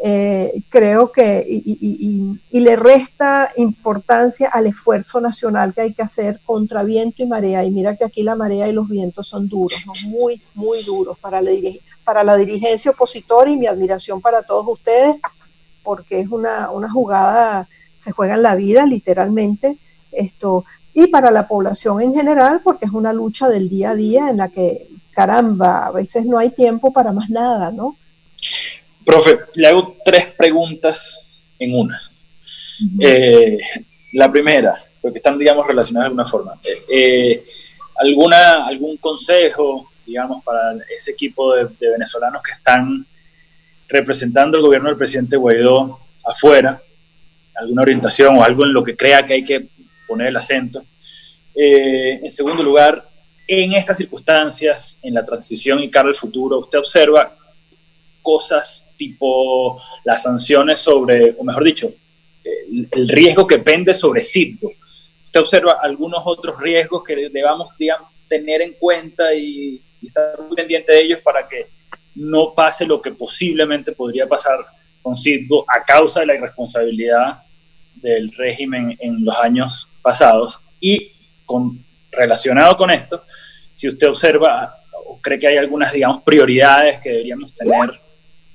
Eh, 0.00 0.62
creo 0.68 1.10
que 1.10 1.44
y, 1.48 2.38
le 2.52 2.76
resta 2.76 3.50
importancia 3.56 4.48
al 4.48 4.68
esfuerzo 4.68 5.20
nacional 5.20 5.74
que 5.74 5.80
hay 5.80 5.92
que 5.92 6.02
hacer 6.02 6.38
contra 6.44 6.84
viento 6.84 7.22
y 7.22 7.26
marea. 7.26 7.64
Y 7.64 7.70
mira 7.70 7.96
que 7.96 8.04
aquí 8.04 8.22
la 8.22 8.36
marea 8.36 8.68
y 8.68 8.72
los 8.72 8.88
vientos 8.88 9.26
son 9.26 9.48
duros, 9.48 9.84
muy, 10.06 10.40
muy 10.54 10.82
duros 10.84 11.18
para 11.18 11.40
la, 11.40 11.50
para 12.04 12.22
la 12.22 12.36
dirigencia 12.36 12.92
opositora 12.92 13.50
y 13.50 13.56
mi 13.56 13.66
admiración 13.66 14.20
para 14.20 14.42
todos 14.42 14.66
ustedes, 14.68 15.16
porque 15.82 16.20
es 16.20 16.28
una, 16.28 16.70
una 16.70 16.90
jugada, 16.90 17.68
se 17.98 18.12
juega 18.12 18.34
en 18.34 18.42
la 18.42 18.54
vida 18.54 18.86
literalmente. 18.86 19.78
Esto, 20.12 20.64
y 20.98 21.06
para 21.06 21.30
la 21.30 21.46
población 21.46 22.02
en 22.02 22.12
general, 22.12 22.60
porque 22.64 22.86
es 22.86 22.90
una 22.90 23.12
lucha 23.12 23.48
del 23.48 23.68
día 23.68 23.90
a 23.90 23.94
día 23.94 24.30
en 24.30 24.38
la 24.38 24.48
que, 24.48 24.88
caramba, 25.12 25.86
a 25.86 25.92
veces 25.92 26.26
no 26.26 26.38
hay 26.38 26.50
tiempo 26.50 26.92
para 26.92 27.12
más 27.12 27.30
nada, 27.30 27.70
¿no? 27.70 27.96
Profe, 29.04 29.38
le 29.54 29.68
hago 29.68 29.94
tres 30.04 30.26
preguntas 30.36 31.44
en 31.56 31.72
una. 31.72 32.02
Eh, 32.98 33.58
la 34.14 34.28
primera, 34.28 34.74
porque 35.00 35.18
están, 35.18 35.38
digamos, 35.38 35.68
relacionadas 35.68 36.06
de 36.06 36.08
alguna 36.08 36.26
forma. 36.26 36.54
Eh, 36.64 36.82
eh, 36.90 37.44
¿alguna, 37.94 38.66
¿Algún 38.66 38.96
consejo, 38.96 39.92
digamos, 40.04 40.42
para 40.42 40.72
ese 40.96 41.12
equipo 41.12 41.54
de, 41.54 41.68
venezolanos 41.78 42.42
que 42.42 42.52
están 42.52 43.06
representando 43.86 44.56
el 44.56 44.64
gobierno 44.64 44.88
del 44.88 44.98
presidente 44.98 45.36
Guaidó 45.36 45.96
afuera? 46.24 46.82
¿Alguna 47.54 47.82
orientación 47.82 48.36
o 48.36 48.42
algo 48.42 48.64
en 48.64 48.72
lo 48.72 48.82
que 48.82 48.96
crea 48.96 49.24
que 49.24 49.34
hay 49.34 49.44
que 49.44 49.77
poner 50.08 50.28
el 50.28 50.36
acento? 50.36 50.82
en 51.60 52.30
segundo 52.30 52.62
lugar, 52.62 53.04
en 53.48 53.72
estas 53.72 53.96
circunstancias, 53.96 54.96
en 55.02 55.14
la 55.14 55.24
transición 55.24 55.80
y 55.80 55.90
cara 55.90 56.08
al 56.08 56.14
futuro, 56.14 56.60
usted 56.60 56.78
observa 56.78 57.34
cosas 58.22 58.86
tipo 58.96 59.80
las 60.04 60.22
sanciones 60.22 60.78
sobre, 60.78 61.34
o 61.38 61.42
mejor 61.44 61.64
dicho, 61.64 61.90
el, 62.44 63.08
riesgo 63.08 63.46
que 63.46 63.58
pende 63.58 63.94
sobre 63.94 64.22
Citgo. 64.22 64.70
¿Usted 65.24 65.40
observa 65.40 65.78
algunos 65.82 66.22
otros 66.24 66.60
riesgos 66.60 67.02
que 67.04 67.28
debamos, 67.30 67.76
digamos, 67.78 68.10
tener 68.28 68.60
en 68.60 68.74
cuenta 68.74 69.34
y, 69.34 69.80
estar 70.04 70.40
muy 70.40 70.54
pendiente 70.54 70.92
de 70.92 71.00
ellos 71.00 71.20
para 71.24 71.48
que 71.48 71.66
no 72.14 72.54
pase 72.54 72.86
lo 72.86 73.02
que 73.02 73.10
posiblemente 73.10 73.92
podría 73.92 74.28
pasar 74.28 74.58
con 75.02 75.16
Citgo 75.16 75.64
a 75.66 75.84
causa 75.84 76.20
de 76.20 76.26
la 76.26 76.34
irresponsabilidad 76.36 77.42
del 77.96 78.30
régimen 78.32 78.96
en 79.00 79.24
los 79.24 79.36
años 79.36 79.87
pasados? 80.08 80.62
Y 80.80 81.12
con, 81.44 81.78
relacionado 82.10 82.74
con 82.78 82.90
esto, 82.90 83.22
si 83.74 83.90
usted 83.90 84.08
observa 84.08 84.74
o 85.06 85.20
cree 85.20 85.38
que 85.38 85.48
hay 85.48 85.58
algunas, 85.58 85.92
digamos, 85.92 86.22
prioridades 86.22 86.98
que 87.00 87.10
deberíamos 87.10 87.54
tener 87.54 88.00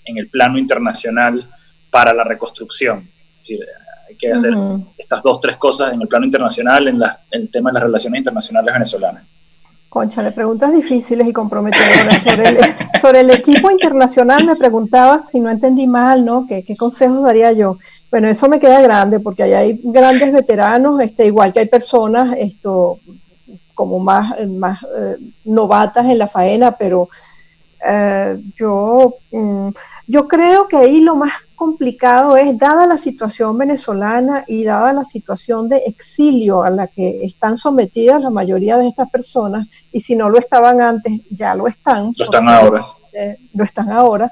en 0.05 0.17
el 0.17 0.29
plano 0.29 0.57
internacional 0.57 1.47
para 1.91 2.11
la 2.11 2.23
reconstrucción? 2.23 3.07
hay 4.07 4.15
que 4.15 4.31
hacer 4.31 4.53
estas 4.97 5.21
dos, 5.21 5.39
tres 5.41 5.57
cosas 5.57 5.93
en 5.93 6.01
el 6.01 6.07
plano 6.07 6.25
internacional, 6.25 6.87
en, 6.87 6.99
el 7.29 7.51
tema 7.51 7.69
de 7.69 7.73
las 7.75 7.83
relaciones 7.83 8.17
internacionales 8.17 8.73
venezolanas. 8.73 9.23
Concha, 9.93 10.23
le 10.23 10.31
preguntas 10.31 10.73
difíciles 10.73 11.27
y 11.27 11.31
comprometedoras. 11.31 12.23
Sobre 12.99 13.19
el, 13.19 13.29
equipo 13.29 13.69
internacional 13.69 14.43
me 14.43 14.55
preguntabas, 14.55 15.29
si 15.29 15.39
no 15.39 15.51
entendí 15.51 15.85
mal, 15.85 16.25
¿no? 16.25 16.47
¿Qué, 16.47 16.63
¿Qué, 16.63 16.75
consejos 16.75 17.21
daría 17.21 17.51
yo? 17.51 17.77
Bueno, 18.09 18.27
eso 18.27 18.49
me 18.49 18.59
queda 18.59 18.81
grande 18.81 19.19
porque 19.19 19.43
ahí 19.43 19.53
hay 19.53 19.79
grandes 19.83 20.33
veteranos, 20.33 20.99
este, 20.99 21.27
igual 21.27 21.53
que 21.53 21.59
hay 21.59 21.67
personas 21.67 22.35
esto, 22.39 22.97
como 23.75 23.99
más, 23.99 24.33
más 24.47 24.79
eh, 24.97 25.17
novatas 25.45 26.07
en 26.07 26.17
la 26.17 26.27
faena, 26.27 26.71
pero 26.71 27.07
eh, 27.87 28.41
yo, 28.55 29.13
mm, 29.31 29.67
yo 30.07 30.27
creo 30.27 30.67
que 30.67 30.77
ahí 30.77 31.01
lo 31.01 31.15
más 31.15 31.33
complicado 31.55 32.35
es, 32.35 32.57
dada 32.57 32.85
la 32.85 32.97
situación 32.97 33.57
venezolana 33.57 34.43
y 34.47 34.63
dada 34.63 34.91
la 34.91 35.05
situación 35.05 35.69
de 35.69 35.77
exilio 35.77 36.63
a 36.63 36.69
la 36.69 36.87
que 36.87 37.23
están 37.23 37.57
sometidas 37.57 38.21
la 38.21 38.29
mayoría 38.29 38.77
de 38.77 38.87
estas 38.87 39.09
personas, 39.09 39.67
y 39.91 40.01
si 40.01 40.15
no 40.15 40.29
lo 40.29 40.39
estaban 40.39 40.81
antes, 40.81 41.21
ya 41.29 41.55
lo 41.55 41.67
están. 41.67 42.11
Lo 42.17 42.25
están 42.25 42.49
ahora. 42.49 42.85
Eh, 43.13 43.37
lo 43.53 43.63
están 43.63 43.91
ahora. 43.91 44.31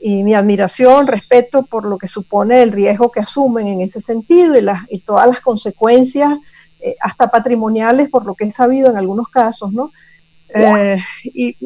Y 0.00 0.22
mi 0.24 0.34
admiración, 0.34 1.06
respeto 1.06 1.62
por 1.62 1.84
lo 1.86 1.98
que 1.98 2.06
supone 2.06 2.62
el 2.62 2.72
riesgo 2.72 3.10
que 3.10 3.20
asumen 3.20 3.68
en 3.68 3.80
ese 3.80 4.00
sentido 4.00 4.56
y, 4.56 4.60
las, 4.60 4.82
y 4.90 5.00
todas 5.00 5.26
las 5.26 5.40
consecuencias, 5.40 6.34
eh, 6.80 6.96
hasta 7.00 7.30
patrimoniales, 7.30 8.10
por 8.10 8.26
lo 8.26 8.34
que 8.34 8.44
he 8.44 8.50
sabido 8.50 8.90
en 8.90 8.96
algunos 8.96 9.28
casos, 9.28 9.72
¿no? 9.72 9.92
Eh, 10.56 10.98
y, 11.24 11.56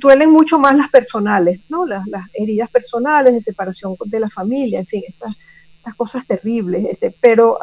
duelen 0.00 0.30
mucho 0.30 0.58
más 0.58 0.76
las 0.76 0.90
personales, 0.90 1.60
¿no? 1.68 1.86
Las, 1.86 2.04
heridas 2.34 2.68
personales 2.70 3.34
de 3.34 3.40
separación 3.40 3.94
de 4.06 4.20
la 4.20 4.28
familia, 4.28 4.80
en 4.80 4.86
fin, 4.86 5.02
estas, 5.06 5.36
estas 5.76 5.94
cosas 5.94 6.26
terribles. 6.26 6.84
Este, 6.90 7.14
pero 7.20 7.58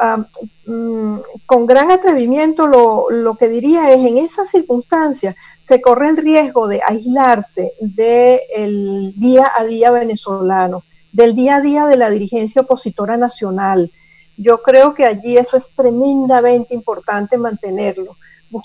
mm, 0.66 1.16
con 1.44 1.66
gran 1.66 1.90
atrevimiento 1.90 2.66
lo, 2.66 3.10
lo, 3.10 3.34
que 3.34 3.48
diría 3.48 3.92
es, 3.92 4.04
en 4.04 4.18
esas 4.18 4.48
circunstancias 4.50 5.36
se 5.60 5.80
corre 5.80 6.08
el 6.08 6.16
riesgo 6.16 6.68
de 6.68 6.80
aislarse 6.86 7.72
del 7.80 9.12
día 9.16 9.50
a 9.54 9.64
día 9.64 9.90
venezolano, 9.90 10.84
del 11.12 11.34
día 11.34 11.56
a 11.56 11.60
día 11.60 11.86
de 11.86 11.96
la 11.96 12.08
dirigencia 12.08 12.62
opositora 12.62 13.16
nacional. 13.16 13.90
Yo 14.38 14.62
creo 14.62 14.94
que 14.94 15.04
allí 15.04 15.36
eso 15.36 15.58
es 15.58 15.72
tremendamente 15.74 16.74
importante 16.74 17.36
mantenerlo. 17.36 18.16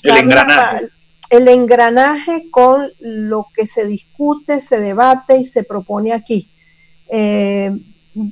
el 0.04 0.18
engranaje 0.18 0.90
el 1.30 1.48
engranaje 1.48 2.50
con 2.50 2.90
lo 3.00 3.48
que 3.54 3.68
se 3.68 3.86
discute, 3.86 4.62
se 4.62 4.80
debate 4.80 5.38
y 5.38 5.44
se 5.44 5.64
propone 5.64 6.14
aquí. 6.14 6.50
Eh, 7.10 7.72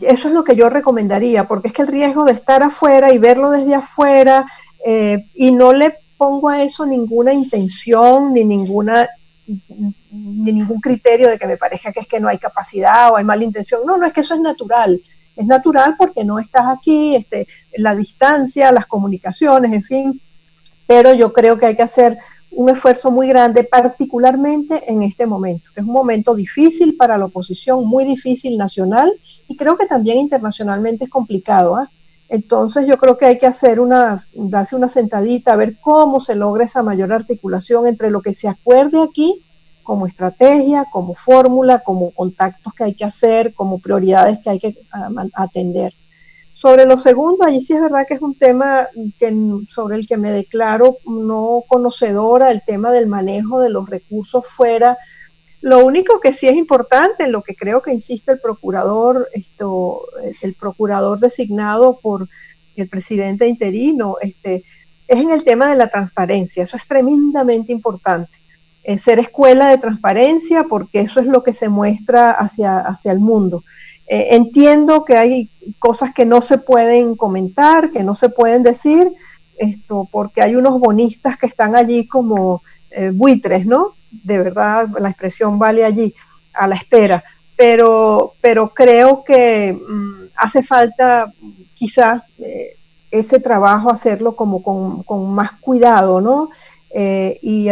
eso 0.02 0.28
es 0.28 0.34
lo 0.34 0.44
que 0.44 0.56
yo 0.56 0.70
recomendaría, 0.70 1.48
porque 1.48 1.68
es 1.68 1.74
que 1.74 1.84
el 1.84 1.90
riesgo 1.90 2.26
de 2.26 2.32
estar 2.32 2.64
afuera 2.64 3.12
y 3.12 3.18
verlo 3.18 3.52
desde 3.52 3.76
afuera 3.76 4.46
eh, 4.86 5.26
y 5.36 5.52
no 5.52 5.74
le 5.74 5.96
pongo 6.18 6.50
a 6.50 6.64
eso 6.64 6.86
ninguna 6.86 7.34
intención 7.34 8.34
ni 8.34 8.44
ninguna 8.44 9.08
ni 9.48 10.54
ningún 10.54 10.82
criterio 10.82 11.30
de 11.30 11.38
que 11.38 11.46
me 11.46 11.58
parezca 11.58 11.92
que 11.92 12.00
es 12.00 12.08
que 12.08 12.20
no 12.20 12.28
hay 12.28 12.40
capacidad 12.40 13.12
o 13.12 13.18
hay 13.18 13.24
mala 13.24 13.44
intención. 13.44 13.82
No, 13.86 13.98
no 13.98 14.08
es 14.08 14.14
que 14.14 14.22
eso 14.22 14.34
es 14.34 14.40
natural. 14.40 15.00
Es 15.36 15.46
natural 15.46 15.96
porque 15.98 16.24
no 16.24 16.40
estás 16.40 16.66
aquí, 16.68 17.16
este, 17.16 17.48
la 17.78 17.94
distancia, 17.94 18.72
las 18.72 18.88
comunicaciones, 18.88 19.72
en 19.72 19.84
fin. 19.84 20.22
Pero 20.88 21.14
yo 21.14 21.34
creo 21.34 21.60
que 21.60 21.68
hay 21.68 21.76
que 21.76 21.84
hacer 21.84 22.18
un 22.56 22.70
esfuerzo 22.70 23.12
muy 23.12 23.28
grande, 23.28 23.64
particularmente 23.64 24.92
en 24.92 25.04
este 25.04 25.26
momento. 25.26 25.70
Es 25.76 25.84
un 25.84 25.92
momento 25.92 26.34
difícil 26.34 26.96
para 26.96 27.18
la 27.18 27.26
oposición, 27.26 27.86
muy 27.86 28.06
difícil 28.06 28.58
nacional 28.58 29.12
y 29.48 29.58
creo 29.58 29.78
que 29.78 29.86
también 29.86 30.18
internacionalmente 30.18 31.06
es 31.06 31.10
complicado. 31.10 31.76
¿ah? 31.76 31.90
Entonces 32.30 32.88
yo 32.88 32.98
creo 32.98 33.18
que 33.18 33.26
hay 33.26 33.38
que 33.38 33.46
hacer 33.46 33.80
una, 33.80 34.16
darse 34.34 34.76
una 34.76 34.90
sentadita, 34.90 35.54
a 35.54 35.58
ver 35.58 35.76
cómo 35.80 36.20
se 36.20 36.36
logra 36.36 36.64
esa 36.64 36.82
mayor 36.82 37.12
articulación 37.12 37.88
entre 37.88 38.10
lo 38.10 38.22
que 38.22 38.34
se 38.34 38.48
acuerde 38.48 39.02
aquí 39.02 39.42
como 39.84 40.08
estrategia, 40.08 40.86
como 40.92 41.14
fórmula, 41.14 41.80
como 41.80 42.10
contactos 42.12 42.74
que 42.74 42.86
hay 42.86 42.94
que 42.96 43.06
hacer, 43.06 43.54
como 43.54 43.80
prioridades 43.80 44.40
que 44.40 44.50
hay 44.50 44.60
que 44.60 44.76
ah, 44.92 45.10
atender. 45.36 45.94
Sobre 46.56 46.86
lo 46.86 46.98
segundo, 46.98 47.44
allí 47.44 47.60
sí 47.60 47.74
es 47.74 47.82
verdad 47.82 48.06
que 48.08 48.14
es 48.14 48.22
un 48.22 48.34
tema 48.34 48.88
sobre 49.68 49.98
el 49.98 50.08
que 50.08 50.16
me 50.16 50.32
declaro 50.32 50.96
no 51.06 51.66
conocedora, 51.68 52.50
el 52.50 52.62
tema 52.66 52.94
del 52.94 53.08
manejo 53.08 53.60
de 53.60 53.70
los 53.70 53.90
recursos 53.90 54.48
fuera. 54.48 54.98
Lo 55.60 55.86
único 55.86 56.22
que 56.22 56.32
sí 56.32 56.48
es 56.48 56.56
importante, 56.56 57.26
en 57.26 57.34
lo 57.34 57.42
que 57.42 57.56
creo 57.56 57.82
que 57.82 57.92
insiste 57.92 58.32
el 58.32 58.40
procurador, 58.40 59.28
esto, 59.34 60.00
el 60.42 60.54
procurador 60.54 61.20
designado 61.20 62.00
por 62.02 62.30
el 62.78 62.88
presidente 62.88 63.50
interino, 63.50 64.16
este, 64.22 64.64
es 65.10 65.20
en 65.20 65.32
el 65.32 65.44
tema 65.44 65.70
de 65.70 65.76
la 65.76 65.90
transparencia. 65.90 66.64
Eso 66.64 66.78
es 66.78 66.88
tremendamente 66.88 67.74
importante. 67.74 68.32
ser 68.98 69.20
escuela 69.20 69.72
de 69.72 69.78
transparencia, 69.78 70.64
porque 70.70 71.02
eso 71.02 71.20
es 71.20 71.26
lo 71.26 71.44
que 71.44 71.52
se 71.52 71.68
muestra 71.68 72.32
hacia, 72.32 72.80
hacia 72.80 73.12
el 73.12 73.20
mundo. 73.20 73.62
Eh, 74.08 74.36
entiendo 74.36 75.04
que 75.04 75.18
hay 75.18 75.50
cosas 75.80 76.14
que 76.14 76.26
no 76.26 76.42
se 76.42 76.58
pueden 76.58 77.16
comentar, 77.16 77.92
que 77.92 78.04
no 78.04 78.14
se 78.14 78.30
pueden 78.30 78.62
decir, 78.62 79.12
esto, 79.58 80.08
porque 80.12 80.42
hay 80.42 80.56
unos 80.56 80.80
bonistas 80.80 81.38
que 81.38 81.46
están 81.46 81.76
allí 81.76 82.08
como 82.08 82.62
eh, 82.92 83.12
buitres, 83.14 83.66
¿no? 83.66 83.94
De 84.12 84.38
verdad, 84.38 84.88
la 85.00 85.10
expresión 85.10 85.58
vale 85.58 85.86
allí, 85.86 86.14
a 86.54 86.68
la 86.68 86.76
espera. 86.76 87.24
Pero, 87.56 88.34
pero 88.42 88.70
creo 88.70 89.24
que 89.24 89.74
mm, 89.74 90.28
hace 90.36 90.62
falta 90.62 91.32
quizá 91.74 92.24
eh, 92.38 92.76
ese 93.12 93.40
trabajo 93.40 93.90
hacerlo 93.90 94.36
como 94.36 94.62
con, 94.62 95.04
con 95.04 95.34
más 95.34 95.54
cuidado, 95.54 96.22
¿no? 96.22 96.50
y 97.42 97.68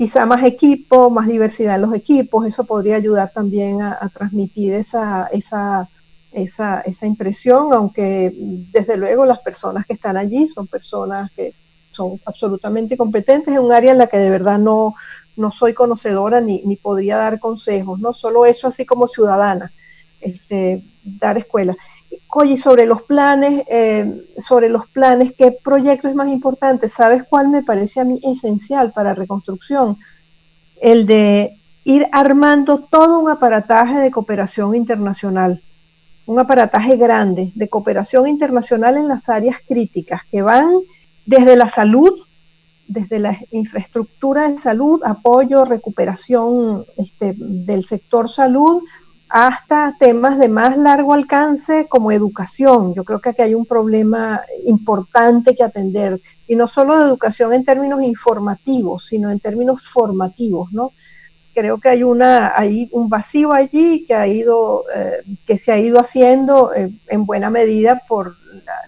quizá 0.00 0.24
más 0.24 0.42
equipo, 0.44 1.10
más 1.10 1.28
diversidad 1.28 1.74
en 1.74 1.82
los 1.82 1.92
equipos, 1.92 2.46
eso 2.46 2.64
podría 2.64 2.96
ayudar 2.96 3.32
también 3.34 3.82
a, 3.82 4.08
transmitir 4.08 4.72
esa, 4.72 5.28
esa, 5.30 5.90
esa, 6.32 6.80
esa, 6.80 7.04
impresión, 7.04 7.74
aunque 7.74 8.32
desde 8.34 8.96
luego 8.96 9.26
las 9.26 9.40
personas 9.40 9.84
que 9.84 9.92
están 9.92 10.16
allí 10.16 10.46
son 10.46 10.66
personas 10.66 11.30
que 11.32 11.52
son 11.90 12.18
absolutamente 12.24 12.96
competentes 12.96 13.52
en 13.52 13.60
un 13.60 13.74
área 13.74 13.92
en 13.92 13.98
la 13.98 14.06
que 14.06 14.16
de 14.16 14.30
verdad 14.30 14.58
no, 14.58 14.94
no 15.36 15.52
soy 15.52 15.74
conocedora 15.74 16.40
ni, 16.40 16.62
ni 16.62 16.76
podría 16.76 17.18
dar 17.18 17.38
consejos, 17.38 18.00
no 18.00 18.14
solo 18.14 18.46
eso 18.46 18.68
así 18.68 18.86
como 18.86 19.06
ciudadana, 19.06 19.70
este, 20.22 20.82
dar 21.04 21.36
escuela. 21.36 21.76
Oye, 22.32 22.56
sobre 22.56 22.86
los 22.86 23.02
planes, 23.02 23.64
eh, 23.68 24.24
sobre 24.38 24.68
los 24.68 24.86
planes, 24.86 25.32
¿qué 25.36 25.50
proyecto 25.50 26.08
es 26.08 26.14
más 26.14 26.28
importante? 26.28 26.88
¿Sabes 26.88 27.24
cuál 27.28 27.48
me 27.48 27.62
parece 27.62 28.00
a 28.00 28.04
mí 28.04 28.20
esencial 28.22 28.92
para 28.92 29.14
reconstrucción? 29.14 29.98
El 30.80 31.06
de 31.06 31.58
ir 31.84 32.06
armando 32.12 32.78
todo 32.78 33.18
un 33.18 33.28
aparataje 33.28 33.98
de 33.98 34.12
cooperación 34.12 34.76
internacional, 34.76 35.60
un 36.26 36.38
aparataje 36.38 36.96
grande 36.96 37.50
de 37.56 37.68
cooperación 37.68 38.28
internacional 38.28 38.96
en 38.96 39.08
las 39.08 39.28
áreas 39.28 39.56
críticas 39.66 40.22
que 40.30 40.42
van 40.42 40.70
desde 41.26 41.56
la 41.56 41.68
salud, 41.68 42.12
desde 42.86 43.18
la 43.18 43.36
infraestructura 43.50 44.48
de 44.48 44.58
salud, 44.58 45.00
apoyo, 45.04 45.64
recuperación 45.64 46.84
este, 46.96 47.34
del 47.36 47.84
sector 47.84 48.28
salud, 48.28 48.82
hasta 49.30 49.94
temas 49.96 50.38
de 50.38 50.48
más 50.48 50.76
largo 50.76 51.14
alcance 51.14 51.86
como 51.88 52.10
educación. 52.10 52.94
Yo 52.94 53.04
creo 53.04 53.20
que 53.20 53.28
aquí 53.28 53.42
hay 53.42 53.54
un 53.54 53.64
problema 53.64 54.42
importante 54.66 55.54
que 55.54 55.62
atender, 55.62 56.20
y 56.48 56.56
no 56.56 56.66
solo 56.66 56.98
de 56.98 57.04
educación 57.04 57.54
en 57.54 57.64
términos 57.64 58.02
informativos, 58.02 59.06
sino 59.06 59.30
en 59.30 59.38
términos 59.38 59.88
formativos, 59.88 60.72
¿no? 60.72 60.92
Creo 61.54 61.78
que 61.78 61.90
hay 61.90 62.02
una, 62.02 62.52
hay 62.56 62.88
un 62.90 63.08
vacío 63.08 63.52
allí 63.52 64.04
que 64.04 64.14
ha 64.14 64.26
ido, 64.26 64.84
eh, 64.94 65.22
que 65.46 65.56
se 65.58 65.70
ha 65.70 65.78
ido 65.78 66.00
haciendo 66.00 66.74
eh, 66.74 66.90
en 67.06 67.24
buena 67.24 67.50
medida 67.50 68.02
por 68.08 68.36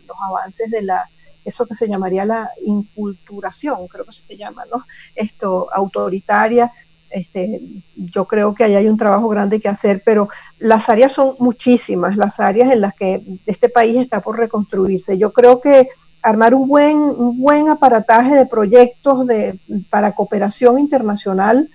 los 0.06 0.16
avances 0.20 0.70
de 0.72 0.82
la, 0.82 1.08
eso 1.44 1.66
que 1.66 1.76
se 1.76 1.88
llamaría 1.88 2.24
la 2.24 2.50
inculturación, 2.66 3.86
creo 3.86 4.04
que 4.04 4.12
se 4.12 4.36
llama, 4.36 4.64
¿no? 4.72 4.84
Esto 5.14 5.68
autoritaria 5.72 6.72
este, 7.12 7.60
yo 7.96 8.24
creo 8.26 8.54
que 8.54 8.64
ahí 8.64 8.74
hay 8.74 8.88
un 8.88 8.96
trabajo 8.96 9.28
grande 9.28 9.60
que 9.60 9.68
hacer, 9.68 10.02
pero 10.04 10.28
las 10.58 10.88
áreas 10.88 11.12
son 11.12 11.34
muchísimas, 11.38 12.16
las 12.16 12.40
áreas 12.40 12.72
en 12.72 12.80
las 12.80 12.94
que 12.94 13.22
este 13.46 13.68
país 13.68 14.00
está 14.00 14.20
por 14.20 14.38
reconstruirse. 14.38 15.18
Yo 15.18 15.32
creo 15.32 15.60
que 15.60 15.88
armar 16.22 16.54
un 16.54 16.68
buen, 16.68 17.38
buen 17.38 17.68
aparataje 17.68 18.34
de 18.34 18.46
proyectos 18.46 19.26
de, 19.26 19.58
para 19.90 20.12
cooperación 20.12 20.78
internacional 20.78 21.68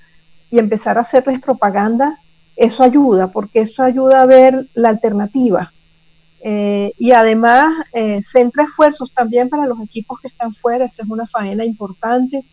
y 0.50 0.60
empezar 0.60 0.98
a 0.98 1.02
hacerles 1.02 1.40
propaganda, 1.40 2.18
eso 2.56 2.84
ayuda, 2.84 3.28
porque 3.28 3.62
eso 3.62 3.84
ayuda 3.84 4.22
a 4.22 4.26
ver 4.26 4.68
la 4.74 4.90
alternativa. 4.90 5.72
Eh, 6.42 6.94
y 6.98 7.12
además 7.12 7.74
eh, 7.94 8.22
centra 8.22 8.64
esfuerzos 8.64 9.14
también 9.14 9.50
para 9.50 9.66
los 9.66 9.82
equipos 9.82 10.20
que 10.22 10.28
están 10.28 10.54
fuera, 10.54 10.86
esa 10.86 11.04
es 11.04 11.10
una 11.10 11.28
faena 11.28 11.66
importante. 11.66 12.44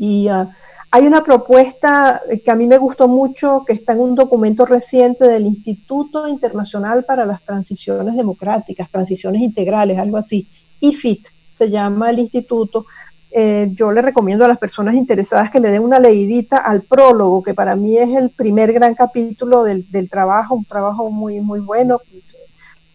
Y 0.00 0.30
uh, 0.30 0.48
Hay 0.90 1.06
una 1.06 1.22
propuesta 1.22 2.22
que 2.42 2.50
a 2.50 2.54
mí 2.54 2.66
me 2.66 2.78
gustó 2.78 3.08
mucho, 3.08 3.62
que 3.66 3.74
está 3.74 3.92
en 3.92 4.00
un 4.00 4.14
documento 4.14 4.64
reciente 4.64 5.26
del 5.26 5.44
Instituto 5.44 6.26
Internacional 6.26 7.04
para 7.04 7.26
las 7.26 7.42
Transiciones 7.42 8.16
Democráticas, 8.16 8.90
Transiciones 8.90 9.42
Integrales, 9.42 9.98
algo 9.98 10.16
así, 10.16 10.48
IFIT 10.80 11.28
se 11.50 11.68
llama 11.68 12.10
el 12.10 12.20
instituto. 12.20 12.86
Eh, 13.30 13.68
yo 13.72 13.92
le 13.92 14.00
recomiendo 14.00 14.44
a 14.44 14.48
las 14.48 14.58
personas 14.58 14.94
interesadas 14.94 15.50
que 15.50 15.60
le 15.60 15.70
den 15.70 15.82
una 15.82 15.98
leidita 15.98 16.58
al 16.58 16.82
prólogo, 16.82 17.42
que 17.42 17.52
para 17.52 17.76
mí 17.76 17.98
es 17.98 18.16
el 18.16 18.30
primer 18.30 18.72
gran 18.72 18.94
capítulo 18.94 19.64
del, 19.64 19.84
trabajo, 20.08 20.54
un 20.54 20.64
trabajo 20.64 21.10
muy, 21.10 21.40
muy 21.40 21.60
bueno 21.60 22.00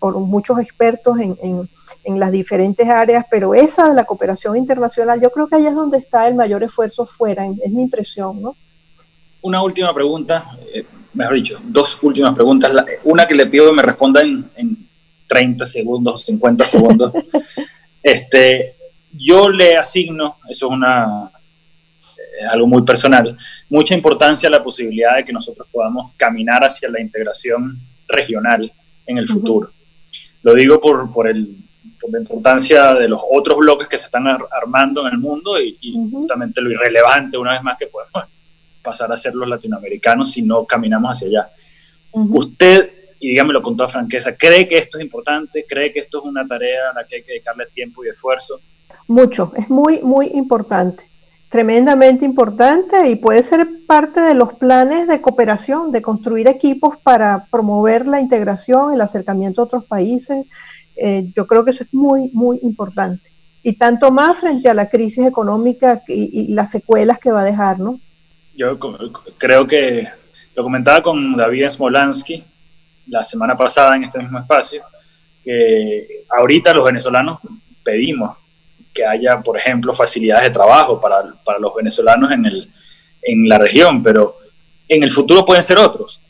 por 0.04 0.20
muchos 0.20 0.60
expertos 0.60 1.18
en, 1.18 1.38
en, 2.04 2.20
las 2.20 2.30
diferentes 2.30 2.86
áreas, 2.90 3.26
pero 3.32 3.56
esa 3.56 3.88
de 3.88 3.96
la 3.96 4.04
cooperación 4.04 4.58
internacional, 4.58 5.22
yo 5.22 5.32
creo 5.32 5.48
que 5.48 5.56
ahí 5.56 5.66
es 5.66 5.74
donde 5.74 5.98
está 5.98 6.28
el 6.28 6.36
mayor 6.36 6.62
esfuerzo 6.62 7.06
fuera, 7.06 7.46
es 7.46 7.72
mi 7.72 7.84
impresión, 7.84 8.42
¿no? 8.42 8.54
Una 9.44 9.64
última 9.64 9.94
pregunta, 9.94 10.58
eh, 10.74 10.86
mejor 11.14 11.36
dicho, 11.36 11.58
dos 11.64 12.04
últimas 12.04 12.36
preguntas. 12.36 12.74
una 13.06 13.26
que 13.26 13.34
le 13.34 13.46
pido 13.46 13.68
que 13.68 13.76
me 13.78 13.82
responda 13.82 14.20
en, 14.20 14.44
en 14.58 14.78
30 15.26 15.66
segundos, 15.68 16.26
50 16.26 16.66
segundos. 16.66 17.14
este, 18.04 18.76
yo 19.14 19.48
le 19.48 19.78
asigno, 19.78 20.36
eso 20.50 20.66
es 20.66 20.72
una, 20.74 21.32
eh, 22.18 22.46
algo 22.52 22.68
muy 22.68 22.82
personal, 22.82 23.38
mucha 23.70 23.96
importancia 23.96 24.50
a 24.50 24.52
la 24.52 24.62
posibilidad 24.62 25.16
de 25.16 25.24
que 25.24 25.32
nosotros 25.32 25.66
podamos 25.72 26.12
caminar 26.18 26.62
hacia 26.66 26.90
la 26.90 27.00
integración 27.00 27.80
regional 28.10 28.70
en 29.08 29.18
el 29.18 29.30
futuro. 29.30 29.72
Lo 30.44 30.54
digo 30.54 30.80
por, 30.80 31.12
por, 31.12 31.28
el, 31.28 31.56
por 32.00 32.12
la 32.12 32.20
importancia 32.20 32.94
de 32.94 33.08
los 33.08 33.22
otros 33.32 33.58
bloques 33.58 33.88
que 33.88 33.98
se 33.98 34.06
están 34.06 34.28
armando 34.28 35.08
en 35.08 35.14
el 35.14 35.20
mundo 35.20 35.60
y, 35.60 35.78
justamente 36.12 36.62
lo 36.62 36.72
irrelevante, 36.72 37.38
una 37.38 37.54
vez 37.54 37.64
más, 37.64 37.78
que 37.78 37.88
podemos 37.88 38.26
pasar 38.84 39.12
a 39.12 39.18
ser 39.18 39.34
los 39.34 39.48
latinoamericanos 39.48 40.32
si 40.32 40.42
no 40.42 40.66
caminamos 40.66 41.12
hacia 41.12 41.28
allá. 41.28 41.50
Usted, 42.12 42.92
y 43.20 43.30
dígamelo 43.30 43.62
con 43.62 43.76
toda 43.76 43.90
franqueza, 43.90 44.36
¿cree 44.36 44.68
que 44.68 44.76
esto 44.76 44.98
es 44.98 45.04
importante? 45.04 45.66
¿Cree 45.68 45.92
que 45.92 46.00
esto 46.00 46.20
es 46.20 46.26
una 46.26 46.46
tarea 46.46 46.92
a 46.92 46.94
la 46.94 47.04
que 47.06 47.16
hay 47.16 47.24
que 47.24 47.32
dedicarle 47.32 47.66
tiempo 47.68 48.04
y 48.04 48.10
esfuerzo? 48.10 48.60
Mucho, 49.08 49.52
es 49.56 49.70
muy, 49.70 50.02
muy 50.02 50.28
importante 50.28 51.13
tremendamente 51.54 52.26
importante 52.26 53.08
y 53.12 53.16
puede 53.16 53.44
ser 53.44 53.68
parte 53.86 54.20
de 54.20 54.34
los 54.34 54.56
planes 54.56 55.08
de 55.08 55.22
cooperación, 55.22 55.92
de 55.92 56.02
construir 56.02 56.48
equipos 56.48 56.98
para 56.98 57.46
promover 57.52 58.08
la 58.08 58.20
integración, 58.20 58.92
el 58.92 59.02
acercamiento 59.02 59.62
a 59.62 59.66
otros 59.66 59.86
países. 59.86 60.48
Eh, 60.96 61.28
yo 61.36 61.46
creo 61.46 61.64
que 61.64 61.70
eso 61.70 61.84
es 61.84 61.94
muy, 61.94 62.32
muy 62.34 62.58
importante. 62.64 63.30
Y 63.62 63.74
tanto 63.74 64.10
más 64.10 64.40
frente 64.40 64.68
a 64.68 64.74
la 64.74 64.90
crisis 64.90 65.28
económica 65.28 66.02
y, 66.08 66.52
las 66.56 66.72
secuelas 66.72 67.20
que 67.20 67.32
va 67.32 67.42
a 67.42 67.46
dejar, 67.46 67.80
¿no? 67.80 68.00
Yo 68.56 68.80
creo 69.38 69.68
que 69.68 70.08
lo 70.56 70.64
comentaba 70.64 71.04
con 71.04 71.38
David 71.38 71.70
Smolansky 71.70 72.44
la 73.10 73.24
semana 73.24 73.56
pasada 73.56 73.96
en 73.96 74.06
este 74.06 74.18
mismo 74.18 74.40
espacio, 74.40 74.82
que 75.44 76.24
ahorita 76.36 76.74
los 76.74 76.84
venezolanos 76.84 77.38
pedimos 77.84 78.43
que 78.94 79.06
haya, 79.06 79.40
por 79.42 79.58
ejemplo, 79.58 79.94
facilidades 79.94 80.44
de 80.44 80.50
trabajo 80.52 81.00
para, 81.02 81.24
para 81.44 81.60
los 81.60 81.74
venezolanos 81.76 82.32
en, 82.32 82.46
el, 82.46 82.70
en 83.22 83.50
la 83.50 83.58
región, 83.58 84.04
pero 84.04 84.38
en 84.88 85.04
el 85.04 85.12
futuro 85.12 85.46
pueden 85.46 85.64
ser 85.64 85.80
otros. 85.80 86.22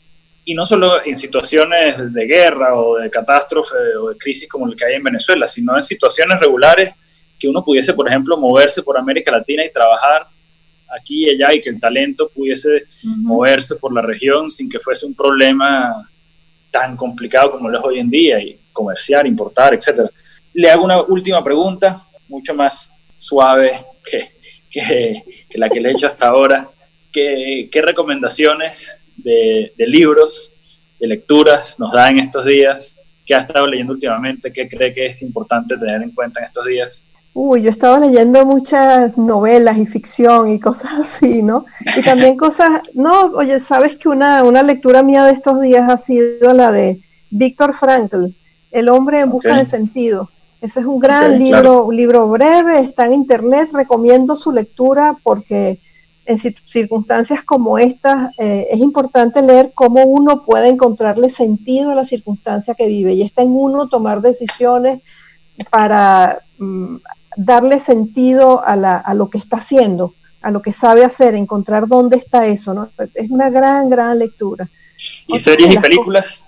Y 0.44 0.54
no 0.54 0.66
solo 0.66 1.04
en 1.04 1.16
situaciones 1.16 2.12
de 2.12 2.26
guerra 2.26 2.74
o 2.74 2.96
de 2.96 3.10
catástrofe 3.10 3.76
o 4.00 4.10
de 4.10 4.16
crisis 4.16 4.48
como 4.48 4.66
el 4.66 4.76
que 4.76 4.84
hay 4.84 4.94
en 4.94 5.02
Venezuela, 5.02 5.48
sino 5.48 5.76
en 5.76 5.82
situaciones 5.82 6.38
regulares 6.38 6.92
que 7.38 7.48
uno 7.48 7.64
pudiese, 7.64 7.94
por 7.94 8.08
ejemplo, 8.08 8.36
moverse 8.36 8.82
por 8.82 8.96
América 8.96 9.30
Latina 9.30 9.64
y 9.64 9.72
trabajar 9.72 10.26
aquí 10.96 11.26
y 11.26 11.30
allá 11.30 11.54
y 11.54 11.60
que 11.60 11.70
el 11.70 11.80
talento 11.80 12.28
pudiese 12.28 12.84
moverse 13.02 13.76
por 13.76 13.92
la 13.92 14.02
región 14.02 14.50
sin 14.50 14.68
que 14.68 14.78
fuese 14.78 15.06
un 15.06 15.14
problema 15.14 16.08
tan 16.70 16.96
complicado 16.96 17.52
como 17.52 17.68
lo 17.68 17.78
es 17.78 17.84
hoy 17.84 17.98
en 17.98 18.10
día 18.10 18.40
y 18.40 18.58
comerciar, 18.72 19.26
importar, 19.26 19.74
etcétera. 19.74 20.10
Le 20.52 20.70
hago 20.70 20.84
una 20.84 21.02
última 21.02 21.42
pregunta 21.42 22.04
mucho 22.28 22.54
más 22.54 22.92
suave 23.18 23.84
que, 24.04 24.30
que, 24.70 25.22
la 25.54 25.68
que 25.68 25.80
le 25.80 25.90
he 25.90 25.92
hecho 25.92 26.06
hasta 26.06 26.28
ahora. 26.28 26.68
¿Qué, 27.12 27.68
qué 27.70 27.82
recomendaciones 27.82 28.92
de, 29.16 29.72
de, 29.76 29.86
libros, 29.86 30.52
de 30.98 31.06
lecturas 31.06 31.78
nos 31.78 31.92
da 31.92 32.10
en 32.10 32.18
estos 32.18 32.44
días? 32.44 32.96
¿Qué 33.24 33.34
ha 33.34 33.38
estado 33.38 33.66
leyendo 33.66 33.92
últimamente? 33.92 34.52
¿Qué 34.52 34.68
cree 34.68 34.92
que 34.92 35.06
es 35.06 35.22
importante 35.22 35.76
tener 35.76 36.02
en 36.02 36.10
cuenta 36.10 36.40
en 36.40 36.46
estos 36.46 36.66
días? 36.66 37.04
Uy, 37.36 37.62
yo 37.62 37.68
he 37.68 37.70
estado 37.70 37.98
leyendo 37.98 38.46
muchas 38.46 39.18
novelas 39.18 39.76
y 39.76 39.86
ficción 39.86 40.48
y 40.48 40.60
cosas 40.60 40.92
así, 41.00 41.42
¿no? 41.42 41.66
Y 41.96 42.02
también 42.02 42.36
cosas, 42.36 42.80
no, 42.94 43.26
oye, 43.34 43.58
sabes 43.58 43.98
que 43.98 44.08
una, 44.08 44.44
una 44.44 44.62
lectura 44.62 45.02
mía 45.02 45.24
de 45.24 45.32
estos 45.32 45.60
días 45.60 45.90
ha 45.90 45.98
sido 45.98 46.52
la 46.52 46.70
de 46.70 47.00
Víctor 47.30 47.74
Frankl, 47.74 48.26
El 48.70 48.88
hombre 48.88 49.18
en 49.20 49.30
busca 49.30 49.58
de 49.58 49.64
sentido. 49.64 50.28
Ese 50.64 50.80
es 50.80 50.86
un 50.86 50.98
gran 50.98 51.38
libro, 51.38 51.84
un 51.84 51.94
libro 51.94 52.26
breve, 52.26 52.80
está 52.80 53.04
en 53.04 53.12
internet, 53.12 53.68
recomiendo 53.74 54.34
su 54.34 54.50
lectura 54.50 55.14
porque 55.22 55.78
en 56.24 56.38
circunstancias 56.38 57.42
como 57.44 57.76
estas 57.76 58.30
eh, 58.38 58.68
es 58.70 58.80
importante 58.80 59.42
leer 59.42 59.72
cómo 59.74 60.04
uno 60.04 60.42
puede 60.42 60.70
encontrarle 60.70 61.28
sentido 61.28 61.90
a 61.90 61.94
la 61.94 62.04
circunstancia 62.04 62.74
que 62.74 62.86
vive 62.86 63.12
y 63.12 63.20
está 63.20 63.42
en 63.42 63.54
uno 63.54 63.90
tomar 63.90 64.22
decisiones 64.22 65.02
para 65.68 66.38
mm, 66.56 66.96
darle 67.36 67.78
sentido 67.78 68.62
a, 68.64 69.12
lo 69.12 69.28
que 69.28 69.36
está 69.36 69.58
haciendo, 69.58 70.14
a 70.40 70.50
lo 70.50 70.62
que 70.62 70.72
sabe 70.72 71.04
hacer, 71.04 71.34
encontrar 71.34 71.88
dónde 71.88 72.16
está 72.16 72.46
eso. 72.46 72.72
¿no? 72.72 72.88
Es 73.12 73.30
una 73.30 73.50
gran, 73.50 73.90
gran 73.90 74.18
lectura. 74.18 74.66
¿Y 75.26 75.36
series 75.36 75.74
y 75.74 75.76
películas? 75.76 76.42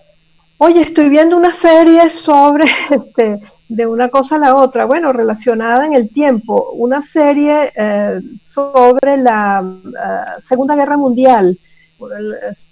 Oye, 0.56 0.80
estoy 0.80 1.10
viendo 1.10 1.36
una 1.36 1.52
serie 1.52 2.08
sobre 2.08 2.64
este, 2.90 3.40
de 3.68 3.86
una 3.86 4.08
cosa 4.08 4.36
a 4.36 4.38
la 4.38 4.54
otra, 4.54 4.84
bueno, 4.84 5.12
relacionada 5.12 5.86
en 5.86 5.94
el 5.94 6.08
tiempo, 6.08 6.70
una 6.72 7.02
serie 7.02 7.72
eh, 7.74 8.20
sobre 8.40 9.16
la 9.16 9.62
eh, 9.84 10.40
Segunda 10.40 10.76
Guerra 10.76 10.96
Mundial, 10.96 11.58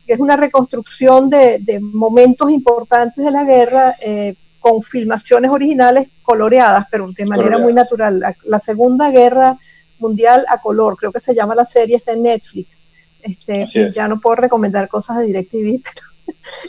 que 0.07 0.13
es 0.13 0.21
una 0.21 0.37
reconstrucción 0.37 1.31
de, 1.31 1.81
momentos 1.81 2.51
importantes 2.51 3.25
de 3.25 3.31
la 3.31 3.45
guerra 3.45 3.97
eh, 4.01 4.37
con 4.61 4.83
filmaciones 4.83 5.51
originales 5.51 6.09
coloreadas, 6.23 6.87
pero 6.91 7.11
de 7.11 7.27
manera 7.27 7.59
muy 7.59 7.73
natural. 7.73 8.37
La, 8.45 8.59
Segunda 8.59 9.11
Guerra 9.11 9.59
Mundial 9.99 10.47
a 10.49 10.61
color, 10.61 10.97
creo 10.97 11.13
que 11.13 11.21
se 11.21 11.35
llama 11.35 11.55
la 11.55 11.65
serie, 11.65 11.97
está 11.97 12.13
en 12.13 12.23
Netflix. 12.23 12.83
Este, 13.21 13.65
ya 13.91 14.07
no 14.07 14.21
puedo 14.21 14.37
recomendar 14.37 14.89
cosas 14.89 15.19
de 15.19 15.25
DirecTV, 15.25 15.83
pero 15.85 16.07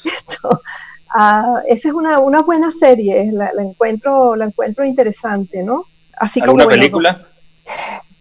esto, 0.04 0.62
Ah, 1.10 1.62
esa 1.68 1.90
es 1.90 1.94
una, 1.94 2.20
una, 2.20 2.42
buena 2.42 2.72
serie, 2.72 3.32
la, 3.32 3.52
encuentro, 3.58 4.36
la 4.36 4.46
encuentro 4.46 4.84
interesante, 4.84 5.64
¿no? 5.64 5.86
Así 6.18 6.42
¿Alguna 6.42 6.68
película? 6.68 7.26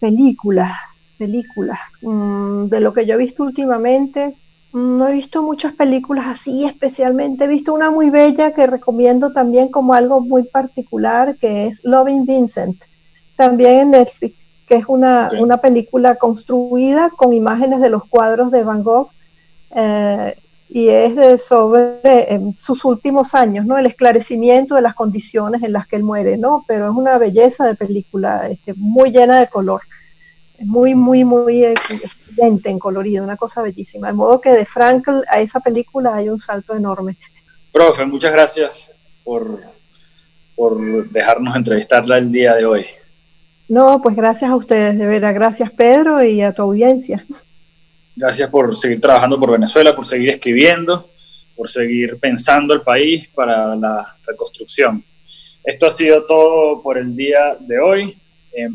películas, 0.00 0.72
películas. 1.18 1.80
Mm, 2.02 2.66
de 2.66 2.80
lo 2.80 2.92
que 2.92 3.06
yo 3.06 3.14
he 3.14 3.18
visto 3.18 3.42
últimamente, 3.42 4.34
mm, 4.72 4.98
no 4.98 5.08
he 5.08 5.12
visto 5.12 5.42
muchas 5.42 5.74
películas 5.74 6.26
así 6.26 6.64
especialmente. 6.64 7.44
He 7.44 7.48
visto 7.48 7.72
una 7.72 7.90
muy 7.90 8.10
bella 8.10 8.52
que 8.52 8.66
recomiendo 8.66 9.32
también 9.32 9.68
como 9.68 9.94
algo 9.94 10.20
muy 10.20 10.44
particular, 10.44 11.36
que 11.36 11.66
es 11.66 11.84
Loving 11.84 12.26
Vincent, 12.26 12.84
también 13.36 13.80
en 13.80 13.90
Netflix, 13.92 14.48
que 14.66 14.76
es 14.76 14.84
una, 14.86 15.30
una 15.38 15.56
película 15.58 16.16
construida 16.16 17.10
con 17.10 17.32
imágenes 17.32 17.80
de 17.80 17.90
los 17.90 18.04
cuadros 18.04 18.50
de 18.50 18.62
Van 18.62 18.82
Gogh. 18.82 19.10
Eh, 19.74 20.36
y 20.74 20.88
es 20.88 21.14
de 21.14 21.38
sobre 21.38 22.00
em, 22.02 22.52
sus 22.58 22.84
últimos 22.84 23.36
años, 23.36 23.64
¿no? 23.64 23.78
El 23.78 23.86
esclarecimiento 23.86 24.74
de 24.74 24.82
las 24.82 24.96
condiciones 24.96 25.62
en 25.62 25.72
las 25.72 25.86
que 25.86 25.94
él 25.94 26.02
muere, 26.02 26.36
¿no? 26.36 26.64
Pero 26.66 26.86
es 26.86 26.96
una 26.96 27.16
belleza 27.16 27.64
de 27.64 27.76
película, 27.76 28.48
este, 28.48 28.74
muy 28.74 29.12
llena 29.12 29.38
de 29.38 29.46
color, 29.46 29.82
muy, 30.58 30.96
muy, 30.96 31.24
muy 31.24 31.64
excelente 31.64 32.70
en 32.70 32.80
colorido, 32.80 33.22
una 33.22 33.36
cosa 33.36 33.62
bellísima. 33.62 34.08
De 34.08 34.14
modo 34.14 34.40
que 34.40 34.50
de 34.50 34.66
Frankl 34.66 35.20
a 35.28 35.38
esa 35.38 35.60
película 35.60 36.16
hay 36.16 36.28
un 36.28 36.40
salto 36.40 36.74
enorme. 36.74 37.16
Profe, 37.70 38.04
muchas 38.04 38.32
gracias 38.32 38.90
por, 39.22 39.60
por 40.56 41.08
dejarnos 41.08 41.54
entrevistarla 41.54 42.18
el 42.18 42.32
día 42.32 42.56
de 42.56 42.66
hoy. 42.66 42.86
No, 43.68 44.02
pues 44.02 44.16
gracias 44.16 44.50
a 44.50 44.56
ustedes, 44.56 44.98
de 44.98 45.06
verdad. 45.06 45.34
Gracias 45.34 45.70
Pedro 45.70 46.24
y 46.24 46.42
a 46.42 46.52
tu 46.52 46.62
audiencia. 46.62 47.24
Gracias 48.16 48.48
por 48.48 48.76
seguir 48.76 49.00
trabajando 49.00 49.38
por 49.38 49.50
Venezuela, 49.50 49.94
por 49.94 50.06
seguir 50.06 50.30
escribiendo, 50.30 51.10
por 51.56 51.68
seguir 51.68 52.18
pensando 52.20 52.72
el 52.74 52.82
país 52.82 53.28
para 53.34 53.74
la 53.74 54.16
reconstrucción. 54.26 55.02
Esto 55.64 55.86
ha 55.86 55.90
sido 55.90 56.24
todo 56.24 56.82
por 56.82 56.98
el 56.98 57.16
día 57.16 57.56
de 57.58 57.80
hoy. 57.80 58.16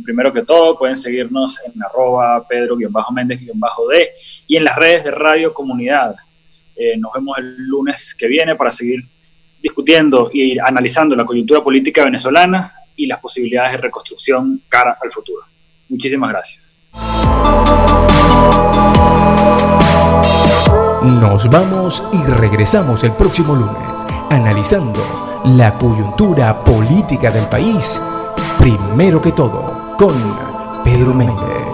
primero 0.03 0.33
que 0.33 0.43
todo, 0.43 0.77
pueden 0.77 0.97
seguirnos 0.97 1.57
en 1.65 1.81
arroba 1.81 2.45
pedro-méndez-d 2.47 4.09
y 4.47 4.57
en 4.57 4.63
las 4.65 4.75
redes 4.75 5.05
de 5.05 5.11
Radio 5.11 5.53
Comunidad. 5.53 6.15
Eh, 6.75 6.97
nos 6.97 7.13
vemos 7.13 7.37
el 7.37 7.65
lunes 7.65 8.13
que 8.13 8.27
viene 8.27 8.55
para 8.55 8.71
seguir 8.71 9.05
discutiendo 9.61 10.29
y 10.33 10.57
analizando 10.59 11.15
la 11.15 11.25
coyuntura 11.25 11.63
política 11.63 12.03
venezolana 12.03 12.73
y 12.95 13.05
las 13.05 13.19
posibilidades 13.19 13.73
de 13.73 13.77
reconstrucción 13.77 14.61
cara 14.67 14.97
al 15.01 15.11
futuro. 15.11 15.43
Muchísimas 15.87 16.29
gracias. 16.29 16.75
Nos 21.03 21.49
vamos 21.49 22.03
y 22.11 22.23
regresamos 22.23 23.03
el 23.03 23.11
próximo 23.13 23.55
lunes, 23.55 24.05
analizando 24.29 24.99
la 25.45 25.77
coyuntura 25.77 26.63
política 26.63 27.31
del 27.31 27.45
país, 27.45 27.99
primero 28.57 29.21
que 29.21 29.31
todo, 29.31 29.95
con 29.97 30.13
Pedro 30.83 31.13
Méndez. 31.13 31.68